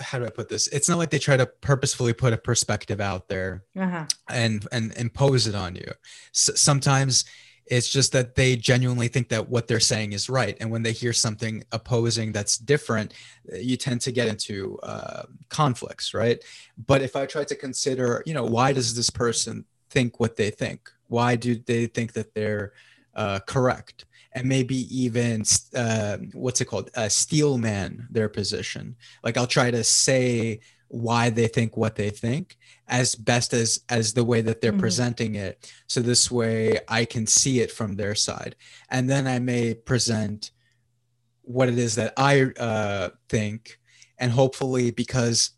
how 0.00 0.18
do 0.18 0.26
I 0.26 0.30
put 0.30 0.48
this? 0.48 0.66
It's 0.68 0.88
not 0.88 0.98
like 0.98 1.10
they 1.10 1.18
try 1.18 1.36
to 1.36 1.46
purposefully 1.46 2.12
put 2.12 2.32
a 2.32 2.38
perspective 2.38 3.00
out 3.00 3.28
there 3.28 3.64
uh-huh. 3.78 4.06
and 4.28 4.66
and 4.72 4.92
impose 4.96 5.46
it 5.46 5.54
on 5.54 5.74
you. 5.76 5.90
S- 6.32 6.50
sometimes 6.54 7.24
it's 7.66 7.88
just 7.88 8.12
that 8.12 8.34
they 8.34 8.56
genuinely 8.56 9.08
think 9.08 9.28
that 9.28 9.48
what 9.48 9.68
they're 9.68 9.80
saying 9.80 10.12
is 10.12 10.28
right, 10.28 10.56
and 10.60 10.70
when 10.70 10.82
they 10.82 10.92
hear 10.92 11.12
something 11.12 11.64
opposing 11.72 12.32
that's 12.32 12.58
different, 12.58 13.14
you 13.52 13.76
tend 13.76 14.00
to 14.02 14.12
get 14.12 14.28
into 14.28 14.78
uh, 14.82 15.22
conflicts, 15.48 16.12
right? 16.12 16.42
But 16.86 17.02
if 17.02 17.16
I 17.16 17.26
try 17.26 17.44
to 17.44 17.54
consider, 17.54 18.22
you 18.26 18.34
know, 18.34 18.44
why 18.44 18.72
does 18.72 18.94
this 18.94 19.10
person 19.10 19.64
think 19.90 20.18
what 20.18 20.36
they 20.36 20.50
think? 20.50 20.90
Why 21.08 21.36
do 21.36 21.54
they 21.54 21.86
think 21.86 22.14
that 22.14 22.34
they're 22.34 22.72
uh, 23.14 23.40
correct? 23.46 24.06
And 24.34 24.48
maybe 24.48 24.76
even 24.96 25.44
uh, 25.74 26.18
what's 26.32 26.60
it 26.60 26.66
called? 26.66 26.90
Uh, 26.94 27.08
steel 27.08 27.58
man 27.58 28.06
their 28.10 28.28
position. 28.28 28.96
Like 29.22 29.36
i'll 29.36 29.46
try 29.46 29.70
to 29.70 29.84
say 29.84 30.60
why 30.88 31.30
they 31.30 31.48
think 31.48 31.76
what 31.76 31.96
they 31.96 32.10
think 32.10 32.58
as 32.86 33.14
best 33.14 33.54
as 33.54 33.80
as 33.88 34.12
the 34.12 34.24
way 34.24 34.42
that 34.42 34.60
they're 34.60 34.72
mm-hmm. 34.72 34.80
presenting 34.80 35.34
it. 35.34 35.72
So 35.86 36.00
this 36.00 36.30
way 36.30 36.78
i 36.88 37.04
can 37.04 37.26
see 37.26 37.60
it 37.60 37.70
from 37.70 37.96
their 37.96 38.14
side. 38.14 38.56
And 38.90 39.08
then 39.08 39.26
i 39.26 39.38
may 39.38 39.74
present 39.74 40.50
what 41.42 41.68
it 41.68 41.78
is 41.78 41.94
that 41.96 42.12
i 42.16 42.42
uh, 42.42 43.10
think. 43.28 43.78
And 44.18 44.30
hopefully 44.30 44.90
because 44.90 45.50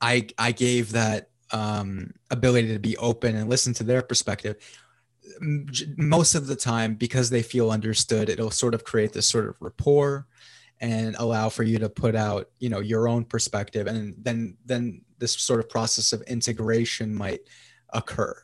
i 0.00 0.26
i 0.38 0.52
gave 0.52 0.92
that 0.92 1.30
um, 1.52 2.12
ability 2.30 2.72
to 2.72 2.80
be 2.80 2.96
open 2.96 3.36
and 3.36 3.48
listen 3.48 3.72
to 3.74 3.84
their 3.84 4.02
perspective 4.02 4.56
most 5.40 6.34
of 6.34 6.46
the 6.46 6.56
time 6.56 6.94
because 6.94 7.30
they 7.30 7.42
feel 7.42 7.70
understood 7.70 8.28
it'll 8.28 8.50
sort 8.50 8.74
of 8.74 8.84
create 8.84 9.12
this 9.12 9.26
sort 9.26 9.48
of 9.48 9.60
rapport 9.60 10.26
and 10.80 11.16
allow 11.18 11.48
for 11.48 11.62
you 11.62 11.78
to 11.78 11.88
put 11.88 12.14
out 12.14 12.50
you 12.58 12.68
know 12.68 12.80
your 12.80 13.08
own 13.08 13.24
perspective. 13.24 13.86
And 13.86 14.14
then 14.18 14.56
then 14.64 15.02
this 15.18 15.32
sort 15.32 15.60
of 15.60 15.68
process 15.68 16.12
of 16.12 16.22
integration 16.22 17.14
might 17.14 17.40
occur. 17.90 18.36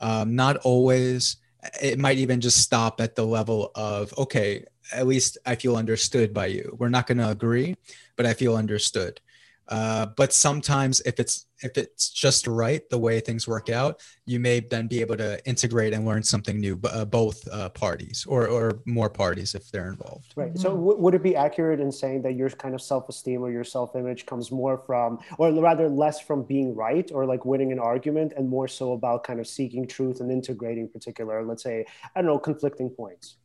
Um, 0.00 0.36
not 0.36 0.56
always. 0.58 1.36
It 1.80 1.98
might 1.98 2.18
even 2.18 2.40
just 2.40 2.58
stop 2.58 3.00
at 3.00 3.14
the 3.14 3.24
level 3.24 3.70
of 3.74 4.12
okay 4.18 4.64
at 4.92 5.06
least 5.06 5.38
i 5.46 5.54
feel 5.54 5.76
understood 5.76 6.34
by 6.34 6.46
you. 6.46 6.76
We're 6.78 6.88
not 6.88 7.06
going 7.06 7.18
to 7.18 7.30
agree 7.30 7.76
but 8.16 8.26
i 8.26 8.34
feel 8.34 8.56
understood 8.56 9.20
uh, 9.68 10.06
but 10.16 10.32
sometimes 10.32 11.00
if 11.00 11.18
it's 11.20 11.46
if 11.62 11.78
it's 11.78 12.10
just 12.10 12.46
right 12.46 12.88
the 12.90 12.98
way 12.98 13.20
things 13.20 13.46
work 13.46 13.70
out 13.70 14.00
you 14.26 14.40
may 14.40 14.60
then 14.60 14.86
be 14.86 15.00
able 15.00 15.16
to 15.16 15.44
integrate 15.46 15.92
and 15.92 16.04
learn 16.04 16.22
something 16.22 16.60
new 16.60 16.78
uh, 16.90 17.04
both 17.04 17.46
uh, 17.48 17.68
parties 17.70 18.24
or 18.28 18.48
or 18.48 18.80
more 18.84 19.08
parties 19.08 19.54
if 19.54 19.70
they're 19.70 19.88
involved. 19.88 20.32
Right. 20.36 20.56
So 20.58 20.70
w- 20.70 20.98
would 20.98 21.14
it 21.14 21.22
be 21.22 21.36
accurate 21.36 21.80
in 21.80 21.90
saying 21.92 22.22
that 22.22 22.34
your 22.34 22.50
kind 22.50 22.74
of 22.74 22.82
self-esteem 22.82 23.42
or 23.42 23.50
your 23.50 23.64
self-image 23.64 24.26
comes 24.26 24.50
more 24.50 24.78
from 24.78 25.18
or 25.38 25.52
rather 25.52 25.88
less 25.88 26.20
from 26.20 26.42
being 26.42 26.74
right 26.74 27.10
or 27.12 27.26
like 27.26 27.44
winning 27.44 27.72
an 27.72 27.78
argument 27.78 28.32
and 28.36 28.48
more 28.48 28.68
so 28.68 28.92
about 28.92 29.24
kind 29.24 29.40
of 29.40 29.46
seeking 29.46 29.86
truth 29.86 30.20
and 30.20 30.30
integrating 30.30 30.88
particular 30.88 31.44
let's 31.44 31.62
say 31.62 31.84
i 32.14 32.20
don't 32.20 32.26
know 32.26 32.38
conflicting 32.38 32.90
points 32.90 33.36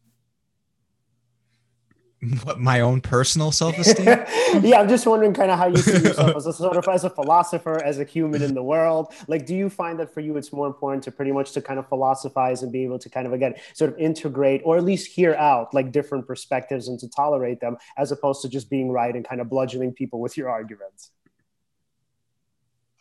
my 2.57 2.79
own 2.79 2.99
personal 2.99 3.51
self-esteem? 3.61 4.05
Yeah 4.63 4.79
i'm 4.79 4.89
just 4.89 5.05
wondering 5.05 5.33
kind 5.33 5.51
of 5.51 5.57
how 5.59 5.67
you 5.67 5.77
see 5.77 6.03
yourself 6.03 6.35
as 6.35 6.47
a 6.47 6.53
sort 6.53 6.77
of 6.77 6.87
as 6.87 7.03
a 7.03 7.09
philosopher 7.09 7.83
as 7.83 7.99
a 7.99 8.03
human 8.03 8.41
in 8.41 8.53
the 8.53 8.63
world. 8.63 9.13
Like 9.27 9.45
do 9.45 9.55
you 9.55 9.69
find 9.69 9.99
that 9.99 10.13
for 10.13 10.21
you 10.21 10.35
it's 10.37 10.51
more 10.51 10.67
important 10.67 11.03
to 11.03 11.11
pretty 11.11 11.31
much 11.31 11.51
to 11.53 11.61
kind 11.61 11.79
of 11.79 11.87
philosophize 11.87 12.63
and 12.63 12.71
be 12.71 12.83
able 12.83 12.99
to 12.99 13.09
kind 13.09 13.27
of 13.27 13.33
again 13.33 13.55
sort 13.73 13.91
of 13.91 13.99
integrate 13.99 14.61
or 14.65 14.77
at 14.77 14.83
least 14.83 15.11
hear 15.11 15.35
out 15.35 15.73
like 15.73 15.91
different 15.91 16.25
perspectives 16.25 16.87
and 16.87 16.99
to 16.99 17.09
tolerate 17.09 17.59
them 17.59 17.77
as 17.97 18.11
opposed 18.11 18.41
to 18.41 18.49
just 18.49 18.69
being 18.69 18.91
right 18.91 19.15
and 19.15 19.27
kind 19.27 19.39
of 19.41 19.49
bludgeoning 19.49 19.93
people 19.93 20.19
with 20.19 20.37
your 20.37 20.49
arguments? 20.49 21.11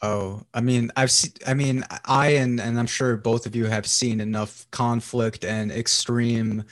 Oh, 0.03 0.43
I 0.53 0.61
mean, 0.61 0.93
I've 0.95 1.11
seen, 1.11 1.33
I 1.47 1.55
mean, 1.55 1.83
I 2.05 2.29
and 2.29 2.61
and 2.61 2.79
I'm 2.79 2.87
sure 2.87 3.17
both 3.17 3.47
of 3.47 3.57
you 3.57 3.65
have 3.65 3.87
seen 3.87 4.21
enough 4.21 4.67
conflict 4.71 5.43
and 5.43 5.73
extreme, 5.73 6.65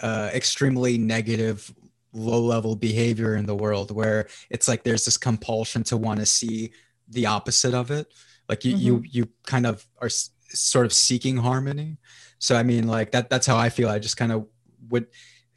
uh, 0.00 0.30
extremely 0.34 0.98
negative 0.98 1.72
low 2.12 2.40
level 2.40 2.76
behavior 2.76 3.36
in 3.36 3.46
the 3.46 3.54
world 3.54 3.90
where 3.90 4.28
it's 4.50 4.68
like 4.68 4.82
there's 4.82 5.04
this 5.04 5.16
compulsion 5.16 5.82
to 5.82 5.96
want 5.96 6.20
to 6.20 6.26
see 6.26 6.72
the 7.08 7.26
opposite 7.26 7.74
of 7.74 7.90
it. 7.90 8.12
Like 8.48 8.64
you 8.64 8.74
mm-hmm. 8.74 8.84
you 8.84 9.02
you 9.08 9.28
kind 9.46 9.66
of 9.66 9.86
are 10.00 10.06
s- 10.06 10.30
sort 10.48 10.86
of 10.86 10.92
seeking 10.92 11.36
harmony. 11.36 11.98
So 12.38 12.56
i 12.56 12.62
mean 12.62 12.86
like 12.86 13.12
that 13.12 13.30
that's 13.30 13.46
how 13.46 13.56
i 13.56 13.68
feel. 13.68 13.88
I 13.88 13.98
just 13.98 14.16
kind 14.16 14.32
of 14.32 14.46
would 14.90 15.06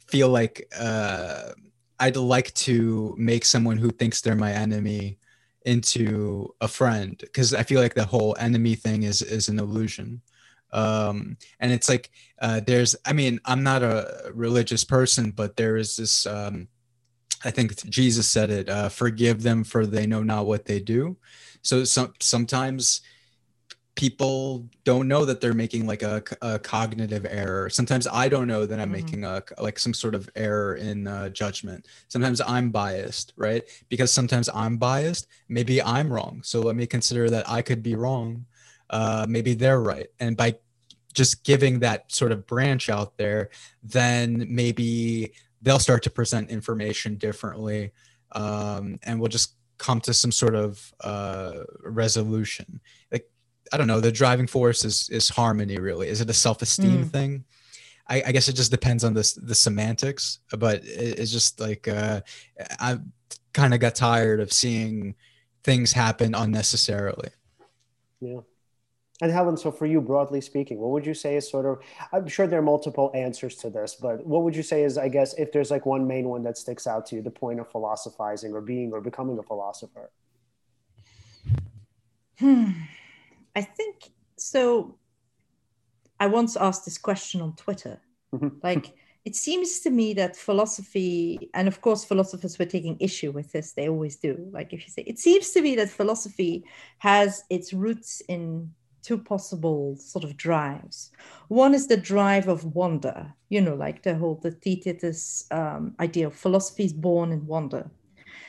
feel 0.06 0.28
like 0.28 0.66
uh 0.78 1.50
i'd 2.00 2.16
like 2.16 2.52
to 2.54 3.14
make 3.18 3.44
someone 3.44 3.76
who 3.76 3.90
thinks 3.90 4.20
they're 4.20 4.36
my 4.36 4.52
enemy 4.52 5.18
into 5.64 6.54
a 6.60 6.68
friend 6.68 7.16
because 7.18 7.52
i 7.52 7.62
feel 7.62 7.80
like 7.80 7.94
the 7.94 8.04
whole 8.04 8.36
enemy 8.38 8.74
thing 8.74 9.02
is 9.02 9.22
is 9.22 9.48
an 9.48 9.58
illusion 9.58 10.22
um, 10.72 11.36
and 11.60 11.72
it's 11.72 11.88
like 11.88 12.10
uh, 12.40 12.60
there's 12.66 12.96
i 13.04 13.12
mean 13.12 13.40
i'm 13.44 13.62
not 13.62 13.82
a 13.82 14.30
religious 14.34 14.84
person 14.84 15.30
but 15.30 15.56
there 15.56 15.76
is 15.76 15.96
this 15.96 16.26
um, 16.26 16.68
i 17.44 17.50
think 17.50 17.88
jesus 17.88 18.26
said 18.28 18.50
it 18.50 18.68
uh, 18.68 18.88
forgive 18.88 19.42
them 19.42 19.64
for 19.64 19.86
they 19.86 20.06
know 20.06 20.22
not 20.22 20.46
what 20.46 20.64
they 20.64 20.80
do. 20.80 21.16
So 21.62 21.84
some 21.84 22.12
sometimes 22.20 23.00
people 23.96 24.68
don't 24.84 25.08
know 25.08 25.24
that 25.24 25.40
they're 25.40 25.54
making 25.54 25.86
like 25.86 26.02
a, 26.02 26.22
a 26.42 26.58
cognitive 26.58 27.26
error. 27.28 27.70
Sometimes 27.70 28.06
i 28.06 28.28
don't 28.28 28.46
know 28.46 28.66
that 28.66 28.78
i'm 28.78 28.92
mm-hmm. 28.92 29.04
making 29.04 29.24
a 29.24 29.42
like 29.58 29.78
some 29.78 29.94
sort 29.94 30.14
of 30.14 30.28
error 30.36 30.76
in 30.76 31.06
uh, 31.06 31.28
judgment. 31.30 31.86
Sometimes 32.08 32.40
i'm 32.46 32.70
biased 32.70 33.32
right? 33.36 33.62
Because 33.88 34.12
sometimes 34.12 34.48
i'm 34.54 34.76
biased 34.76 35.26
maybe 35.48 35.82
i'm 35.82 36.12
wrong. 36.12 36.40
So 36.44 36.60
let 36.60 36.76
me 36.76 36.86
consider 36.86 37.30
that 37.30 37.48
i 37.48 37.62
could 37.62 37.82
be 37.82 37.94
wrong 37.94 38.46
uh, 38.90 39.26
maybe 39.28 39.54
they're 39.54 39.80
right. 39.80 40.08
And 40.20 40.36
by 40.36 40.56
just 41.14 41.44
giving 41.44 41.80
that 41.80 42.12
sort 42.12 42.30
of 42.30 42.46
branch 42.46 42.88
out 42.90 43.16
there, 43.16 43.50
then 43.82 44.46
maybe 44.48 45.32
they'll 45.62 45.78
start 45.78 46.02
to 46.04 46.10
present 46.10 46.50
information 46.50 47.16
differently, 47.16 47.92
um, 48.32 48.98
and 49.02 49.18
we'll 49.18 49.28
just 49.28 49.54
come 49.78 50.00
to 50.02 50.14
some 50.14 50.32
sort 50.32 50.54
of 50.54 50.92
uh, 51.00 51.64
resolution. 51.82 52.80
Like 53.10 53.28
I 53.72 53.76
don't 53.78 53.86
know, 53.86 54.00
the 54.00 54.12
driving 54.12 54.46
force 54.46 54.84
is 54.84 55.08
is 55.08 55.28
harmony. 55.28 55.78
Really, 55.78 56.08
is 56.08 56.20
it 56.20 56.30
a 56.30 56.34
self 56.34 56.62
esteem 56.62 57.04
mm. 57.04 57.10
thing? 57.10 57.44
I, 58.08 58.22
I, 58.26 58.32
guess 58.32 58.46
it 58.46 58.54
just 58.54 58.70
depends 58.70 59.02
on 59.02 59.14
the 59.14 59.40
the 59.42 59.54
semantics, 59.54 60.38
but 60.56 60.84
it, 60.84 61.18
it's 61.18 61.32
just 61.32 61.58
like 61.58 61.88
uh, 61.88 62.20
I 62.78 62.98
kind 63.52 63.74
of 63.74 63.80
got 63.80 63.94
tired 63.94 64.40
of 64.40 64.52
seeing 64.52 65.16
things 65.64 65.92
happen 65.92 66.34
unnecessarily. 66.34 67.30
Yeah. 68.20 68.40
And 69.22 69.32
Helen, 69.32 69.56
so 69.56 69.70
for 69.72 69.86
you, 69.86 70.00
broadly 70.00 70.42
speaking, 70.42 70.78
what 70.78 70.90
would 70.90 71.06
you 71.06 71.14
say 71.14 71.36
is 71.36 71.48
sort 71.48 71.64
of, 71.64 71.80
I'm 72.12 72.28
sure 72.28 72.46
there 72.46 72.58
are 72.58 72.62
multiple 72.62 73.10
answers 73.14 73.56
to 73.56 73.70
this, 73.70 73.94
but 73.94 74.26
what 74.26 74.42
would 74.42 74.54
you 74.54 74.62
say 74.62 74.82
is, 74.82 74.98
I 74.98 75.08
guess, 75.08 75.32
if 75.34 75.52
there's 75.52 75.70
like 75.70 75.86
one 75.86 76.06
main 76.06 76.28
one 76.28 76.42
that 76.42 76.58
sticks 76.58 76.86
out 76.86 77.06
to 77.06 77.16
you, 77.16 77.22
the 77.22 77.30
point 77.30 77.58
of 77.58 77.70
philosophizing 77.70 78.52
or 78.52 78.60
being 78.60 78.92
or 78.92 79.00
becoming 79.00 79.38
a 79.38 79.42
philosopher? 79.42 80.10
Hmm. 82.38 82.72
I 83.54 83.62
think 83.62 84.10
so. 84.36 84.98
I 86.20 86.26
once 86.26 86.56
asked 86.56 86.84
this 86.84 86.98
question 86.98 87.40
on 87.40 87.56
Twitter. 87.56 88.00
Mm-hmm. 88.34 88.48
Like, 88.62 88.94
it 89.24 89.34
seems 89.34 89.80
to 89.80 89.90
me 89.90 90.14
that 90.14 90.36
philosophy, 90.36 91.50
and 91.54 91.66
of 91.66 91.80
course, 91.80 92.04
philosophers 92.04 92.58
were 92.58 92.66
taking 92.66 92.96
issue 93.00 93.32
with 93.32 93.50
this, 93.50 93.72
they 93.72 93.88
always 93.88 94.16
do. 94.16 94.48
Like, 94.52 94.72
if 94.72 94.86
you 94.86 94.90
say, 94.92 95.02
it 95.02 95.18
seems 95.18 95.50
to 95.50 95.62
me 95.62 95.74
that 95.76 95.88
philosophy 95.88 96.64
has 96.98 97.42
its 97.50 97.72
roots 97.72 98.22
in 98.28 98.70
two 99.06 99.16
possible 99.16 99.96
sort 99.96 100.24
of 100.24 100.36
drives. 100.36 101.12
One 101.48 101.74
is 101.74 101.86
the 101.86 101.96
drive 101.96 102.48
of 102.48 102.74
wonder, 102.74 103.32
you 103.48 103.60
know, 103.60 103.76
like 103.76 104.02
the 104.02 104.16
whole 104.16 104.40
the 104.42 104.50
Theaetetus 104.50 105.46
um, 105.52 105.94
idea 106.00 106.26
of 106.26 106.34
philosophy 106.34 106.84
is 106.84 106.92
born 106.92 107.30
in 107.30 107.46
wonder. 107.46 107.88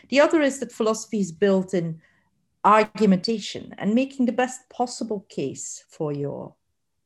The 0.10 0.20
other 0.20 0.42
is 0.42 0.60
that 0.60 0.72
philosophy 0.72 1.20
is 1.20 1.32
built 1.32 1.74
in 1.74 2.02
argumentation 2.64 3.76
and 3.78 3.94
making 3.94 4.26
the 4.26 4.32
best 4.32 4.68
possible 4.70 5.26
case 5.30 5.86
for 5.90 6.12
your 6.12 6.56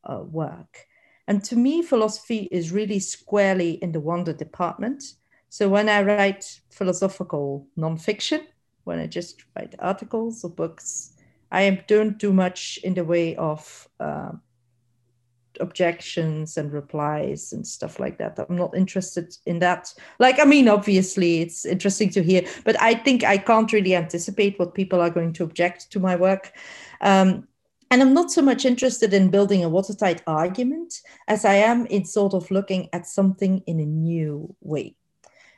uh, 0.06 0.24
work. 0.24 0.88
And 1.28 1.44
to 1.46 1.56
me, 1.56 1.82
philosophy 1.82 2.48
is 2.52 2.72
really 2.72 3.00
squarely 3.00 3.72
in 3.84 3.92
the 3.92 4.00
wonder 4.00 4.34
department. 4.34 5.04
So 5.50 5.68
when 5.68 5.90
I 5.90 6.04
write 6.04 6.62
philosophical 6.70 7.68
nonfiction, 7.78 8.44
when 8.86 9.00
I 9.00 9.08
just 9.08 9.44
write 9.56 9.76
articles 9.80 10.44
or 10.44 10.50
books, 10.50 11.11
I 11.52 11.84
don't 11.88 12.18
do 12.18 12.32
much 12.32 12.80
in 12.84 12.94
the 12.94 13.04
way 13.04 13.36
of 13.36 13.88
uh, 14.00 14.32
objections 15.60 16.58
and 16.58 16.72
replies 16.72 17.54
and 17.54 17.66
stuff 17.66 18.00
like 18.00 18.18
that. 18.18 18.40
I'm 18.40 18.56
not 18.56 18.76
interested 18.76 19.36
in 19.46 19.60
that. 19.60 19.94
Like, 20.20 20.40
I 20.40 20.46
mean, 20.46 20.68
obviously, 20.68 21.42
it's 21.42 21.66
interesting 21.66 22.10
to 22.12 22.24
hear, 22.24 22.44
but 22.64 22.82
I 22.82 22.96
think 22.96 23.24
I 23.24 23.38
can't 23.38 23.72
really 23.72 23.96
anticipate 23.96 24.58
what 24.60 24.74
people 24.74 25.02
are 25.02 25.10
going 25.10 25.34
to 25.34 25.44
object 25.44 25.92
to 25.92 26.00
my 26.00 26.16
work. 26.16 26.54
Um, 27.02 27.48
and 27.90 28.02
I'm 28.02 28.14
not 28.14 28.32
so 28.32 28.42
much 28.42 28.64
interested 28.64 29.14
in 29.14 29.30
building 29.30 29.64
a 29.64 29.70
watertight 29.70 30.22
argument 30.26 31.02
as 31.28 31.44
I 31.44 31.56
am 31.56 31.86
in 31.88 32.06
sort 32.06 32.34
of 32.34 32.50
looking 32.50 32.88
at 32.94 33.06
something 33.06 33.62
in 33.68 33.82
a 33.82 33.86
new 33.86 34.56
way. 34.62 34.96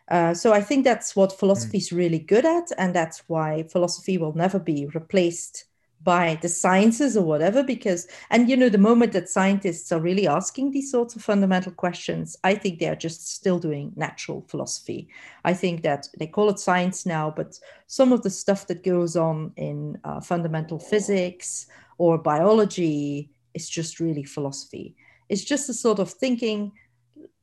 Uh, 0.10 0.34
so 0.34 0.52
I 0.52 0.62
think 0.62 0.84
that's 0.84 1.16
what 1.16 1.38
philosophy 1.40 1.78
is 1.78 1.94
really 1.94 2.20
good 2.20 2.46
at, 2.46 2.72
and 2.78 2.94
that's 2.94 3.24
why 3.28 3.64
philosophy 3.72 4.18
will 4.18 4.34
never 4.34 4.60
be 4.60 4.88
replaced 4.88 5.66
by 6.04 6.38
the 6.42 6.50
sciences 6.50 7.16
or 7.16 7.24
whatever 7.24 7.64
because 7.64 8.08
and 8.30 8.50
you 8.50 8.58
know 8.58 8.70
the 8.70 8.78
moment 8.78 9.14
that 9.14 9.30
scientists 9.30 9.92
are 9.92 10.00
really 10.00 10.28
asking 10.28 10.72
these 10.72 10.92
sorts 10.92 11.16
of 11.16 11.24
fundamental 11.24 11.72
questions 11.72 12.36
i 12.44 12.54
think 12.54 12.80
they 12.80 12.88
are 12.88 12.96
just 12.96 13.30
still 13.34 13.60
doing 13.60 13.92
natural 13.96 14.44
philosophy. 14.48 15.08
I 15.46 15.54
think 15.54 15.84
that 15.84 16.08
they 16.18 16.28
call 16.28 16.50
it 16.50 16.60
science 16.60 17.06
now 17.06 17.32
but 17.32 17.60
some 17.88 18.12
of 18.12 18.24
the 18.24 18.30
stuff 18.30 18.68
that 18.68 18.84
goes 18.84 19.16
on 19.16 19.52
in 19.56 19.98
uh, 20.04 20.22
fundamental 20.22 20.80
physics 20.80 21.68
or 21.98 22.18
biology 22.18 23.30
is 23.54 23.70
just 23.70 24.00
really 24.00 24.24
philosophy. 24.24 24.96
It's 25.30 25.44
just 25.44 25.70
a 25.70 25.74
sort 25.74 26.00
of 26.00 26.10
thinking 26.12 26.72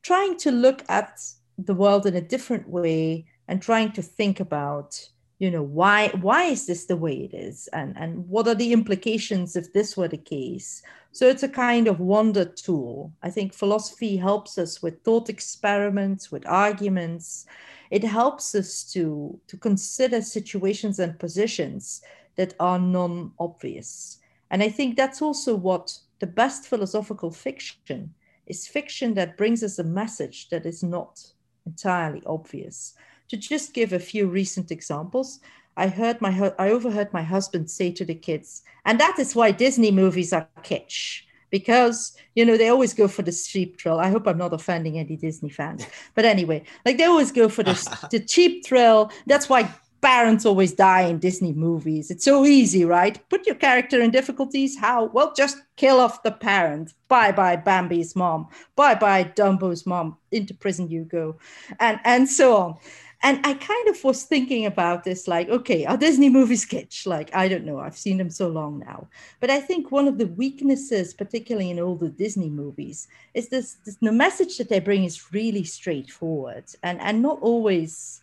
trying 0.02 0.36
to 0.38 0.50
look 0.50 0.82
at 0.88 1.20
the 1.58 1.74
world 1.74 2.06
in 2.06 2.16
a 2.16 2.20
different 2.20 2.68
way 2.68 3.26
and 3.48 3.60
trying 3.60 3.92
to 3.92 4.02
think 4.02 4.40
about 4.40 5.08
you 5.40 5.50
know 5.50 5.62
why 5.62 6.08
why 6.20 6.44
is 6.44 6.66
this 6.66 6.84
the 6.84 6.98
way 6.98 7.14
it 7.14 7.34
is? 7.34 7.66
And 7.72 7.96
and 7.96 8.28
what 8.28 8.46
are 8.46 8.54
the 8.54 8.74
implications 8.74 9.56
if 9.56 9.72
this 9.72 9.96
were 9.96 10.06
the 10.06 10.18
case? 10.18 10.82
So 11.12 11.26
it's 11.28 11.42
a 11.42 11.48
kind 11.48 11.88
of 11.88 11.98
wonder 11.98 12.44
tool. 12.44 13.10
I 13.22 13.30
think 13.30 13.54
philosophy 13.54 14.18
helps 14.18 14.58
us 14.58 14.82
with 14.82 15.02
thought 15.02 15.30
experiments 15.30 16.30
with 16.30 16.46
arguments. 16.46 17.46
It 17.90 18.04
helps 18.04 18.54
us 18.54 18.84
to 18.92 19.40
to 19.46 19.56
consider 19.56 20.20
situations 20.20 20.98
and 20.98 21.18
positions 21.18 22.02
that 22.36 22.54
are 22.60 22.78
non-obvious. 22.78 24.18
And 24.50 24.62
i 24.62 24.68
think 24.68 24.96
that's 24.96 25.22
also 25.22 25.54
what 25.54 25.98
the 26.18 26.26
best 26.26 26.66
philosophical 26.66 27.30
fiction 27.30 28.12
is. 28.46 28.68
Fiction 28.68 29.14
that 29.14 29.38
brings 29.38 29.62
us 29.62 29.78
a 29.78 29.84
message 29.84 30.50
that 30.50 30.66
is 30.66 30.82
not 30.82 31.32
entirely 31.64 32.22
obvious 32.26 32.94
to 33.30 33.36
just 33.36 33.72
give 33.72 33.92
a 33.92 33.98
few 33.98 34.26
recent 34.26 34.70
examples, 34.70 35.40
I 35.76 35.88
heard 35.88 36.20
my 36.20 36.52
I 36.58 36.70
overheard 36.70 37.12
my 37.12 37.22
husband 37.22 37.70
say 37.70 37.90
to 37.92 38.04
the 38.04 38.14
kids, 38.14 38.62
and 38.84 39.00
that 39.00 39.18
is 39.18 39.34
why 39.34 39.52
Disney 39.52 39.90
movies 39.90 40.32
are 40.32 40.48
kitsch 40.62 41.22
because 41.50 42.16
you 42.34 42.44
know 42.44 42.56
they 42.56 42.68
always 42.68 42.94
go 42.94 43.08
for 43.08 43.22
the 43.22 43.32
cheap 43.32 43.80
thrill. 43.80 43.98
I 43.98 44.10
hope 44.10 44.26
I'm 44.26 44.38
not 44.38 44.52
offending 44.52 44.98
any 44.98 45.16
Disney 45.16 45.50
fans, 45.50 45.86
but 46.14 46.24
anyway, 46.24 46.64
like 46.84 46.98
they 46.98 47.04
always 47.04 47.32
go 47.32 47.48
for 47.48 47.62
the 47.62 48.08
the 48.10 48.20
cheap 48.20 48.66
thrill. 48.66 49.10
That's 49.26 49.48
why 49.48 49.72
parents 50.00 50.46
always 50.46 50.72
die 50.72 51.02
in 51.02 51.18
Disney 51.18 51.52
movies. 51.52 52.10
It's 52.10 52.24
so 52.24 52.46
easy, 52.46 52.84
right? 52.84 53.20
Put 53.28 53.46
your 53.46 53.56
character 53.56 54.00
in 54.00 54.10
difficulties. 54.10 54.78
How? 54.78 55.04
Well, 55.04 55.34
just 55.34 55.58
kill 55.76 56.00
off 56.00 56.22
the 56.22 56.32
parent. 56.32 56.94
Bye 57.08 57.32
bye 57.32 57.56
Bambi's 57.56 58.16
mom. 58.16 58.48
Bye 58.76 58.94
bye 58.94 59.24
Dumbo's 59.24 59.86
mom. 59.86 60.16
Into 60.32 60.54
prison 60.54 60.88
you 60.88 61.04
go, 61.04 61.36
and 61.78 62.00
and 62.04 62.28
so 62.28 62.56
on 62.56 62.76
and 63.22 63.44
I 63.44 63.52
kind 63.54 63.88
of 63.88 64.02
was 64.02 64.24
thinking 64.24 64.64
about 64.64 65.04
this 65.04 65.28
like, 65.28 65.50
okay, 65.50 65.84
are 65.84 65.96
Disney 65.96 66.30
movies 66.30 66.64
kitsch? 66.64 67.06
Like, 67.06 67.34
I 67.34 67.48
don't 67.48 67.66
know. 67.66 67.78
I've 67.78 67.98
seen 67.98 68.16
them 68.16 68.30
so 68.30 68.48
long 68.48 68.78
now. 68.78 69.08
But 69.40 69.50
I 69.50 69.60
think 69.60 69.92
one 69.92 70.08
of 70.08 70.16
the 70.16 70.28
weaknesses, 70.28 71.12
particularly 71.12 71.70
in 71.70 71.78
older 71.78 72.08
Disney 72.08 72.48
movies, 72.48 73.08
is 73.34 73.48
this, 73.48 73.74
this 73.84 73.96
the 73.96 74.10
message 74.10 74.56
that 74.56 74.70
they 74.70 74.80
bring 74.80 75.04
is 75.04 75.32
really 75.32 75.64
straightforward 75.64 76.64
and, 76.82 76.98
and 77.02 77.20
not 77.20 77.38
always 77.42 78.22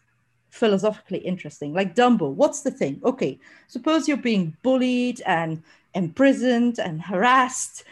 philosophically 0.50 1.20
interesting. 1.20 1.74
Like 1.74 1.94
Dumbo, 1.94 2.32
what's 2.32 2.62
the 2.62 2.72
thing? 2.72 3.00
Okay, 3.04 3.40
suppose 3.68 4.08
you're 4.08 4.18
being 4.18 4.58
bullied 4.64 5.22
and 5.28 5.62
imprisoned 5.94 6.80
and 6.80 7.00
harassed. 7.04 7.84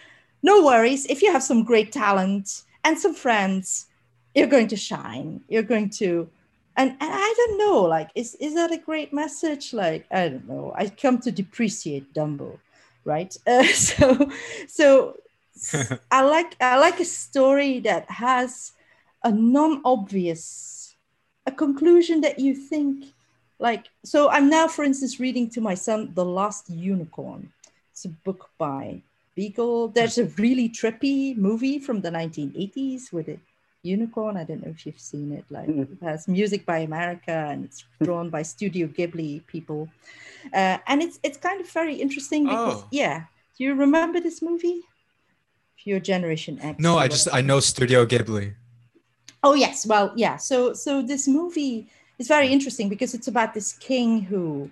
No 0.42 0.66
worries. 0.66 1.06
If 1.06 1.22
you 1.22 1.32
have 1.32 1.44
some 1.44 1.64
great 1.64 1.92
talent 1.92 2.64
and 2.84 2.98
some 2.98 3.14
friends, 3.14 3.86
you're 4.34 4.48
going 4.48 4.70
to 4.70 4.76
shine. 4.76 5.42
You're 5.48 5.64
going 5.64 5.92
to 5.92 6.30
and, 6.78 6.92
and 6.92 6.98
I 7.02 7.34
don't 7.38 7.58
know, 7.58 7.84
like, 7.84 8.10
is, 8.16 8.36
is 8.36 8.56
that 8.56 8.72
a 8.72 8.78
great 8.78 9.14
message? 9.14 9.74
Like, 9.74 10.06
I 10.12 10.30
don't 10.30 10.48
know. 10.48 10.74
I 10.76 10.90
come 10.90 11.20
to 11.20 11.32
depreciate 11.32 12.14
Dumbo, 12.14 12.60
right? 13.06 13.36
Uh, 13.48 13.64
so, 13.64 14.30
so 14.68 15.18
I 16.12 16.22
like 16.24 16.56
I 16.62 16.78
like 16.78 17.00
a 17.00 17.06
story 17.06 17.80
that 17.82 18.10
has 18.10 18.74
a 19.24 19.32
non-obvious, 19.32 20.96
a 21.46 21.52
conclusion 21.52 22.22
that 22.22 22.40
you 22.40 22.54
think, 22.56 23.06
like. 23.60 23.86
So 24.04 24.30
I'm 24.30 24.50
now, 24.50 24.68
for 24.68 24.84
instance, 24.84 25.20
reading 25.20 25.50
to 25.52 25.62
my 25.62 25.76
son 25.76 26.12
The 26.14 26.26
Last 26.26 26.70
Unicorn. 26.70 27.52
It's 27.92 28.04
a 28.04 28.10
book 28.10 28.50
by 28.58 29.02
Beagle. 29.36 29.88
There's 29.90 30.18
a 30.18 30.26
really 30.38 30.68
trippy 30.68 31.38
movie 31.38 31.80
from 31.80 32.02
the 32.02 32.10
1980s 32.10 33.14
with 33.14 33.30
it 33.30 33.40
Unicorn. 33.86 34.36
I 34.38 34.44
don't 34.44 34.66
know 34.66 34.72
if 34.72 34.86
you've 34.86 35.00
seen 35.00 35.32
it. 35.32 35.46
Like 35.50 35.68
mm. 35.68 35.84
it 35.92 36.04
has 36.04 36.28
music 36.28 36.66
by 36.66 36.80
America 36.80 37.32
and 37.32 37.66
it's 37.66 37.86
drawn 38.02 38.30
by 38.30 38.42
Studio 38.42 38.88
Ghibli 38.88 39.46
people, 39.48 39.88
uh, 40.54 40.78
and 40.88 41.02
it's 41.02 41.20
it's 41.24 41.38
kind 41.38 41.62
of 41.62 41.70
very 41.70 41.96
interesting 41.96 42.46
because 42.46 42.82
oh. 42.82 42.88
yeah. 42.92 43.26
Do 43.58 43.64
you 43.64 43.74
remember 43.76 44.20
this 44.20 44.42
movie? 44.42 44.82
if 45.78 45.88
you're 45.88 46.00
Generation 46.00 46.60
X. 46.62 46.80
No, 46.80 46.98
I 46.98 47.08
just 47.08 47.28
I 47.32 47.42
know 47.42 47.60
Studio 47.60 48.06
Ghibli. 48.06 48.54
Oh 49.44 49.54
yes, 49.54 49.86
well 49.86 50.12
yeah. 50.16 50.38
So 50.38 50.74
so 50.74 51.02
this 51.02 51.28
movie 51.28 51.88
is 52.18 52.28
very 52.28 52.48
interesting 52.48 52.90
because 52.90 53.14
it's 53.14 53.28
about 53.28 53.54
this 53.54 53.74
king 53.74 54.22
who 54.22 54.72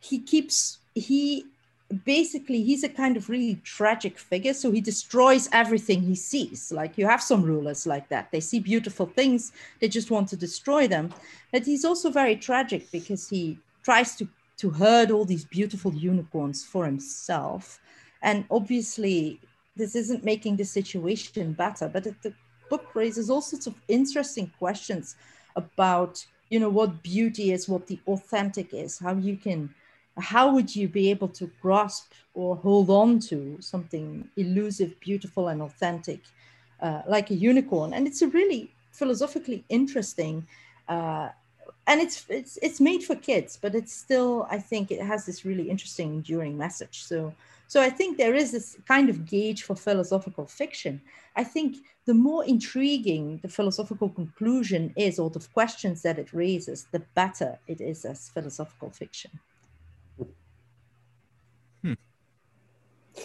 he 0.00 0.18
keeps 0.18 0.78
he 0.94 1.46
basically 1.92 2.62
he's 2.62 2.84
a 2.84 2.88
kind 2.88 3.16
of 3.16 3.28
really 3.28 3.56
tragic 3.64 4.18
figure 4.18 4.54
so 4.54 4.70
he 4.70 4.80
destroys 4.80 5.48
everything 5.52 6.02
he 6.02 6.14
sees. 6.14 6.72
Like 6.72 6.96
you 6.96 7.06
have 7.06 7.22
some 7.22 7.42
rulers 7.42 7.86
like 7.86 8.08
that. 8.08 8.30
They 8.30 8.40
see 8.40 8.60
beautiful 8.60 9.06
things 9.06 9.52
they 9.80 9.88
just 9.88 10.10
want 10.10 10.28
to 10.28 10.36
destroy 10.36 10.88
them. 10.88 11.12
But 11.52 11.64
he's 11.64 11.84
also 11.84 12.10
very 12.10 12.36
tragic 12.36 12.90
because 12.90 13.28
he 13.28 13.58
tries 13.82 14.16
to 14.16 14.28
to 14.58 14.70
herd 14.70 15.10
all 15.10 15.24
these 15.24 15.44
beautiful 15.44 15.92
unicorns 15.92 16.62
for 16.64 16.84
himself. 16.84 17.80
And 18.22 18.44
obviously 18.50 19.40
this 19.76 19.96
isn't 19.96 20.24
making 20.24 20.56
the 20.56 20.64
situation 20.64 21.52
better 21.52 21.88
but 21.88 22.04
the 22.04 22.34
book 22.68 22.94
raises 22.94 23.30
all 23.30 23.40
sorts 23.40 23.66
of 23.66 23.74
interesting 23.88 24.50
questions 24.58 25.16
about 25.56 26.24
you 26.50 26.60
know 26.60 26.68
what 26.68 27.02
beauty 27.02 27.52
is 27.52 27.68
what 27.68 27.86
the 27.86 27.98
authentic 28.06 28.74
is 28.74 28.98
how 28.98 29.14
you 29.14 29.36
can 29.36 29.74
how 30.18 30.52
would 30.52 30.74
you 30.74 30.88
be 30.88 31.10
able 31.10 31.28
to 31.28 31.50
grasp 31.60 32.12
or 32.34 32.56
hold 32.56 32.90
on 32.90 33.18
to 33.18 33.56
something 33.60 34.28
elusive, 34.36 34.98
beautiful, 35.00 35.48
and 35.48 35.62
authentic, 35.62 36.20
uh, 36.80 37.02
like 37.08 37.30
a 37.30 37.34
unicorn? 37.34 37.94
And 37.94 38.06
it's 38.06 38.22
a 38.22 38.28
really 38.28 38.70
philosophically 38.92 39.64
interesting, 39.68 40.46
uh, 40.88 41.30
and 41.86 42.00
it's 42.00 42.26
it's 42.28 42.58
it's 42.62 42.80
made 42.80 43.02
for 43.02 43.16
kids, 43.16 43.58
but 43.60 43.74
it's 43.74 43.92
still 43.92 44.46
I 44.50 44.58
think 44.58 44.90
it 44.90 45.00
has 45.00 45.24
this 45.26 45.44
really 45.44 45.70
interesting, 45.70 46.14
enduring 46.14 46.56
message. 46.56 47.02
So 47.02 47.34
so 47.66 47.80
I 47.80 47.88
think 47.88 48.18
there 48.18 48.34
is 48.34 48.52
this 48.52 48.76
kind 48.86 49.08
of 49.08 49.24
gauge 49.24 49.62
for 49.62 49.74
philosophical 49.74 50.46
fiction. 50.46 51.00
I 51.36 51.44
think 51.44 51.78
the 52.04 52.14
more 52.14 52.44
intriguing 52.44 53.40
the 53.42 53.48
philosophical 53.48 54.10
conclusion 54.10 54.92
is, 54.94 55.18
or 55.18 55.30
the 55.30 55.46
questions 55.54 56.02
that 56.02 56.18
it 56.18 56.34
raises, 56.34 56.86
the 56.92 57.02
better 57.14 57.58
it 57.66 57.80
is 57.80 58.04
as 58.04 58.28
philosophical 58.28 58.90
fiction. 58.90 59.30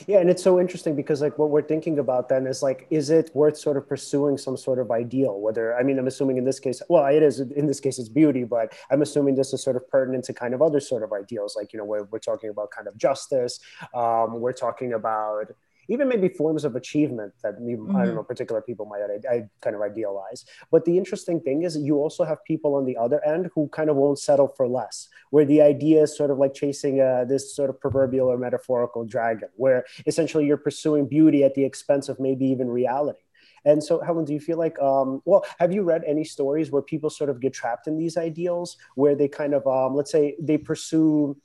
Yeah, 0.05 0.19
and 0.19 0.29
it's 0.29 0.43
so 0.43 0.59
interesting 0.59 0.95
because 0.95 1.21
like 1.21 1.37
what 1.37 1.49
we're 1.49 1.61
thinking 1.61 1.99
about 1.99 2.27
then 2.27 2.45
is 2.45 2.61
like, 2.61 2.87
is 2.89 3.09
it 3.09 3.31
worth 3.33 3.57
sort 3.57 3.77
of 3.77 3.87
pursuing 3.87 4.37
some 4.37 4.57
sort 4.57 4.79
of 4.79 4.91
ideal? 4.91 5.39
Whether 5.39 5.77
I 5.77 5.83
mean, 5.83 5.97
I'm 5.97 6.07
assuming 6.07 6.37
in 6.37 6.43
this 6.43 6.59
case, 6.59 6.81
well, 6.89 7.05
it 7.05 7.23
is 7.23 7.39
in 7.39 7.67
this 7.67 7.79
case 7.79 7.97
it's 7.97 8.09
beauty, 8.09 8.43
but 8.43 8.73
I'm 8.91 9.01
assuming 9.01 9.35
this 9.35 9.53
is 9.53 9.63
sort 9.63 9.77
of 9.77 9.89
pertinent 9.89 10.25
to 10.25 10.33
kind 10.33 10.53
of 10.53 10.61
other 10.61 10.81
sort 10.81 11.03
of 11.03 11.13
ideals, 11.13 11.55
like 11.55 11.71
you 11.71 11.79
know, 11.79 11.85
we're, 11.85 12.03
we're 12.05 12.19
talking 12.19 12.49
about 12.49 12.69
kind 12.71 12.87
of 12.87 12.97
justice. 12.97 13.59
Um, 13.93 14.41
we're 14.41 14.53
talking 14.53 14.91
about 14.93 15.51
even 15.87 16.07
maybe 16.07 16.29
forms 16.29 16.63
of 16.65 16.75
achievement 16.75 17.33
that 17.43 17.59
mm-hmm. 17.59 17.95
I 17.95 17.99
don't 17.99 18.07
mm-hmm. 18.07 18.15
know 18.15 18.23
particular 18.23 18.61
people 18.61 18.85
might 18.85 19.01
I, 19.01 19.35
I, 19.35 19.49
kind 19.61 19.75
of 19.75 19.81
idealize. 19.81 20.45
But 20.71 20.85
the 20.85 20.97
interesting 20.97 21.39
thing 21.39 21.63
is 21.63 21.77
you 21.77 21.97
also 21.97 22.23
have 22.23 22.43
people 22.45 22.75
on 22.75 22.85
the 22.85 22.97
other 22.97 23.23
end 23.25 23.49
who 23.53 23.67
kind 23.69 23.89
of 23.89 23.95
won't 23.95 24.19
settle 24.19 24.47
for 24.47 24.67
less, 24.67 25.09
where 25.29 25.45
the 25.45 25.61
idea 25.61 26.03
is 26.03 26.15
sort 26.15 26.31
of 26.31 26.37
like 26.37 26.53
chasing 26.53 27.01
uh, 27.01 27.25
this 27.25 27.55
sort 27.55 27.69
of 27.69 27.79
proverbial 27.79 28.27
or 28.27 28.37
metaphorical 28.37 29.05
dragon, 29.05 29.49
where 29.55 29.85
essentially 30.05 30.45
you're 30.45 30.57
pursuing 30.57 31.07
beauty 31.07 31.43
at 31.43 31.55
the 31.55 31.63
expense 31.63 32.09
of 32.09 32.19
maybe 32.19 32.45
even 32.45 32.69
reality. 32.69 33.19
And 33.65 33.83
so, 33.83 33.99
Helen, 33.99 34.23
do 34.23 34.33
you 34.33 34.39
feel 34.39 34.57
like, 34.57 34.79
um, 34.79 35.21
well, 35.25 35.43
have 35.59 35.73
you 35.73 35.83
read 35.83 36.03
any 36.07 36.23
stories 36.23 36.71
where 36.71 36.81
people 36.81 37.09
sort 37.09 37.29
of 37.29 37.41
get 37.41 37.53
trapped 37.53 37.87
in 37.87 37.97
these 37.97 38.15
ideals, 38.15 38.77
where 38.95 39.13
they 39.13 39.27
kind 39.27 39.53
of, 39.53 39.67
um, 39.67 39.93
let's 39.93 40.11
say, 40.11 40.35
they 40.39 40.57
pursue 40.57 41.35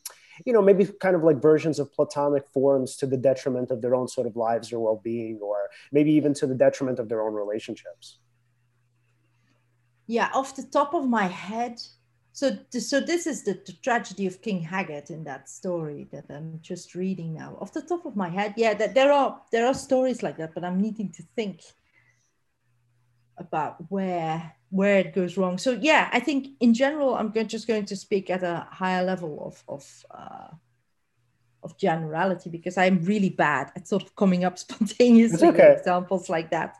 you 0.45 0.53
know, 0.53 0.63
maybe 0.63 0.87
kind 1.01 1.17
of 1.17 1.23
like 1.23 1.41
versions 1.41 1.79
of 1.79 1.93
platonic 1.93 2.47
forms 2.49 2.97
to 2.97 3.07
the 3.07 3.17
detriment 3.17 3.71
of 3.71 3.83
their 3.83 3.95
own 3.95 4.09
sort 4.09 4.27
of 4.27 4.37
lives 4.37 4.73
or 4.73 4.81
well-being, 4.81 5.39
or 5.43 5.71
maybe 5.91 6.13
even 6.13 6.35
to 6.35 6.47
the 6.47 6.55
detriment 6.55 6.99
of 6.99 7.09
their 7.09 7.23
own 7.23 7.35
relationships. 7.35 8.19
Yeah, 10.07 10.31
off 10.35 10.57
the 10.57 10.65
top 10.65 10.95
of 10.95 11.09
my 11.09 11.27
head, 11.27 11.81
so 12.33 12.59
so 12.71 12.99
this 13.01 13.27
is 13.27 13.45
the, 13.45 13.61
the, 13.67 13.75
tragedy 13.83 14.27
of 14.27 14.41
King 14.41 14.63
Haggard 14.63 15.11
in 15.11 15.25
that 15.25 15.49
story 15.49 16.09
that 16.13 16.25
I'm 16.31 16.59
just 16.63 16.95
reading 16.95 17.35
now. 17.35 17.57
Off 17.61 17.73
the 17.73 17.83
top 17.83 18.07
of 18.07 18.17
my 18.17 18.29
head, 18.29 18.55
yeah, 18.57 18.75
that 18.75 18.95
there 18.95 19.13
are 19.13 19.41
there 19.53 19.67
are 19.67 19.75
stories 19.75 20.23
like 20.23 20.39
that, 20.39 20.55
but 20.55 20.65
I'm 20.65 20.81
needing 20.81 21.13
to 21.13 21.23
think 21.37 21.61
about 23.39 23.77
where 23.91 24.55
where 24.73 24.99
it 24.99 25.15
goes 25.15 25.37
wrong. 25.37 25.59
So 25.59 25.79
yeah, 25.81 26.09
I 26.13 26.19
think 26.19 26.49
in 26.59 26.73
general, 26.73 27.15
I'm 27.15 27.31
just 27.47 27.69
going 27.69 27.85
to 27.85 27.95
speak 27.95 28.31
at 28.31 28.43
a 28.43 28.67
higher 28.71 29.05
level 29.05 29.45
of 29.47 29.63
of 29.69 30.05
uh, 30.11 30.49
of 31.63 31.77
generality 31.77 32.49
because 32.49 32.79
I'm 32.79 33.05
really 33.05 33.29
bad 33.29 33.71
at 33.77 33.87
sort 33.87 34.03
of 34.03 34.17
coming 34.17 34.45
up 34.45 34.59
spontaneously 34.67 35.49
okay. 35.49 35.69
with 35.69 35.79
examples 35.79 36.29
like 36.31 36.51
that. 36.51 36.79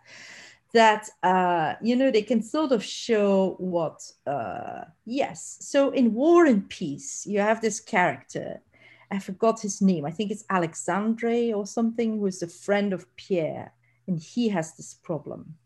That 0.73 1.11
uh, 1.23 1.75
you 1.83 1.95
know 1.95 2.11
they 2.11 2.23
can 2.23 2.43
sort 2.43 2.73
of 2.73 2.83
show 2.83 3.57
what 3.59 4.01
uh, 4.27 4.85
yes. 5.05 5.59
So 5.61 5.91
in 5.91 6.15
War 6.15 6.47
and 6.47 6.67
Peace, 6.71 7.27
you 7.27 7.41
have 7.41 7.61
this 7.61 7.79
character. 7.79 8.63
I 9.11 9.19
forgot 9.19 9.61
his 9.61 9.83
name. 9.83 10.07
I 10.07 10.11
think 10.11 10.31
it's 10.31 10.47
Alexandre 10.49 11.53
or 11.55 11.67
something, 11.67 12.19
who 12.19 12.25
is 12.25 12.43
a 12.43 12.49
friend 12.49 12.95
of 12.95 13.05
Pierre, 13.17 13.75
and 14.07 14.19
he 14.19 14.49
has 14.49 14.75
this 14.79 14.95
problem. 14.95 15.57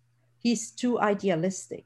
He's 0.40 0.72
too 0.72 0.98
idealistic 0.98 1.84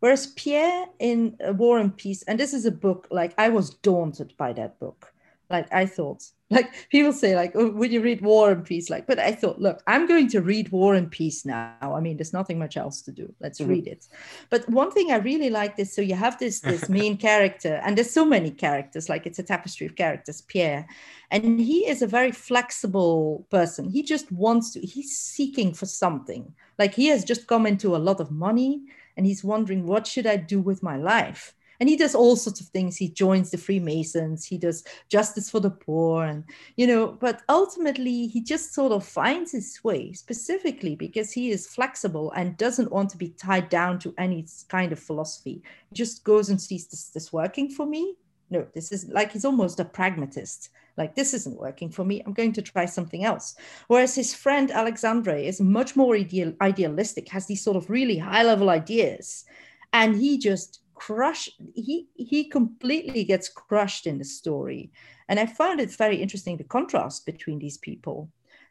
Whereas 0.00 0.28
Pierre 0.28 0.86
in 0.98 1.36
War 1.40 1.78
and 1.78 1.96
Peace, 1.96 2.22
and 2.24 2.38
this 2.38 2.54
is 2.54 2.66
a 2.66 2.70
book 2.70 3.08
like 3.10 3.34
I 3.38 3.48
was 3.48 3.70
daunted 3.70 4.34
by 4.36 4.52
that 4.54 4.78
book. 4.78 5.12
Like 5.50 5.72
I 5.72 5.86
thought, 5.86 6.24
like 6.50 6.88
people 6.90 7.12
say, 7.12 7.34
like, 7.34 7.52
oh, 7.54 7.70
would 7.70 7.92
you 7.92 8.00
read 8.00 8.20
War 8.20 8.50
and 8.50 8.64
Peace? 8.64 8.88
Like, 8.88 9.06
but 9.06 9.18
I 9.18 9.32
thought, 9.32 9.60
look, 9.60 9.82
I'm 9.86 10.06
going 10.06 10.28
to 10.28 10.40
read 10.40 10.70
War 10.70 10.94
and 10.94 11.10
Peace 11.10 11.44
now. 11.44 11.76
I 11.80 12.00
mean, 12.00 12.16
there's 12.16 12.32
nothing 12.32 12.58
much 12.58 12.76
else 12.76 13.02
to 13.02 13.12
do. 13.12 13.34
Let's 13.40 13.60
mm-hmm. 13.60 13.70
read 13.70 13.86
it. 13.86 14.06
But 14.50 14.68
one 14.68 14.90
thing 14.90 15.10
I 15.10 15.16
really 15.16 15.50
like 15.50 15.78
is 15.78 15.92
so 15.92 16.00
you 16.00 16.14
have 16.14 16.38
this 16.38 16.60
this 16.72 16.88
main 16.88 17.16
character, 17.16 17.80
and 17.84 17.96
there's 17.96 18.10
so 18.10 18.24
many 18.24 18.50
characters, 18.50 19.08
like 19.08 19.26
it's 19.26 19.38
a 19.38 19.42
tapestry 19.42 19.86
of 19.86 19.96
characters, 19.96 20.42
Pierre. 20.42 20.86
And 21.30 21.60
he 21.60 21.86
is 21.86 22.00
a 22.00 22.06
very 22.06 22.32
flexible 22.32 23.46
person. 23.50 23.90
He 23.90 24.02
just 24.02 24.32
wants 24.32 24.72
to, 24.72 24.80
he's 24.80 25.18
seeking 25.18 25.74
for 25.74 25.84
something. 25.84 26.54
Like 26.78 26.94
he 26.94 27.08
has 27.08 27.22
just 27.22 27.46
come 27.46 27.66
into 27.66 27.94
a 27.94 27.98
lot 27.98 28.20
of 28.20 28.30
money 28.30 28.82
and 29.18 29.26
he's 29.26 29.44
wondering 29.44 29.84
what 29.84 30.06
should 30.06 30.26
i 30.26 30.36
do 30.36 30.60
with 30.60 30.82
my 30.82 30.96
life? 30.96 31.54
And 31.80 31.88
he 31.88 31.96
does 31.96 32.14
all 32.14 32.34
sorts 32.34 32.60
of 32.60 32.66
things. 32.68 32.96
He 32.96 33.08
joins 33.08 33.52
the 33.52 33.56
freemasons. 33.56 34.44
He 34.44 34.58
does 34.58 34.82
justice 35.08 35.48
for 35.48 35.60
the 35.60 35.70
poor 35.70 36.24
and 36.24 36.42
you 36.76 36.86
know 36.86 37.06
but 37.06 37.42
ultimately 37.48 38.26
he 38.26 38.40
just 38.40 38.74
sort 38.74 38.92
of 38.92 39.04
finds 39.04 39.52
his 39.52 39.78
way 39.84 40.12
specifically 40.12 40.96
because 40.96 41.30
he 41.30 41.50
is 41.50 41.68
flexible 41.68 42.32
and 42.32 42.56
doesn't 42.56 42.90
want 42.90 43.10
to 43.10 43.16
be 43.16 43.30
tied 43.30 43.68
down 43.68 43.98
to 44.00 44.14
any 44.18 44.46
kind 44.68 44.92
of 44.92 44.98
philosophy. 44.98 45.62
He 45.90 45.94
just 45.94 46.24
goes 46.24 46.48
and 46.48 46.60
sees 46.60 46.88
this, 46.88 47.10
this 47.10 47.32
working 47.32 47.70
for 47.70 47.86
me 47.86 48.16
no 48.50 48.66
this 48.74 48.92
is 48.92 49.08
like 49.08 49.32
he's 49.32 49.44
almost 49.44 49.80
a 49.80 49.84
pragmatist. 49.84 50.70
Like 50.96 51.14
this 51.14 51.32
isn't 51.32 51.60
working 51.60 51.90
for 51.90 52.04
me. 52.04 52.22
I'm 52.26 52.32
going 52.32 52.52
to 52.54 52.62
try 52.62 52.84
something 52.84 53.24
else. 53.24 53.54
Whereas 53.86 54.14
his 54.14 54.34
friend 54.34 54.70
alexandre 54.70 55.36
is 55.36 55.60
much 55.60 55.94
more 55.94 56.16
ideal, 56.16 56.52
idealistic 56.60 57.28
has 57.28 57.46
these 57.46 57.62
sort 57.62 57.76
of 57.76 57.88
really 57.88 58.18
high 58.18 58.42
level 58.42 58.68
ideas. 58.68 59.44
And 59.92 60.16
he 60.16 60.38
just 60.38 60.80
crush 60.94 61.48
he 61.74 62.08
he 62.14 62.44
completely 62.48 63.22
gets 63.22 63.48
crushed 63.48 64.06
in 64.06 64.18
the 64.18 64.24
story. 64.24 64.90
And 65.28 65.38
i 65.38 65.46
found 65.46 65.80
it 65.80 65.90
very 65.92 66.16
interesting 66.16 66.56
the 66.56 66.64
contrast 66.64 67.26
between 67.26 67.58
these 67.58 67.78
people. 67.78 68.30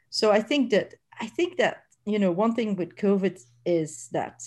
So 0.09 0.32
i 0.32 0.41
think 0.41 0.71
that 0.71 0.95
i 1.19 1.28
think 1.28 1.57
that 1.57 1.84
you 2.05 2.19
know 2.19 2.32
one 2.32 2.53
thing 2.53 2.75
with 2.75 2.95
covid 2.95 3.41
is 3.65 4.09
that 4.11 4.43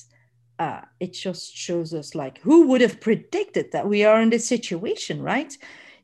uh, 0.60 0.82
it 1.00 1.14
just 1.14 1.56
shows 1.56 1.94
us 1.94 2.14
like 2.14 2.38
who 2.40 2.66
would 2.66 2.82
have 2.82 3.00
predicted 3.00 3.72
that 3.72 3.88
we 3.88 4.04
are 4.04 4.20
in 4.20 4.30
this 4.30 4.46
situation 4.46 5.22
right? 5.22 5.56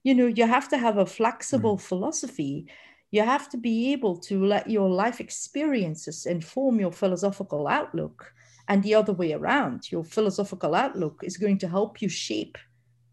You 0.02 0.14
know 0.14 0.26
you 0.26 0.46
have 0.46 0.68
to 0.70 0.78
have 0.78 0.96
a 0.96 1.07
flexible 1.07 1.76
mm. 1.76 1.80
philosophy. 1.80 2.66
You 3.11 3.22
have 3.22 3.48
to 3.50 3.59
be 3.59 3.92
able 3.92 4.16
to 4.28 4.44
let 4.44 4.68
your 4.68 4.88
life 4.88 5.20
experiences 5.20 6.26
inform 6.26 6.80
your 6.80 6.90
philosophical 6.90 7.68
outlook 7.68 8.32
and 8.68 8.82
the 8.82 8.94
other 8.94 9.12
way 9.12 9.32
around. 9.32 9.92
Your 9.92 10.04
philosophical 10.04 10.74
outlook 10.74 11.20
is 11.22 11.36
going 11.36 11.59
to 11.59 11.68
help 11.68 12.02
you 12.02 12.09
shape 12.09 12.59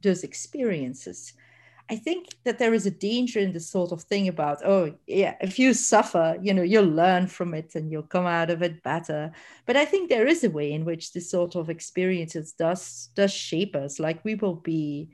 those 0.02 0.24
experiences 0.24 1.34
i 1.90 1.96
think 1.96 2.30
that 2.44 2.60
there 2.60 2.74
is 2.74 2.86
a 2.86 2.92
danger 2.92 3.40
in 3.40 3.54
this 3.54 3.70
sort 3.70 3.92
of 3.92 4.02
thing 4.04 4.28
about 4.28 4.62
oh 4.66 4.94
yeah 5.08 5.36
if 5.42 5.60
you 5.60 5.74
suffer 5.74 6.38
you 6.42 6.54
know 6.54 6.62
you'll 6.62 6.84
learn 6.84 7.28
from 7.28 7.54
it 7.54 7.76
and 7.76 7.92
you'll 7.92 8.04
come 8.04 8.26
out 8.26 8.50
of 8.50 8.62
it 8.62 8.84
better. 8.84 9.32
But 9.66 9.78
i 9.78 9.86
think 9.86 10.10
there 10.10 10.28
is 10.28 10.44
a 10.44 10.50
way 10.50 10.72
in 10.72 10.86
which 10.86 11.14
this 11.14 11.30
sort 11.30 11.56
of 11.56 11.70
experiences 11.70 12.54
does 12.54 13.10
does 13.16 13.32
shape 13.32 13.76
us. 13.76 14.00
Like 14.00 14.24
we 14.24 14.36
will 14.36 14.56
be 14.56 15.10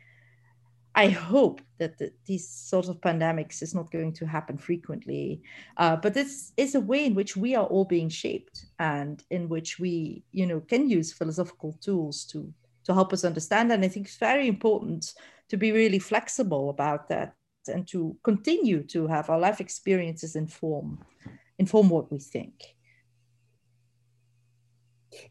I 0.96 1.08
hope 1.08 1.62
that 1.78 1.98
the, 1.98 2.12
these 2.26 2.50
sort 2.50 2.90
of 2.90 3.00
pandemics 3.00 3.62
is 3.62 3.76
not 3.76 3.92
going 3.92 4.12
to 4.14 4.26
happen 4.26 4.58
frequently, 4.58 5.42
uh, 5.78 5.96
but 5.96 6.14
this 6.14 6.52
is 6.58 6.76
a 6.76 6.82
way 6.82 7.06
in 7.06 7.16
which 7.16 7.38
we 7.38 7.56
are 7.56 7.66
all 7.66 7.86
being 7.86 8.10
shaped, 8.10 8.66
and 8.80 9.24
in 9.30 9.48
which 9.48 9.80
we, 9.80 10.24
you 10.32 10.46
know, 10.46 10.60
can 10.60 10.90
use 10.90 11.14
philosophical 11.14 11.78
tools 11.80 12.26
to 12.26 12.52
to 12.90 12.94
help 12.96 13.14
us 13.14 13.24
understand. 13.24 13.72
And 13.72 13.86
I 13.86 13.88
think 13.88 14.08
it's 14.08 14.18
very 14.18 14.48
important 14.48 15.14
to 15.50 15.58
be 15.58 15.72
really 15.72 16.00
flexible 16.00 16.72
about 16.72 17.08
that 17.10 17.36
and 17.68 17.88
to 17.90 18.18
continue 18.24 18.82
to 18.88 19.06
have 19.08 19.30
our 19.30 19.40
life 19.40 19.62
experiences 19.62 20.36
inform 20.36 21.06
inform 21.60 21.90
what 21.90 22.12
we 22.12 22.18
think. 22.20 22.56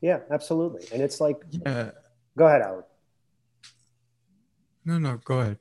Yeah, 0.01 0.21
absolutely. 0.31 0.85
And 0.93 1.03
it's 1.03 1.21
like, 1.21 1.39
Yeah. 1.51 1.91
go 2.37 2.47
ahead, 2.47 2.63
Alan. 2.63 2.85
No, 4.85 4.99
no, 4.99 5.17
go 5.25 5.41
ahead. 5.41 5.59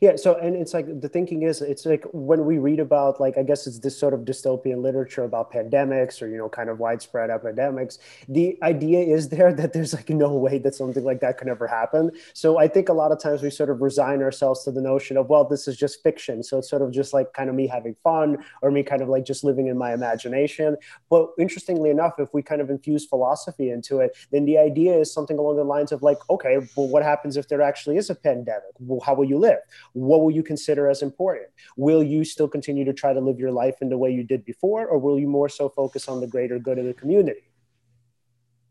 Yeah. 0.00 0.14
So, 0.16 0.36
and 0.36 0.54
it's 0.54 0.72
like 0.72 1.00
the 1.00 1.08
thinking 1.08 1.42
is, 1.42 1.62
it's 1.62 1.84
like 1.84 2.04
when 2.12 2.44
we 2.44 2.58
read 2.58 2.78
about, 2.78 3.20
like, 3.20 3.36
I 3.36 3.42
guess 3.42 3.66
it's 3.66 3.80
this 3.80 3.98
sort 3.98 4.14
of 4.14 4.20
dystopian 4.20 4.82
literature 4.82 5.24
about 5.24 5.52
pandemics 5.52 6.22
or, 6.22 6.28
you 6.28 6.36
know, 6.36 6.48
kind 6.48 6.70
of 6.70 6.78
widespread 6.78 7.30
epidemics. 7.30 7.98
The 8.28 8.56
idea 8.62 9.00
is 9.00 9.28
there 9.34 9.52
that 9.52 9.72
there's 9.72 9.94
like 9.94 10.10
no 10.10 10.32
way 10.34 10.58
that 10.58 10.74
something 10.74 11.02
like 11.02 11.20
that 11.20 11.38
could 11.38 11.48
ever 11.48 11.66
happen. 11.66 12.12
So, 12.34 12.58
I 12.58 12.68
think 12.68 12.88
a 12.88 12.92
lot 12.92 13.10
of 13.10 13.20
times 13.20 13.42
we 13.42 13.50
sort 13.50 13.70
of 13.70 13.82
resign 13.82 14.22
ourselves 14.22 14.62
to 14.64 14.70
the 14.70 14.80
notion 14.80 15.16
of, 15.16 15.28
well, 15.28 15.44
this 15.44 15.66
is 15.66 15.76
just 15.76 16.02
fiction. 16.04 16.42
So, 16.44 16.58
it's 16.58 16.70
sort 16.70 16.82
of 16.82 16.92
just 16.92 17.12
like 17.12 17.32
kind 17.32 17.48
of 17.50 17.56
me 17.56 17.66
having 17.66 17.96
fun 18.04 18.38
or 18.62 18.70
me 18.70 18.84
kind 18.84 19.02
of 19.02 19.08
like 19.08 19.24
just 19.24 19.42
living 19.42 19.66
in 19.66 19.76
my 19.76 19.92
imagination. 19.92 20.76
But 21.10 21.30
interestingly 21.36 21.90
enough, 21.90 22.14
if 22.18 22.32
we 22.32 22.42
kind 22.42 22.60
of 22.60 22.70
infuse 22.70 23.04
philosophy 23.06 23.70
into 23.70 23.98
it, 23.98 24.16
then 24.30 24.44
the 24.44 24.58
idea 24.58 24.96
is 24.98 25.12
something 25.12 25.38
along 25.38 25.56
the 25.56 25.64
lines 25.64 25.90
of 25.90 26.02
like, 26.02 26.18
okay, 26.30 26.58
well, 26.76 26.88
what 26.88 27.02
happens 27.02 27.36
if 27.36 27.48
there 27.48 27.62
actually 27.62 27.96
is 27.96 28.08
a 28.08 28.14
pandemic? 28.14 28.62
Well, 28.78 29.00
how 29.00 29.14
will 29.14 29.24
you 29.24 29.38
live? 29.38 29.47
What 29.92 30.20
will 30.20 30.30
you 30.30 30.42
consider 30.42 30.88
as 30.88 31.02
important? 31.02 31.48
Will 31.76 32.02
you 32.02 32.24
still 32.24 32.48
continue 32.48 32.84
to 32.84 32.92
try 32.92 33.12
to 33.12 33.20
live 33.20 33.38
your 33.38 33.52
life 33.52 33.76
in 33.82 33.88
the 33.88 33.98
way 33.98 34.10
you 34.10 34.22
did 34.22 34.44
before, 34.44 34.86
or 34.86 34.98
will 34.98 35.18
you 35.18 35.28
more 35.28 35.48
so 35.48 35.68
focus 35.68 36.08
on 36.08 36.20
the 36.20 36.26
greater 36.26 36.58
good 36.58 36.78
of 36.78 36.84
the 36.86 36.94
community? 36.94 37.50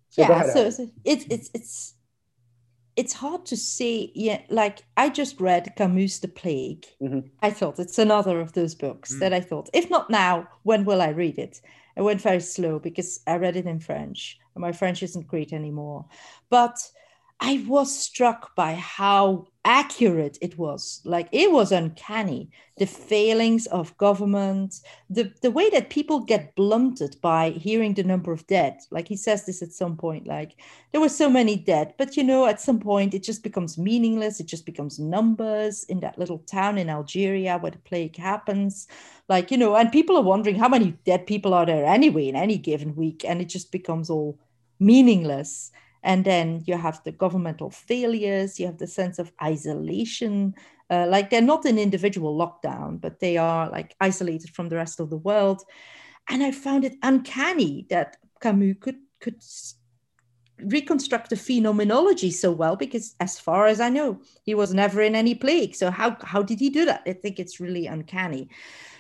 So 0.10 0.22
yeah, 0.22 0.32
ahead, 0.32 0.54
so, 0.54 0.70
so 0.70 0.90
it's 1.04 1.26
it's 1.30 1.50
it's 1.54 1.94
it's 2.96 3.14
hard 3.14 3.46
to 3.48 3.58
say. 3.58 4.12
Yeah, 4.16 4.42
like 4.50 4.80
I 4.96 5.10
just 5.10 5.40
read 5.40 5.74
Camus' 5.76 6.20
The 6.20 6.28
Plague. 6.28 6.86
Mhm. 7.02 7.30
I 7.42 7.52
thought 7.52 7.80
it's 7.80 8.00
another 8.00 8.40
of 8.40 8.54
those 8.54 8.74
books 8.76 9.14
Mm. 9.14 9.20
that 9.20 9.34
I 9.34 9.42
thought, 9.42 9.70
if 9.74 9.90
not 9.90 10.10
now, 10.10 10.48
when 10.64 10.86
will 10.86 11.02
I 11.02 11.10
read 11.10 11.38
it? 11.38 11.62
I 11.98 12.02
went 12.02 12.22
very 12.22 12.40
slow 12.42 12.80
because 12.80 13.20
I 13.28 13.38
read 13.38 13.56
it 13.56 13.66
in 13.66 13.80
French, 13.80 14.40
and 14.56 14.62
my 14.62 14.72
French 14.72 15.04
isn't 15.04 15.28
great 15.28 15.52
anymore. 15.54 16.06
But 16.50 16.78
I 17.40 17.64
was 17.68 17.96
struck 17.96 18.56
by 18.56 18.74
how 18.74 19.48
accurate 19.68 20.38
it 20.42 20.58
was. 20.58 21.02
Like 21.04 21.28
it 21.34 21.52
was 21.52 21.74
uncanny. 21.74 22.50
The 22.78 22.86
failings 22.86 23.68
of 23.68 23.98
government, 23.98 24.76
the, 25.10 25.34
the 25.42 25.52
way 25.52 25.70
that 25.72 25.90
people 25.90 26.22
get 26.22 26.56
blunted 26.56 27.18
by 27.22 27.50
hearing 27.50 27.94
the 27.94 28.04
number 28.04 28.32
of 28.32 28.48
dead. 28.48 28.80
Like 28.92 29.10
he 29.10 29.18
says 29.18 29.46
this 29.46 29.62
at 29.62 29.74
some 29.74 29.98
point, 29.98 30.26
like 30.26 30.56
there 30.92 31.02
were 31.02 31.10
so 31.10 31.30
many 31.30 31.58
dead, 31.58 31.96
but 31.98 32.16
you 32.16 32.24
know, 32.24 32.46
at 32.46 32.62
some 32.62 32.80
point 32.80 33.14
it 33.14 33.24
just 33.24 33.44
becomes 33.44 33.78
meaningless. 33.78 34.40
It 34.40 34.48
just 34.48 34.66
becomes 34.66 35.00
numbers 35.00 35.84
in 35.84 36.00
that 36.00 36.18
little 36.18 36.40
town 36.40 36.78
in 36.78 36.90
Algeria 36.90 37.58
where 37.58 37.72
the 37.72 37.78
plague 37.80 38.16
happens. 38.16 38.88
Like, 39.28 39.52
you 39.52 39.58
know, 39.58 39.76
and 39.76 39.92
people 39.92 40.16
are 40.16 40.24
wondering 40.24 40.56
how 40.56 40.70
many 40.70 40.92
dead 41.06 41.28
people 41.28 41.54
are 41.54 41.66
there 41.66 41.86
anyway 41.86 42.30
in 42.30 42.38
any 42.38 42.58
given 42.58 42.96
week. 42.96 43.26
And 43.26 43.42
it 43.42 43.50
just 43.50 43.74
becomes 43.74 44.10
all 44.10 44.40
meaningless. 44.80 45.72
And 46.04 46.26
then 46.26 46.64
you 46.66 46.78
have 46.78 47.02
the 47.04 47.12
governmental 47.12 47.70
failures, 47.70 48.60
you 48.60 48.66
have 48.66 48.78
the 48.78 48.88
sense 48.88 49.20
of 49.20 49.32
isolation. 49.42 50.56
Uh, 50.90 51.06
like 51.08 51.30
they're 51.30 51.42
not 51.42 51.66
in 51.66 51.78
individual 51.78 52.38
lockdown, 52.38 53.00
but 53.02 53.20
they 53.20 53.38
are 53.38 53.70
like 53.70 53.96
isolated 54.00 54.52
from 54.52 54.70
the 54.70 54.76
rest 54.76 55.00
of 55.00 55.10
the 55.10 55.18
world. 55.18 55.64
And 56.30 56.44
I 56.44 56.52
found 56.52 56.86
it 56.86 56.96
uncanny 57.04 57.86
that 57.90 58.18
Camus 58.42 58.78
could 58.80 58.98
could 59.20 59.42
reconstruct 60.60 61.30
the 61.30 61.36
phenomenology 61.36 62.32
so 62.32 62.52
well 62.52 62.76
because 62.76 63.16
as 63.20 63.40
far 63.40 63.68
as 63.68 63.80
i 63.80 63.90
know 63.90 64.20
he 64.44 64.56
was 64.56 64.74
never 64.74 65.02
in 65.02 65.16
any 65.16 65.36
plague 65.36 65.76
so 65.76 65.92
how 65.92 66.18
how 66.22 66.42
did 66.42 66.60
he 66.60 66.70
do 66.70 66.84
that 66.84 67.02
i 67.06 67.14
think 67.14 67.40
it's 67.40 67.60
really 67.60 67.86
uncanny 67.86 68.50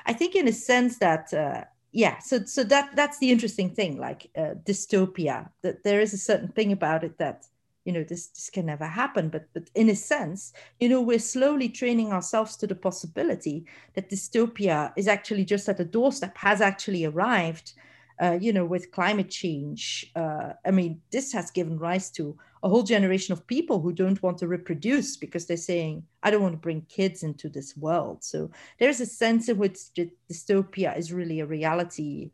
i 0.06 0.14
think 0.14 0.36
in 0.36 0.48
a 0.48 0.52
sense 0.52 1.00
that 1.00 1.34
uh, 1.34 1.64
yeah 1.92 2.20
so 2.20 2.44
so 2.46 2.64
that 2.64 2.96
that's 2.96 3.20
the 3.20 3.32
interesting 3.32 3.70
thing 3.70 3.98
like 3.98 4.30
uh, 4.38 4.54
dystopia 4.64 5.50
that 5.62 5.84
there 5.84 6.02
is 6.02 6.14
a 6.14 6.18
certain 6.18 6.50
thing 6.50 6.72
about 6.72 7.04
it 7.04 7.18
that 7.18 7.46
you 7.86 7.94
know 7.94 8.04
this 8.04 8.28
this 8.28 8.50
can 8.50 8.66
never 8.66 8.86
happen 8.86 9.30
but 9.30 9.48
but 9.54 9.70
in 9.74 9.90
a 9.90 9.96
sense 9.96 10.54
you 10.80 10.90
know 10.90 11.02
we're 11.02 11.20
slowly 11.20 11.70
training 11.70 12.12
ourselves 12.12 12.58
to 12.58 12.68
the 12.68 12.76
possibility 12.76 13.66
that 13.94 14.10
dystopia 14.10 14.92
is 14.98 15.08
actually 15.08 15.46
just 15.46 15.70
at 15.70 15.78
the 15.78 15.86
doorstep 15.86 16.38
has 16.38 16.62
actually 16.62 17.06
arrived 17.06 17.74
uh, 18.20 18.38
you 18.40 18.52
know, 18.52 18.66
with 18.66 18.92
climate 18.92 19.30
change. 19.30 20.12
Uh, 20.16 20.54
I 20.66 20.72
mean, 20.72 21.02
this 21.12 21.32
has 21.34 21.52
given 21.52 21.78
rise 21.78 22.10
to 22.12 22.38
a 22.64 22.70
whole 22.70 22.84
generation 22.84 23.34
of 23.34 23.48
people 23.48 23.82
who 23.82 23.92
don't 23.92 24.22
want 24.24 24.38
to 24.40 24.48
reproduce 24.48 25.18
because 25.18 25.46
they're 25.46 25.58
saying, 25.58 26.04
I 26.24 26.32
don't 26.32 26.42
want 26.42 26.54
to 26.54 26.60
bring 26.60 26.82
kids 26.90 27.24
into 27.24 27.50
this 27.50 27.78
world. 27.78 28.24
So 28.24 28.52
there's 28.80 29.02
a 29.02 29.06
sense 29.06 29.50
in 29.50 29.58
which 29.58 29.94
dy- 29.96 30.12
dystopia 30.32 30.98
is 30.98 31.14
really 31.14 31.40
a 31.40 31.46
reality 31.46 32.32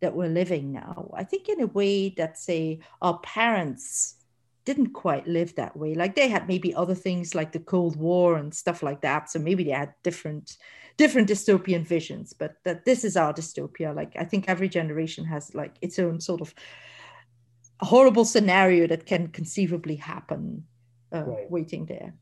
that 0.00 0.14
we're 0.14 0.28
living 0.28 0.72
now. 0.72 1.10
I 1.14 1.24
think, 1.24 1.48
in 1.48 1.60
a 1.60 1.66
way 1.66 2.10
that, 2.10 2.38
say, 2.38 2.80
our 3.00 3.18
parents 3.20 4.16
didn't 4.66 4.92
quite 4.92 5.26
live 5.26 5.54
that 5.54 5.76
way. 5.76 5.94
Like 5.94 6.16
they 6.16 6.28
had 6.28 6.48
maybe 6.48 6.74
other 6.74 6.94
things 6.94 7.34
like 7.34 7.52
the 7.52 7.60
Cold 7.60 7.96
War 7.96 8.36
and 8.36 8.52
stuff 8.52 8.82
like 8.82 9.00
that. 9.02 9.30
So 9.30 9.38
maybe 9.38 9.64
they 9.64 9.70
had 9.70 9.94
different 10.02 10.58
different 10.96 11.28
dystopian 11.28 11.86
visions, 11.86 12.32
but 12.32 12.56
that 12.64 12.84
this 12.84 13.04
is 13.04 13.16
our 13.16 13.32
dystopia. 13.32 13.94
Like 13.94 14.14
I 14.18 14.24
think 14.24 14.46
every 14.48 14.68
generation 14.68 15.24
has 15.26 15.54
like 15.54 15.76
its 15.80 15.98
own 15.98 16.20
sort 16.20 16.40
of 16.40 16.54
horrible 17.80 18.24
scenario 18.24 18.86
that 18.86 19.06
can 19.06 19.28
conceivably 19.28 19.96
happen 19.96 20.64
uh, 21.12 21.22
Right. 21.24 21.50
waiting 21.50 21.86
there. 21.86 22.14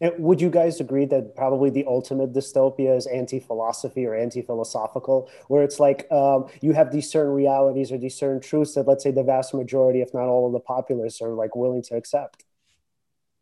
And 0.00 0.12
would 0.18 0.42
you 0.42 0.50
guys 0.50 0.78
agree 0.78 1.06
that 1.06 1.34
probably 1.34 1.70
the 1.70 1.86
ultimate 1.86 2.34
dystopia 2.34 2.94
is 2.96 3.06
anti-philosophy 3.06 4.04
or 4.04 4.14
anti-philosophical, 4.14 5.30
where 5.48 5.62
it's 5.62 5.80
like 5.80 6.10
um, 6.12 6.48
you 6.60 6.74
have 6.74 6.92
these 6.92 7.10
certain 7.10 7.32
realities 7.32 7.90
or 7.90 7.96
these 7.96 8.14
certain 8.14 8.40
truths 8.40 8.74
that, 8.74 8.86
let's 8.86 9.02
say, 9.02 9.10
the 9.10 9.22
vast 9.22 9.54
majority, 9.54 10.02
if 10.02 10.12
not 10.12 10.28
all 10.28 10.46
of 10.46 10.52
the 10.52 10.60
populace, 10.60 11.22
are 11.22 11.32
like 11.32 11.56
willing 11.56 11.82
to 11.84 11.96
accept 11.96 12.44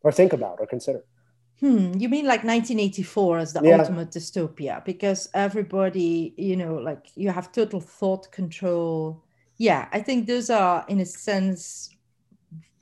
or 0.03 0.12
think 0.12 0.33
about 0.33 0.59
or 0.61 0.67
consider? 0.67 1.05
Hmm, 1.61 1.95
you 1.97 2.09
mean 2.09 2.27
like 2.27 2.45
1984 2.45 3.39
as 3.39 3.53
the 3.53 3.65
Yeah. 3.65 3.79
ultimate 3.79 4.11
dystopia? 4.11 4.85
Because 4.85 5.29
everybody, 5.35 6.35
you 6.37 6.57
know, 6.57 6.75
like 6.75 7.11
you 7.17 7.31
have 7.31 7.53
total 7.53 7.81
thought 7.81 8.31
control. 8.31 9.25
Yeah, 9.57 9.89
I 9.93 10.01
think 10.01 10.27
those 10.27 10.51
are, 10.51 10.85
in 10.89 11.01
a 11.01 11.07
sense, 11.07 11.91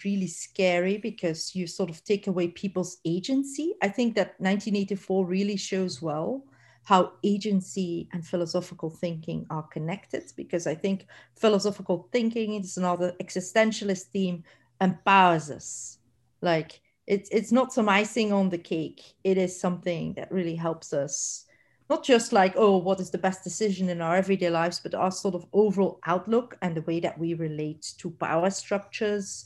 really 0.05 0.27
scary 0.27 0.99
because 0.99 1.55
you 1.55 1.67
sort 1.67 1.91
of 1.91 2.05
take 2.05 2.27
away 2.27 2.49
people's 2.49 2.99
agency. 3.05 3.75
I 3.83 3.89
think 3.89 4.17
that 4.17 4.41
1984 4.41 5.27
really 5.27 5.57
shows 5.57 6.03
well 6.03 6.45
how 6.85 7.13
agency 7.23 8.09
and 8.13 8.27
philosophical 8.27 8.91
thinking 8.91 9.47
are 9.51 9.63
connected 9.65 10.25
because 10.37 10.67
I 10.67 10.75
think 10.75 11.07
philosophical 11.37 12.09
thinking 12.13 12.55
is 12.55 12.77
another 12.77 13.15
existentialist 13.23 14.05
theme 14.13 14.43
empowers 14.81 15.51
us. 15.51 15.99
Like 16.41 16.81
it's 17.07 17.29
it's 17.31 17.53
not 17.53 17.73
some 17.73 17.89
icing 17.89 18.33
on 18.33 18.49
the 18.51 18.59
cake. 18.59 19.15
It 19.25 19.39
is 19.39 19.61
something 19.61 20.15
that 20.15 20.33
really 20.33 20.57
helps 20.57 20.93
us 20.93 21.47
not 21.93 22.03
just 22.03 22.33
like 22.33 22.55
oh 22.57 22.77
what 22.77 23.01
is 23.01 23.11
the 23.11 23.25
best 23.27 23.45
decision 23.45 23.89
in 23.89 24.01
our 24.01 24.17
everyday 24.17 24.51
lives 24.51 24.81
but 24.85 24.95
our 24.95 25.11
sort 25.11 25.35
of 25.35 25.45
overall 25.53 25.99
outlook 26.07 26.57
and 26.63 26.75
the 26.75 26.87
way 26.91 26.99
that 27.01 27.19
we 27.19 27.35
relate 27.35 27.85
to 27.99 28.11
power 28.29 28.51
structures 28.51 29.45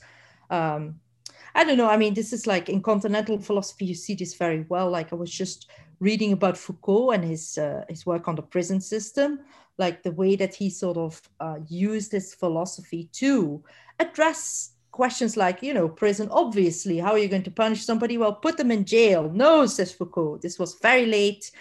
um, 0.49 0.95
I 1.57 1.63
don't 1.63 1.77
know. 1.77 1.89
I 1.89 1.97
mean, 1.97 2.13
this 2.13 2.33
is 2.33 2.45
like 2.45 2.69
in 2.69 2.83
continental 2.83 3.39
philosophy, 3.39 3.85
you 3.85 3.95
see 3.95 4.13
this 4.13 4.35
very 4.35 4.63
well. 4.69 4.91
Like 4.91 5.11
I 5.11 5.15
was 5.15 5.31
just 5.31 5.71
reading 5.99 6.31
about 6.31 6.55
Foucault 6.55 7.11
and 7.11 7.23
his 7.23 7.57
uh, 7.57 7.83
his 7.89 8.05
work 8.05 8.27
on 8.27 8.35
the 8.35 8.43
prison 8.43 8.79
system, 8.79 9.39
like 9.79 10.03
the 10.03 10.11
way 10.11 10.35
that 10.35 10.53
he 10.53 10.69
sort 10.69 10.97
of 10.97 11.19
uh, 11.39 11.57
used 11.67 12.11
his 12.11 12.35
philosophy 12.35 13.09
to 13.13 13.63
address 13.99 14.73
questions 14.91 15.35
like, 15.35 15.63
you 15.63 15.73
know, 15.73 15.89
prison. 15.89 16.27
Obviously, 16.31 16.99
how 16.99 17.11
are 17.13 17.17
you 17.17 17.27
going 17.27 17.49
to 17.49 17.51
punish 17.63 17.83
somebody? 17.83 18.17
Well, 18.17 18.33
put 18.33 18.57
them 18.57 18.71
in 18.71 18.85
jail. 18.85 19.29
No, 19.31 19.65
says 19.65 19.91
Foucault. 19.91 20.39
This 20.43 20.59
was 20.59 20.77
very 20.81 21.05
late, 21.05 21.51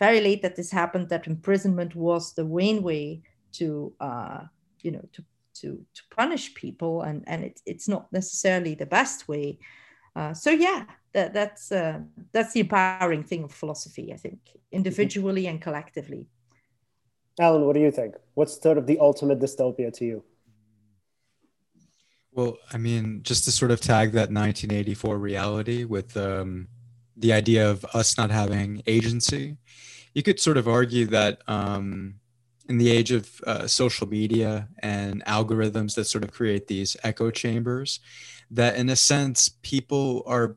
very 0.00 0.20
late 0.20 0.42
that 0.42 0.56
this 0.56 0.72
happened. 0.72 1.08
That 1.10 1.28
imprisonment 1.28 1.94
was 1.94 2.32
the 2.34 2.44
main 2.44 2.82
way 2.82 3.22
to, 3.52 3.92
uh, 4.00 4.40
you 4.80 4.90
know, 4.90 5.08
to 5.12 5.24
to 5.60 5.84
to 5.94 6.02
punish 6.10 6.54
people 6.54 7.02
and 7.02 7.24
and 7.26 7.44
it, 7.44 7.60
it's 7.66 7.88
not 7.88 8.10
necessarily 8.12 8.74
the 8.74 8.86
best 8.86 9.28
way 9.28 9.58
uh, 10.16 10.32
so 10.32 10.50
yeah 10.50 10.84
that, 11.12 11.34
that's 11.34 11.72
uh, 11.72 11.98
that's 12.32 12.52
the 12.52 12.60
empowering 12.60 13.24
thing 13.24 13.42
of 13.42 13.52
philosophy 13.52 14.12
i 14.12 14.16
think 14.16 14.38
individually 14.70 15.48
and 15.48 15.60
collectively 15.60 16.28
Alan, 17.38 17.64
what 17.64 17.74
do 17.74 17.80
you 17.80 17.90
think? 17.90 18.16
What's 18.34 18.60
sort 18.60 18.76
of 18.76 18.86
the 18.86 18.98
ultimate 18.98 19.38
dystopia 19.38 19.90
to 19.94 20.04
you? 20.04 20.24
Well, 22.32 22.58
I 22.70 22.76
mean, 22.76 23.22
just 23.22 23.44
to 23.44 23.50
sort 23.50 23.70
of 23.70 23.80
tag 23.80 24.12
that 24.12 24.30
1984 24.30 25.16
reality 25.16 25.84
with 25.84 26.16
um, 26.18 26.68
the 27.16 27.32
idea 27.32 27.68
of 27.68 27.84
us 27.94 28.18
not 28.18 28.30
having 28.30 28.82
agency, 28.86 29.56
you 30.14 30.22
could 30.22 30.40
sort 30.40 30.56
of 30.56 30.68
argue 30.68 31.06
that 31.06 31.40
um, 31.46 32.14
in 32.68 32.78
the 32.78 32.90
age 32.90 33.10
of 33.10 33.40
uh, 33.46 33.66
social 33.66 34.08
media 34.08 34.68
and 34.78 35.24
algorithms 35.24 35.94
that 35.94 36.04
sort 36.04 36.24
of 36.24 36.32
create 36.32 36.66
these 36.66 36.96
echo 37.02 37.30
chambers, 37.30 38.00
that 38.50 38.76
in 38.76 38.88
a 38.88 38.96
sense, 38.96 39.50
people 39.62 40.22
are 40.26 40.56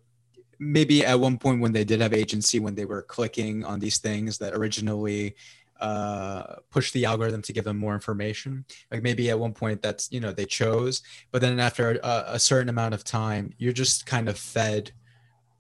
maybe 0.59 1.05
at 1.05 1.19
one 1.19 1.37
point 1.37 1.61
when 1.61 1.73
they 1.73 1.83
did 1.83 2.01
have 2.01 2.13
agency, 2.13 2.59
when 2.59 2.75
they 2.75 2.85
were 2.85 3.01
clicking 3.01 3.63
on 3.65 3.79
these 3.79 3.97
things 3.97 4.37
that 4.37 4.53
originally 4.53 5.35
uh, 5.79 6.55
push 6.69 6.91
the 6.91 7.05
algorithm 7.05 7.41
to 7.41 7.51
give 7.51 7.65
them 7.65 7.77
more 7.77 7.93
information. 7.93 8.63
Like 8.91 9.03
maybe 9.03 9.29
at 9.29 9.39
one 9.39 9.53
point 9.53 9.81
that's 9.81 10.11
you 10.11 10.19
know 10.19 10.31
they 10.31 10.45
chose, 10.45 11.01
but 11.31 11.41
then 11.41 11.59
after 11.59 11.99
a, 12.03 12.23
a 12.27 12.39
certain 12.39 12.69
amount 12.69 12.93
of 12.93 13.03
time, 13.03 13.53
you're 13.57 13.73
just 13.73 14.05
kind 14.05 14.29
of 14.29 14.37
fed 14.37 14.91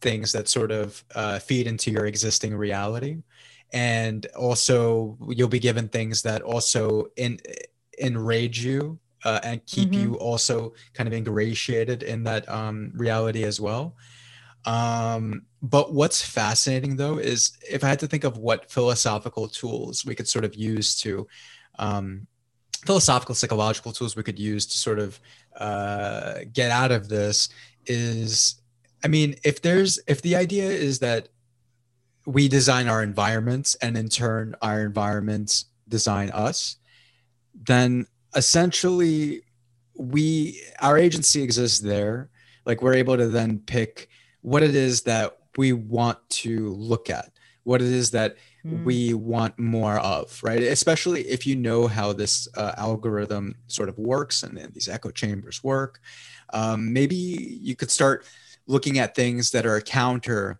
things 0.01 0.31
that 0.33 0.47
sort 0.47 0.71
of 0.71 1.03
uh, 1.15 1.39
feed 1.39 1.65
into 1.67 1.91
your 1.91 2.05
existing 2.05 2.55
reality, 2.55 3.17
and 3.73 4.27
also 4.37 5.17
you'll 5.27 5.47
be 5.47 5.59
given 5.59 5.89
things 5.89 6.21
that 6.21 6.41
also 6.41 7.07
in, 7.17 7.39
enrage 7.99 8.63
you 8.63 8.99
uh, 9.25 9.39
and 9.43 9.65
keep 9.65 9.89
mm-hmm. 9.89 10.11
you 10.11 10.15
also 10.15 10.73
kind 10.93 11.07
of 11.07 11.13
ingratiated 11.13 12.03
in 12.03 12.23
that 12.23 12.47
um, 12.49 12.91
reality 12.95 13.43
as 13.43 13.59
well. 13.59 13.95
Um, 14.65 15.43
but 15.61 15.93
what's 15.93 16.21
fascinating 16.21 16.95
though 16.95 17.17
is 17.17 17.57
if 17.69 17.83
I 17.83 17.87
had 17.89 17.99
to 17.99 18.07
think 18.07 18.23
of 18.23 18.37
what 18.37 18.71
philosophical 18.71 19.47
tools 19.47 20.05
we 20.05 20.15
could 20.15 20.27
sort 20.27 20.45
of 20.45 20.55
use 20.55 20.95
to, 21.01 21.27
um, 21.79 22.27
philosophical 22.85 23.35
psychological 23.35 23.91
tools 23.91 24.15
we 24.15 24.23
could 24.23 24.39
use 24.39 24.65
to 24.67 24.77
sort 24.77 24.99
of 24.99 25.19
uh, 25.57 26.39
get 26.51 26.69
out 26.69 26.91
of 26.91 27.09
this 27.09 27.49
is, 27.85 28.61
I 29.03 29.07
mean, 29.07 29.35
if 29.43 29.61
there's 29.61 29.99
if 30.07 30.21
the 30.21 30.35
idea 30.35 30.65
is 30.65 30.99
that 30.99 31.29
we 32.25 32.47
design 32.47 32.87
our 32.87 33.03
environments 33.03 33.75
and 33.75 33.97
in 33.97 34.09
turn 34.09 34.55
our 34.61 34.81
environments 34.81 35.65
design 35.89 36.29
us, 36.31 36.77
then 37.67 38.05
essentially 38.35 39.41
we 39.95 40.61
our 40.79 40.97
agency 40.97 41.43
exists 41.43 41.79
there. 41.79 42.29
Like 42.65 42.81
we're 42.81 42.93
able 42.93 43.17
to 43.17 43.27
then 43.27 43.59
pick 43.59 44.09
what 44.41 44.63
it 44.63 44.75
is 44.75 45.01
that 45.01 45.37
we 45.57 45.73
want 45.73 46.17
to 46.29 46.69
look 46.69 47.09
at, 47.09 47.29
what 47.63 47.81
it 47.81 47.89
is 47.89 48.11
that 48.11 48.37
mm. 48.65 48.83
we 48.83 49.13
want 49.13 49.59
more 49.59 49.99
of, 49.99 50.39
right? 50.43 50.61
Especially 50.61 51.21
if 51.21 51.45
you 51.45 51.55
know 51.55 51.87
how 51.87 52.13
this 52.13 52.47
uh, 52.55 52.73
algorithm 52.77 53.55
sort 53.67 53.89
of 53.89 53.97
works 53.97 54.43
and, 54.43 54.57
these 54.73 54.87
echo 54.87 55.11
chambers 55.11 55.63
work. 55.63 55.99
Um, 56.53 56.93
maybe 56.93 57.15
you 57.15 57.75
could 57.75 57.91
start 57.91 58.25
looking 58.65 58.97
at 58.97 59.15
things 59.15 59.51
that 59.51 59.65
are 59.65 59.81
counter 59.81 60.59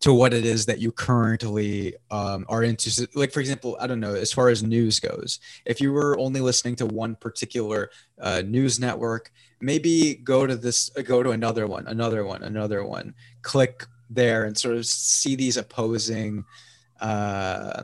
to 0.00 0.12
what 0.12 0.34
it 0.34 0.44
is 0.44 0.66
that 0.66 0.78
you 0.78 0.92
currently 0.92 1.94
um, 2.10 2.44
are 2.48 2.62
into. 2.62 3.08
Like, 3.14 3.32
for 3.32 3.40
example, 3.40 3.76
I 3.80 3.86
don't 3.86 4.00
know, 4.00 4.14
as 4.14 4.32
far 4.32 4.50
as 4.50 4.62
news 4.62 5.00
goes, 5.00 5.40
if 5.64 5.80
you 5.80 5.92
were 5.92 6.18
only 6.18 6.40
listening 6.40 6.76
to 6.76 6.86
one 6.86 7.16
particular 7.16 7.90
uh, 8.20 8.42
news 8.44 8.78
network, 8.78 9.32
maybe 9.60 10.14
go 10.14 10.46
to 10.46 10.56
this 10.56 10.90
uh, 10.96 11.02
go 11.02 11.22
to 11.22 11.30
another 11.30 11.66
one 11.66 11.86
another 11.86 12.24
one 12.24 12.42
another 12.42 12.84
one 12.84 13.14
click 13.42 13.86
there 14.10 14.44
and 14.44 14.56
sort 14.56 14.76
of 14.76 14.86
see 14.86 15.34
these 15.34 15.56
opposing 15.56 16.44
uh, 17.00 17.82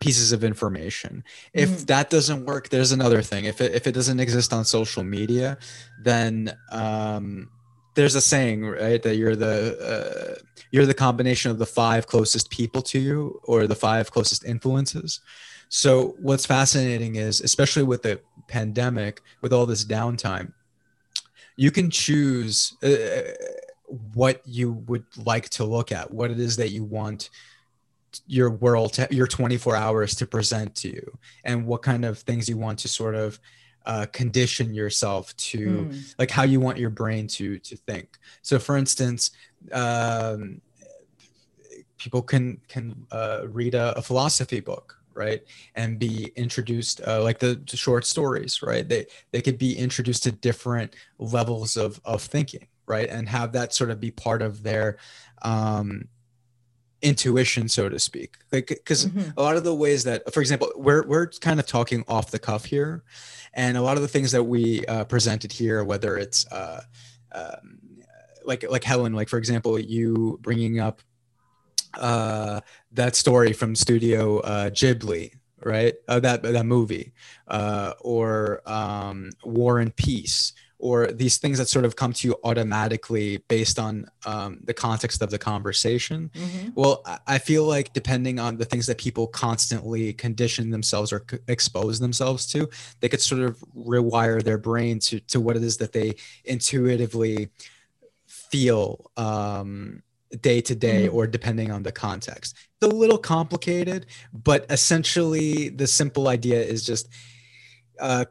pieces 0.00 0.32
of 0.32 0.44
information 0.44 1.24
if 1.52 1.70
mm-hmm. 1.70 1.84
that 1.84 2.10
doesn't 2.10 2.44
work 2.44 2.68
there's 2.68 2.92
another 2.92 3.22
thing 3.22 3.44
if 3.44 3.60
it, 3.60 3.74
if 3.74 3.86
it 3.86 3.92
doesn't 3.92 4.20
exist 4.20 4.52
on 4.52 4.64
social 4.64 5.02
media 5.02 5.58
then 6.02 6.56
um, 6.70 7.50
there's 7.98 8.14
a 8.14 8.20
saying 8.20 8.64
right 8.64 9.02
that 9.02 9.16
you're 9.16 9.34
the 9.34 10.36
uh, 10.38 10.40
you're 10.70 10.86
the 10.86 10.94
combination 10.94 11.50
of 11.50 11.58
the 11.58 11.66
five 11.66 12.06
closest 12.06 12.48
people 12.48 12.80
to 12.80 13.00
you 13.00 13.40
or 13.42 13.66
the 13.66 13.74
five 13.74 14.12
closest 14.12 14.44
influences. 14.44 15.20
So 15.68 16.14
what's 16.20 16.46
fascinating 16.46 17.16
is, 17.16 17.40
especially 17.40 17.82
with 17.82 18.02
the 18.04 18.20
pandemic, 18.46 19.20
with 19.40 19.52
all 19.52 19.66
this 19.66 19.84
downtime, 19.84 20.52
you 21.56 21.72
can 21.72 21.90
choose 21.90 22.76
uh, 22.84 23.32
what 24.14 24.42
you 24.46 24.74
would 24.86 25.04
like 25.16 25.48
to 25.50 25.64
look 25.64 25.90
at, 25.90 26.08
what 26.08 26.30
it 26.30 26.38
is 26.38 26.56
that 26.56 26.70
you 26.70 26.84
want 26.84 27.30
your 28.28 28.50
world, 28.50 28.92
to, 28.92 29.08
your 29.10 29.26
24 29.26 29.74
hours 29.74 30.14
to 30.14 30.26
present 30.26 30.76
to 30.76 30.88
you, 30.88 31.18
and 31.44 31.66
what 31.66 31.82
kind 31.82 32.04
of 32.04 32.20
things 32.20 32.48
you 32.48 32.58
want 32.58 32.78
to 32.78 32.88
sort 32.88 33.16
of 33.16 33.40
uh, 33.88 34.06
condition 34.12 34.72
yourself 34.72 35.36
to, 35.36 35.58
mm. 35.58 36.14
like 36.18 36.30
how 36.30 36.44
you 36.44 36.60
want 36.60 36.78
your 36.78 36.90
brain 36.90 37.26
to 37.26 37.58
to 37.58 37.76
think. 37.76 38.18
So, 38.42 38.58
for 38.58 38.76
instance. 38.76 39.32
Um, 39.72 40.60
people 41.98 42.22
can 42.22 42.60
can 42.68 43.06
uh, 43.10 43.42
read 43.48 43.74
a, 43.74 43.98
a 43.98 44.02
philosophy 44.02 44.60
book 44.60 44.96
right 45.14 45.42
and 45.74 45.98
be 45.98 46.32
introduced 46.36 47.00
uh, 47.06 47.22
like 47.22 47.40
the, 47.40 47.60
the, 47.68 47.76
short 47.76 48.06
stories 48.06 48.62
right 48.62 48.88
they 48.88 49.04
they 49.32 49.42
could 49.42 49.58
be 49.58 49.76
introduced 49.76 50.22
to 50.22 50.30
different 50.30 50.94
levels 51.18 51.76
of 51.76 52.00
of 52.04 52.22
thinking 52.22 52.68
right 52.86 53.08
and 53.10 53.28
have 53.28 53.52
that 53.52 53.74
sort 53.74 53.90
of 53.90 53.98
be 53.98 54.12
part 54.12 54.40
of 54.42 54.62
their 54.62 54.96
um 55.42 56.06
intuition 57.00 57.68
so 57.68 57.88
to 57.88 57.98
speak 57.98 58.36
like 58.50 58.66
because 58.66 59.06
mm-hmm. 59.06 59.30
a 59.36 59.42
lot 59.42 59.56
of 59.56 59.64
the 59.64 59.74
ways 59.74 60.04
that 60.04 60.32
for 60.32 60.40
example 60.40 60.70
we're 60.74 61.06
we're 61.06 61.28
kind 61.28 61.60
of 61.60 61.66
talking 61.66 62.04
off 62.08 62.30
the 62.30 62.38
cuff 62.38 62.64
here 62.64 63.04
and 63.54 63.76
a 63.76 63.82
lot 63.82 63.96
of 63.96 64.02
the 64.02 64.08
things 64.08 64.32
that 64.32 64.42
we 64.42 64.84
uh, 64.86 65.04
presented 65.04 65.52
here 65.52 65.84
whether 65.84 66.16
it's 66.16 66.44
uh, 66.50 66.80
um, 67.32 67.78
like 68.44 68.64
like 68.68 68.82
helen 68.82 69.12
like 69.12 69.28
for 69.28 69.38
example 69.38 69.78
you 69.78 70.38
bringing 70.42 70.80
up 70.80 71.02
uh, 71.94 72.60
that 72.92 73.16
story 73.16 73.52
from 73.52 73.74
Studio 73.74 74.38
uh, 74.40 74.70
Ghibli, 74.70 75.32
right? 75.62 75.94
Uh, 76.06 76.20
that 76.20 76.42
that 76.42 76.66
movie, 76.66 77.12
uh, 77.46 77.94
or 78.00 78.62
um, 78.66 79.30
War 79.44 79.78
and 79.78 79.94
Peace, 79.94 80.52
or 80.78 81.08
these 81.08 81.38
things 81.38 81.58
that 81.58 81.68
sort 81.68 81.84
of 81.84 81.96
come 81.96 82.12
to 82.12 82.28
you 82.28 82.36
automatically 82.44 83.38
based 83.48 83.78
on 83.78 84.06
um, 84.26 84.60
the 84.62 84.74
context 84.74 85.20
of 85.22 85.30
the 85.30 85.38
conversation. 85.38 86.30
Mm-hmm. 86.34 86.68
Well, 86.74 87.02
I 87.26 87.38
feel 87.38 87.64
like 87.64 87.92
depending 87.92 88.38
on 88.38 88.56
the 88.58 88.64
things 88.64 88.86
that 88.86 88.98
people 88.98 89.26
constantly 89.26 90.12
condition 90.12 90.70
themselves 90.70 91.12
or 91.12 91.24
c- 91.28 91.38
expose 91.48 91.98
themselves 91.98 92.46
to, 92.52 92.68
they 93.00 93.08
could 93.08 93.20
sort 93.20 93.42
of 93.42 93.58
rewire 93.76 94.42
their 94.42 94.58
brain 94.58 95.00
to 95.00 95.20
to 95.20 95.40
what 95.40 95.56
it 95.56 95.64
is 95.64 95.78
that 95.78 95.92
they 95.92 96.14
intuitively 96.44 97.48
feel 98.26 99.10
um, 99.16 100.02
day 100.40 100.60
to 100.60 100.74
day 100.74 101.06
mm-hmm. 101.06 101.16
or 101.16 101.26
depending 101.26 101.72
on 101.72 101.82
the 101.82 101.92
context. 101.92 102.54
It's 102.80 102.92
a 102.92 102.94
little 102.94 103.18
complicated, 103.18 104.06
but 104.32 104.64
essentially 104.70 105.70
the 105.70 105.86
simple 105.86 106.28
idea 106.28 106.62
is 106.62 106.86
just 106.86 107.08
uh, 107.98 108.24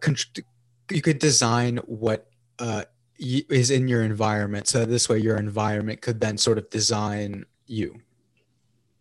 you 0.92 1.02
could 1.02 1.20
design 1.20 1.78
what 1.86 2.30
uh, 2.60 2.84
is 3.20 3.72
in 3.72 3.88
your 3.88 4.04
environment. 4.04 4.68
So 4.68 4.86
this 4.86 5.10
way, 5.10 5.20
your 5.20 5.38
environment 5.38 6.02
could 6.02 6.20
then 6.20 6.38
sort 6.38 6.58
of 6.58 6.70
design 6.70 7.46
you. 7.66 8.00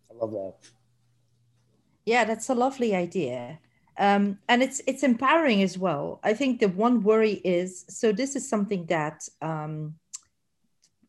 I 0.09 0.15
love 0.15 0.31
that. 0.31 0.55
Yeah, 2.05 2.23
that's 2.23 2.49
a 2.49 2.55
lovely 2.55 2.95
idea. 2.95 3.59
Um, 3.99 4.37
and 4.47 4.61
it's 4.61 4.81
it's 4.87 5.03
empowering 5.03 5.63
as 5.63 5.77
well. 5.77 6.19
I 6.23 6.33
think 6.33 6.59
the 6.59 6.69
one 6.69 7.01
worry 7.01 7.41
is 7.43 7.83
so 7.89 8.11
this 8.11 8.35
is 8.35 8.47
something 8.47 8.85
that 8.85 9.27
um, 9.41 9.95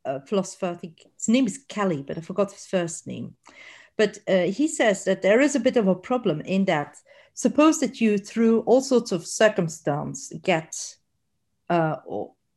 a 0.04 0.20
philosopher, 0.20 0.66
I 0.66 0.74
think 0.74 1.06
his 1.16 1.28
name 1.28 1.46
is 1.46 1.64
Kelly, 1.68 2.02
but 2.02 2.16
I 2.16 2.22
forgot 2.22 2.52
his 2.52 2.66
first 2.66 3.06
name. 3.06 3.36
But 3.96 4.18
uh, 4.26 4.44
he 4.44 4.68
says 4.68 5.04
that 5.04 5.22
there 5.22 5.40
is 5.40 5.54
a 5.54 5.60
bit 5.60 5.76
of 5.76 5.88
a 5.88 5.94
problem 5.94 6.40
in 6.40 6.64
that 6.66 6.96
suppose 7.34 7.80
that 7.80 8.00
you, 8.00 8.16
through 8.16 8.60
all 8.60 8.80
sorts 8.80 9.12
of 9.12 9.26
circumstance, 9.26 10.32
get 10.42 10.74
uh, 11.68 11.96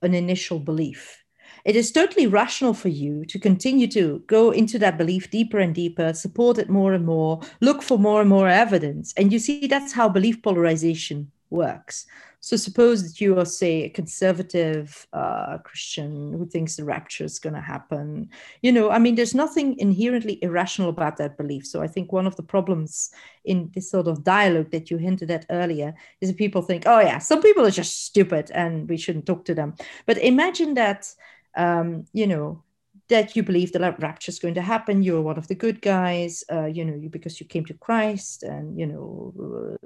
an 0.02 0.14
initial 0.14 0.60
belief. 0.60 1.24
It 1.64 1.76
is 1.76 1.92
totally 1.92 2.26
rational 2.28 2.74
for 2.74 2.90
you 2.90 3.24
to 3.26 3.38
continue 3.38 3.88
to 3.90 4.24
go 4.26 4.52
into 4.52 4.80
that 4.80 4.98
belief 4.98 5.30
deeper 5.30 5.60
and 5.60 5.76
deeper, 5.76 6.14
support 6.14 6.58
it 6.58 6.70
more 6.70 6.94
and 6.94 7.06
more, 7.06 7.42
look 7.60 7.84
for 7.84 8.00
more 8.00 8.22
and 8.22 8.30
more 8.30 8.48
evidence. 8.48 9.14
And 9.16 9.32
you 9.32 9.38
see, 9.38 9.68
that's 9.68 9.94
how 9.94 10.10
belief 10.10 10.42
polarization 10.42 11.32
works. 11.50 12.08
So 12.44 12.58
suppose 12.58 13.04
that 13.04 13.22
you 13.22 13.38
are, 13.38 13.46
say, 13.46 13.84
a 13.84 13.90
conservative 13.90 15.08
uh, 15.14 15.60
Christian 15.60 16.34
who 16.34 16.48
thinks 16.48 16.76
the 16.76 16.84
rapture 16.84 17.24
is 17.24 17.38
going 17.38 17.54
to 17.54 17.62
happen. 17.62 18.30
You 18.64 18.72
know, 18.72 18.90
I 18.90 18.98
mean, 18.98 19.14
there's 19.14 19.36
nothing 19.36 19.78
inherently 19.78 20.40
irrational 20.44 20.90
about 20.90 21.18
that 21.18 21.38
belief. 21.38 21.68
So 21.68 21.84
I 21.84 21.88
think 21.88 22.12
one 22.12 22.26
of 22.26 22.36
the 22.36 22.44
problems 22.44 23.12
in 23.46 23.70
this 23.76 23.92
sort 23.92 24.08
of 24.08 24.24
dialogue 24.24 24.72
that 24.72 24.90
you 24.90 24.98
hinted 24.98 25.30
at 25.30 25.46
earlier 25.52 25.94
is 26.20 26.30
that 26.30 26.38
people 26.38 26.64
think, 26.64 26.84
oh 26.88 27.00
yeah, 27.00 27.20
some 27.20 27.44
people 27.44 27.64
are 27.64 27.72
just 27.72 28.06
stupid 28.06 28.50
and 28.52 28.90
we 28.90 28.98
shouldn't 28.98 29.28
talk 29.28 29.46
to 29.46 29.54
them. 29.54 29.76
But 30.08 30.18
imagine 30.18 30.74
that, 30.74 31.14
um, 31.56 32.06
you 32.12 32.26
know, 32.26 32.64
that 33.10 33.36
you 33.36 33.44
believe 33.44 33.72
the 33.72 33.96
rapture 34.00 34.32
is 34.32 34.40
going 34.40 34.56
to 34.56 34.62
happen. 34.62 35.04
You're 35.04 35.22
one 35.22 35.38
of 35.38 35.48
the 35.48 35.54
good 35.56 35.80
guys, 35.82 36.44
uh, 36.52 36.66
you 36.66 36.86
know, 36.86 36.96
you, 36.96 37.10
because 37.10 37.40
you 37.40 37.46
came 37.46 37.66
to 37.66 37.74
Christ 37.76 38.42
and, 38.42 38.80
you 38.80 38.88
know, 38.88 39.78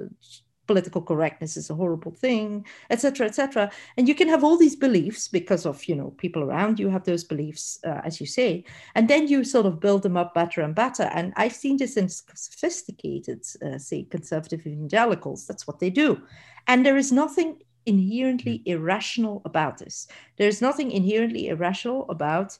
political 0.67 1.01
correctness 1.01 1.57
is 1.57 1.69
a 1.69 1.75
horrible 1.75 2.11
thing 2.11 2.65
etc 2.89 3.27
etc 3.27 3.71
and 3.97 4.07
you 4.07 4.15
can 4.15 4.27
have 4.27 4.43
all 4.43 4.57
these 4.57 4.75
beliefs 4.75 5.27
because 5.27 5.65
of 5.65 5.85
you 5.85 5.95
know 5.95 6.11
people 6.17 6.43
around 6.43 6.79
you 6.79 6.89
have 6.89 7.03
those 7.03 7.23
beliefs 7.23 7.79
uh, 7.85 8.01
as 8.03 8.19
you 8.19 8.25
say 8.25 8.63
and 8.95 9.07
then 9.07 9.27
you 9.27 9.43
sort 9.43 9.65
of 9.65 9.79
build 9.79 10.03
them 10.03 10.17
up 10.17 10.33
better 10.33 10.61
and 10.61 10.75
better. 10.75 11.03
And 11.03 11.33
i've 11.37 11.53
seen 11.53 11.77
this 11.77 11.97
in 11.97 12.09
sophisticated 12.09 13.41
uh, 13.65 13.77
say 13.77 14.03
conservative 14.03 14.65
evangelicals. 14.65 15.47
That's 15.47 15.67
what 15.67 15.79
they 15.79 15.89
do. 15.89 16.21
And 16.67 16.85
there 16.85 16.97
is 16.97 17.11
nothing 17.11 17.61
inherently 17.85 18.63
irrational 18.65 19.41
about 19.45 19.77
this. 19.77 20.07
There's 20.37 20.61
nothing 20.61 20.91
inherently 20.91 21.49
irrational 21.49 22.05
about 22.09 22.57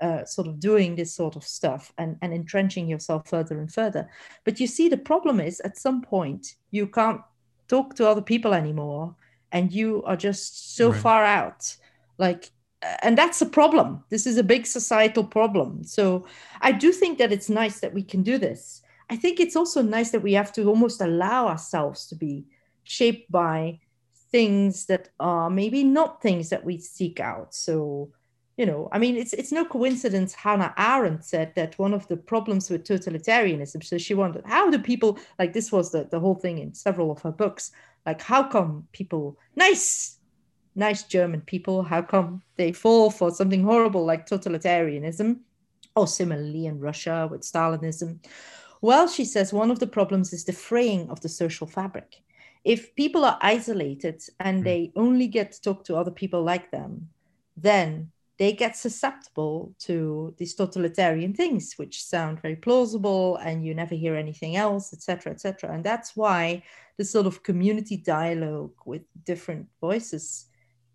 uh, 0.00 0.24
sort 0.24 0.48
of 0.48 0.58
doing 0.58 0.96
this 0.96 1.14
sort 1.14 1.36
of 1.36 1.44
stuff 1.44 1.92
and, 1.98 2.16
and 2.22 2.32
entrenching 2.32 2.88
yourself 2.88 3.28
further 3.28 3.58
and 3.58 3.72
further. 3.72 4.08
But 4.44 4.58
you 4.58 4.66
see, 4.66 4.88
the 4.88 4.96
problem 4.96 5.40
is 5.40 5.60
at 5.60 5.78
some 5.78 6.02
point 6.02 6.56
you 6.70 6.86
can't 6.86 7.20
talk 7.72 7.94
to 7.96 8.08
other 8.08 8.22
people 8.32 8.52
anymore 8.52 9.14
and 9.52 9.72
you 9.72 10.02
are 10.04 10.16
just 10.16 10.76
so 10.76 10.90
right. 10.90 11.00
far 11.00 11.24
out. 11.24 11.76
Like, 12.18 12.50
and 13.02 13.16
that's 13.16 13.40
a 13.40 13.46
problem. 13.46 14.04
This 14.10 14.26
is 14.26 14.36
a 14.38 14.50
big 14.54 14.66
societal 14.66 15.24
problem. 15.24 15.84
So 15.84 16.26
I 16.60 16.72
do 16.72 16.92
think 16.92 17.18
that 17.18 17.32
it's 17.32 17.48
nice 17.48 17.80
that 17.80 17.94
we 17.94 18.02
can 18.02 18.22
do 18.22 18.38
this. 18.38 18.82
I 19.08 19.16
think 19.16 19.40
it's 19.40 19.56
also 19.56 19.82
nice 19.82 20.10
that 20.10 20.22
we 20.22 20.32
have 20.32 20.52
to 20.54 20.68
almost 20.68 21.00
allow 21.00 21.48
ourselves 21.48 22.06
to 22.08 22.14
be 22.14 22.44
shaped 22.84 23.30
by 23.30 23.78
things 24.32 24.86
that 24.86 25.10
are 25.20 25.50
maybe 25.50 25.84
not 25.84 26.22
things 26.22 26.48
that 26.48 26.64
we 26.64 26.78
seek 26.78 27.20
out. 27.20 27.54
So, 27.54 28.10
you 28.56 28.66
know, 28.66 28.88
I 28.92 28.98
mean, 28.98 29.16
it's 29.16 29.32
it's 29.32 29.52
no 29.52 29.64
coincidence 29.64 30.34
Hannah 30.34 30.74
Arendt 30.76 31.24
said 31.24 31.54
that 31.54 31.78
one 31.78 31.94
of 31.94 32.06
the 32.08 32.16
problems 32.16 32.68
with 32.68 32.84
totalitarianism. 32.84 33.82
So 33.82 33.96
she 33.98 34.14
wondered 34.14 34.44
how 34.46 34.70
do 34.70 34.78
people 34.78 35.18
like 35.38 35.52
this 35.52 35.72
was 35.72 35.90
the, 35.90 36.04
the 36.10 36.20
whole 36.20 36.34
thing 36.34 36.58
in 36.58 36.74
several 36.74 37.10
of 37.10 37.22
her 37.22 37.32
books. 37.32 37.72
Like, 38.04 38.20
how 38.20 38.42
come 38.42 38.86
people 38.92 39.38
nice, 39.56 40.18
nice 40.74 41.04
German 41.04 41.40
people, 41.42 41.82
how 41.82 42.02
come 42.02 42.42
they 42.56 42.72
fall 42.72 43.10
for 43.10 43.30
something 43.30 43.62
horrible 43.62 44.04
like 44.04 44.28
totalitarianism? 44.28 45.40
Or 45.94 46.06
similarly 46.06 46.66
in 46.66 46.80
Russia 46.80 47.28
with 47.30 47.42
Stalinism. 47.42 48.18
Well, 48.80 49.08
she 49.08 49.24
says 49.24 49.52
one 49.52 49.70
of 49.70 49.78
the 49.78 49.86
problems 49.86 50.32
is 50.32 50.44
the 50.44 50.52
fraying 50.52 51.08
of 51.10 51.20
the 51.20 51.28
social 51.28 51.66
fabric 51.66 52.22
if 52.64 52.94
people 52.94 53.24
are 53.24 53.38
isolated 53.40 54.22
and 54.38 54.60
mm. 54.60 54.64
they 54.64 54.92
only 54.94 55.26
get 55.26 55.52
to 55.52 55.62
talk 55.62 55.84
to 55.84 55.96
other 55.96 56.10
people 56.10 56.42
like 56.42 56.70
them, 56.70 57.08
then 57.56 58.11
they 58.38 58.52
get 58.52 58.76
susceptible 58.76 59.74
to 59.78 60.34
these 60.38 60.54
totalitarian 60.54 61.34
things, 61.34 61.74
which 61.76 62.04
sound 62.04 62.40
very 62.40 62.56
plausible, 62.56 63.36
and 63.36 63.64
you 63.64 63.74
never 63.74 63.94
hear 63.94 64.16
anything 64.16 64.56
else, 64.56 64.92
etc., 64.92 65.32
etc. 65.32 65.72
And 65.72 65.84
that's 65.84 66.16
why 66.16 66.62
the 66.96 67.04
sort 67.04 67.26
of 67.26 67.42
community 67.42 67.96
dialogue 67.96 68.74
with 68.86 69.02
different 69.24 69.66
voices 69.80 70.46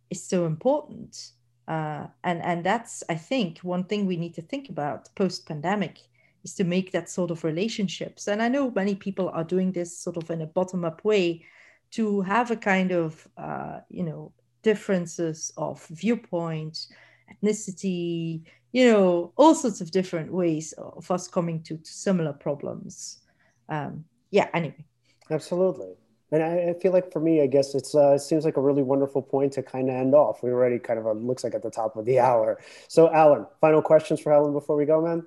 is 0.10 0.24
so 0.24 0.46
important. 0.46 1.32
Uh, 1.68 2.08
and 2.24 2.42
and 2.44 2.64
that's 2.64 3.04
I 3.10 3.16
think 3.16 3.60
one 3.60 3.84
thing 3.84 4.06
we 4.06 4.18
need 4.18 4.34
to 4.36 4.42
think 4.42 4.70
about 4.70 5.14
post 5.16 5.48
pandemic 5.48 6.00
is 6.44 6.54
to 6.56 6.64
make 6.64 6.92
that 6.92 7.10
sort 7.10 7.30
of 7.30 7.44
relationships. 7.44 8.28
And 8.28 8.42
I 8.42 8.48
know 8.48 8.72
many 8.72 8.96
people 8.96 9.30
are 9.30 9.44
doing 9.44 9.74
this 9.74 9.98
sort 10.00 10.18
of 10.18 10.30
in 10.32 10.42
a 10.42 10.48
bottom 10.48 10.86
up 10.86 11.04
way 11.04 11.44
to 11.92 12.22
have 12.22 12.52
a 12.52 12.56
kind 12.56 12.92
of 12.92 13.28
uh, 13.38 13.80
you 13.90 14.04
know 14.04 14.32
differences 14.64 15.52
of 15.58 15.86
viewpoint 15.88 16.88
ethnicity 17.32 18.42
you 18.72 18.92
know 18.92 19.32
all 19.38 19.56
sorts 19.56 19.82
of 19.82 19.92
different 19.92 20.32
ways 20.32 20.74
of 20.74 21.10
us 21.10 21.28
coming 21.28 21.62
to, 21.64 21.78
to 21.78 21.92
similar 21.92 22.34
problems. 22.34 23.22
Um, 23.70 24.06
yeah 24.32 24.48
anyway. 24.54 24.86
Absolutely. 25.30 25.94
And 26.32 26.44
I, 26.44 26.70
I, 26.70 26.74
feel 26.74 26.92
like 26.92 27.12
for 27.12 27.22
me 27.22 27.42
i 27.42 27.48
guess 27.48 27.74
it's 27.74 27.96
uh, 27.96 28.16
it 28.16 28.20
seems 28.20 28.44
like 28.44 28.58
a 28.58 28.62
really 28.62 28.84
wonderful 28.84 29.22
point 29.22 29.54
to 29.54 29.64
kind 29.64 29.90
of 29.90 29.96
end 29.96 30.14
off. 30.14 30.44
We 30.44 30.52
already 30.52 30.80
kind 30.80 31.00
of 31.00 31.08
uh, 31.08 31.14
looks 31.14 31.44
like 31.44 31.56
at 31.56 31.64
the 31.64 31.72
top 31.72 31.96
of 31.96 32.06
the 32.06 32.20
hour. 32.30 32.60
So 32.88 33.12
alan 33.14 33.46
final 33.62 33.82
questions 33.82 34.20
for 34.20 34.32
helen 34.32 34.54
before 34.54 34.76
we 34.76 34.86
go 34.86 35.02
man 35.02 35.26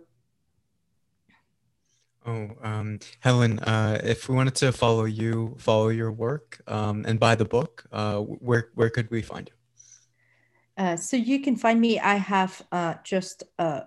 Oh, 2.27 2.51
um, 2.63 2.99
Helen, 3.21 3.59
uh, 3.61 3.99
if 4.05 4.29
we 4.29 4.35
wanted 4.35 4.55
to 4.57 4.73
follow 4.73 5.07
you, 5.07 5.57
follow 5.59 5.89
your 5.89 6.13
work, 6.13 6.61
um, 6.67 7.03
and 7.09 7.19
buy 7.19 7.35
the 7.35 7.47
book, 7.47 7.87
uh, 7.93 8.19
where 8.19 8.69
where 8.75 8.91
could 8.91 9.11
we 9.11 9.23
find 9.23 9.49
you? 9.49 9.60
Uh, 10.81 10.97
so 10.97 11.15
you 11.15 11.41
can 11.41 11.57
find 11.57 11.79
me. 11.79 12.01
I 12.01 12.15
have 12.15 12.63
uh, 12.73 12.95
just 13.05 13.43
uh, 13.59 13.83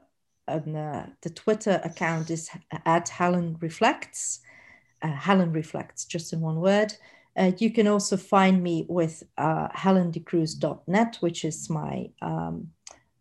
an, 0.47 0.75
uh, 0.75 1.07
the 1.23 1.31
Twitter 1.31 1.81
account 1.83 2.29
is 2.29 2.51
at 2.85 3.09
Helen 3.09 3.57
Reflects. 3.61 4.41
Helen 5.01 5.51
Reflects, 5.51 6.05
just 6.05 6.31
in 6.33 6.39
one 6.39 6.61
word. 6.61 6.93
you 7.57 7.71
can 7.71 7.87
also 7.87 8.15
find 8.15 8.61
me 8.61 8.85
with 8.87 9.23
uh, 9.39 9.67
helendecruz.net, 9.69 11.17
which 11.19 11.43
is 11.43 11.69
my 11.69 12.09
um, 12.21 12.67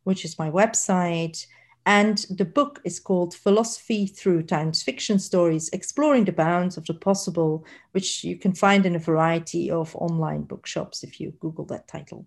which 0.05 0.25
is 0.27 0.39
my 0.39 0.51
website. 0.51 1.47
And 1.87 2.18
the 2.29 2.45
book 2.45 2.81
is 2.85 3.01
called 3.01 3.35
Philosophy 3.35 4.07
Through 4.07 4.47
Science 4.49 4.83
Fiction 4.83 5.18
Stories 5.18 5.70
Exploring 5.70 6.27
the 6.27 6.33
Bounds 6.33 6.77
of 6.77 6.85
the 6.85 6.95
Possible, 6.95 7.64
which 7.93 8.23
you 8.23 8.37
can 8.37 8.53
find 8.53 8.85
in 8.85 8.95
a 8.95 9.07
variety 9.11 9.70
of 9.70 9.97
online 9.97 10.43
bookshops 10.43 11.03
if 11.03 11.18
you 11.18 11.33
Google 11.41 11.64
that 11.64 11.89
title. 11.89 12.27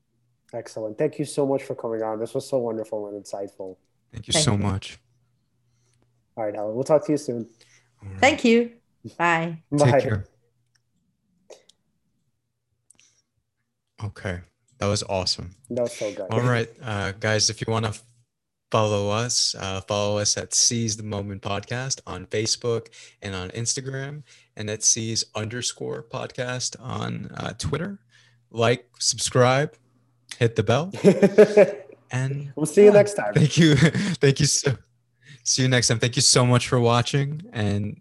Excellent. 0.53 0.97
Thank 0.97 1.19
you 1.19 1.25
so 1.25 1.45
much 1.45 1.63
for 1.63 1.75
coming 1.75 2.01
on. 2.01 2.19
This 2.19 2.33
was 2.33 2.47
so 2.47 2.59
wonderful 2.59 3.07
and 3.07 3.23
insightful. 3.23 3.77
Thank 4.11 4.27
you 4.27 4.33
Thank 4.33 4.45
so 4.45 4.51
you. 4.53 4.57
much. 4.57 4.99
All 6.37 6.45
right, 6.45 6.55
Helen. 6.55 6.75
We'll 6.75 6.83
talk 6.83 7.05
to 7.05 7.11
you 7.11 7.17
soon. 7.17 7.47
Right. 8.01 8.19
Thank 8.19 8.45
you. 8.45 8.71
Bye. 9.17 9.61
Bye. 9.71 9.91
Take 9.91 10.03
care. 10.03 10.25
Okay. 14.03 14.39
That 14.79 14.87
was 14.87 15.03
awesome. 15.03 15.55
That 15.69 15.83
was 15.83 15.93
so 15.93 16.13
good. 16.13 16.27
All 16.31 16.41
right, 16.41 16.69
uh, 16.81 17.13
guys, 17.13 17.49
if 17.49 17.61
you 17.61 17.71
want 17.71 17.85
to 17.85 17.99
follow 18.71 19.09
us. 19.09 19.55
Uh, 19.57 19.79
follow 19.81 20.17
us 20.17 20.37
at 20.37 20.53
Seize 20.53 20.97
the 20.97 21.03
Moment 21.03 21.41
Podcast 21.41 22.01
on 22.05 22.25
Facebook 22.25 22.87
and 23.21 23.33
on 23.33 23.49
Instagram, 23.51 24.23
and 24.57 24.69
at 24.69 24.83
Seize 24.83 25.23
underscore 25.33 26.03
podcast 26.03 26.75
on 26.81 27.31
uh, 27.37 27.53
Twitter. 27.57 27.99
Like, 28.51 28.87
subscribe, 28.99 29.75
hit 30.37 30.55
the 30.55 30.63
bell, 30.63 30.91
and 32.11 32.51
we'll 32.55 32.65
see 32.65 32.85
you 32.85 32.91
next 32.91 33.13
time. 33.13 33.33
Thank 33.33 33.57
you. 33.57 33.75
Thank 33.75 34.39
you 34.39 34.45
so. 34.45 34.77
See 35.43 35.61
you 35.61 35.67
next 35.67 35.89
time. 35.89 35.99
Thank 35.99 36.15
you 36.15 36.23
so 36.23 36.45
much 36.45 36.67
for 36.67 36.79
watching, 36.79 37.43
and 37.53 37.93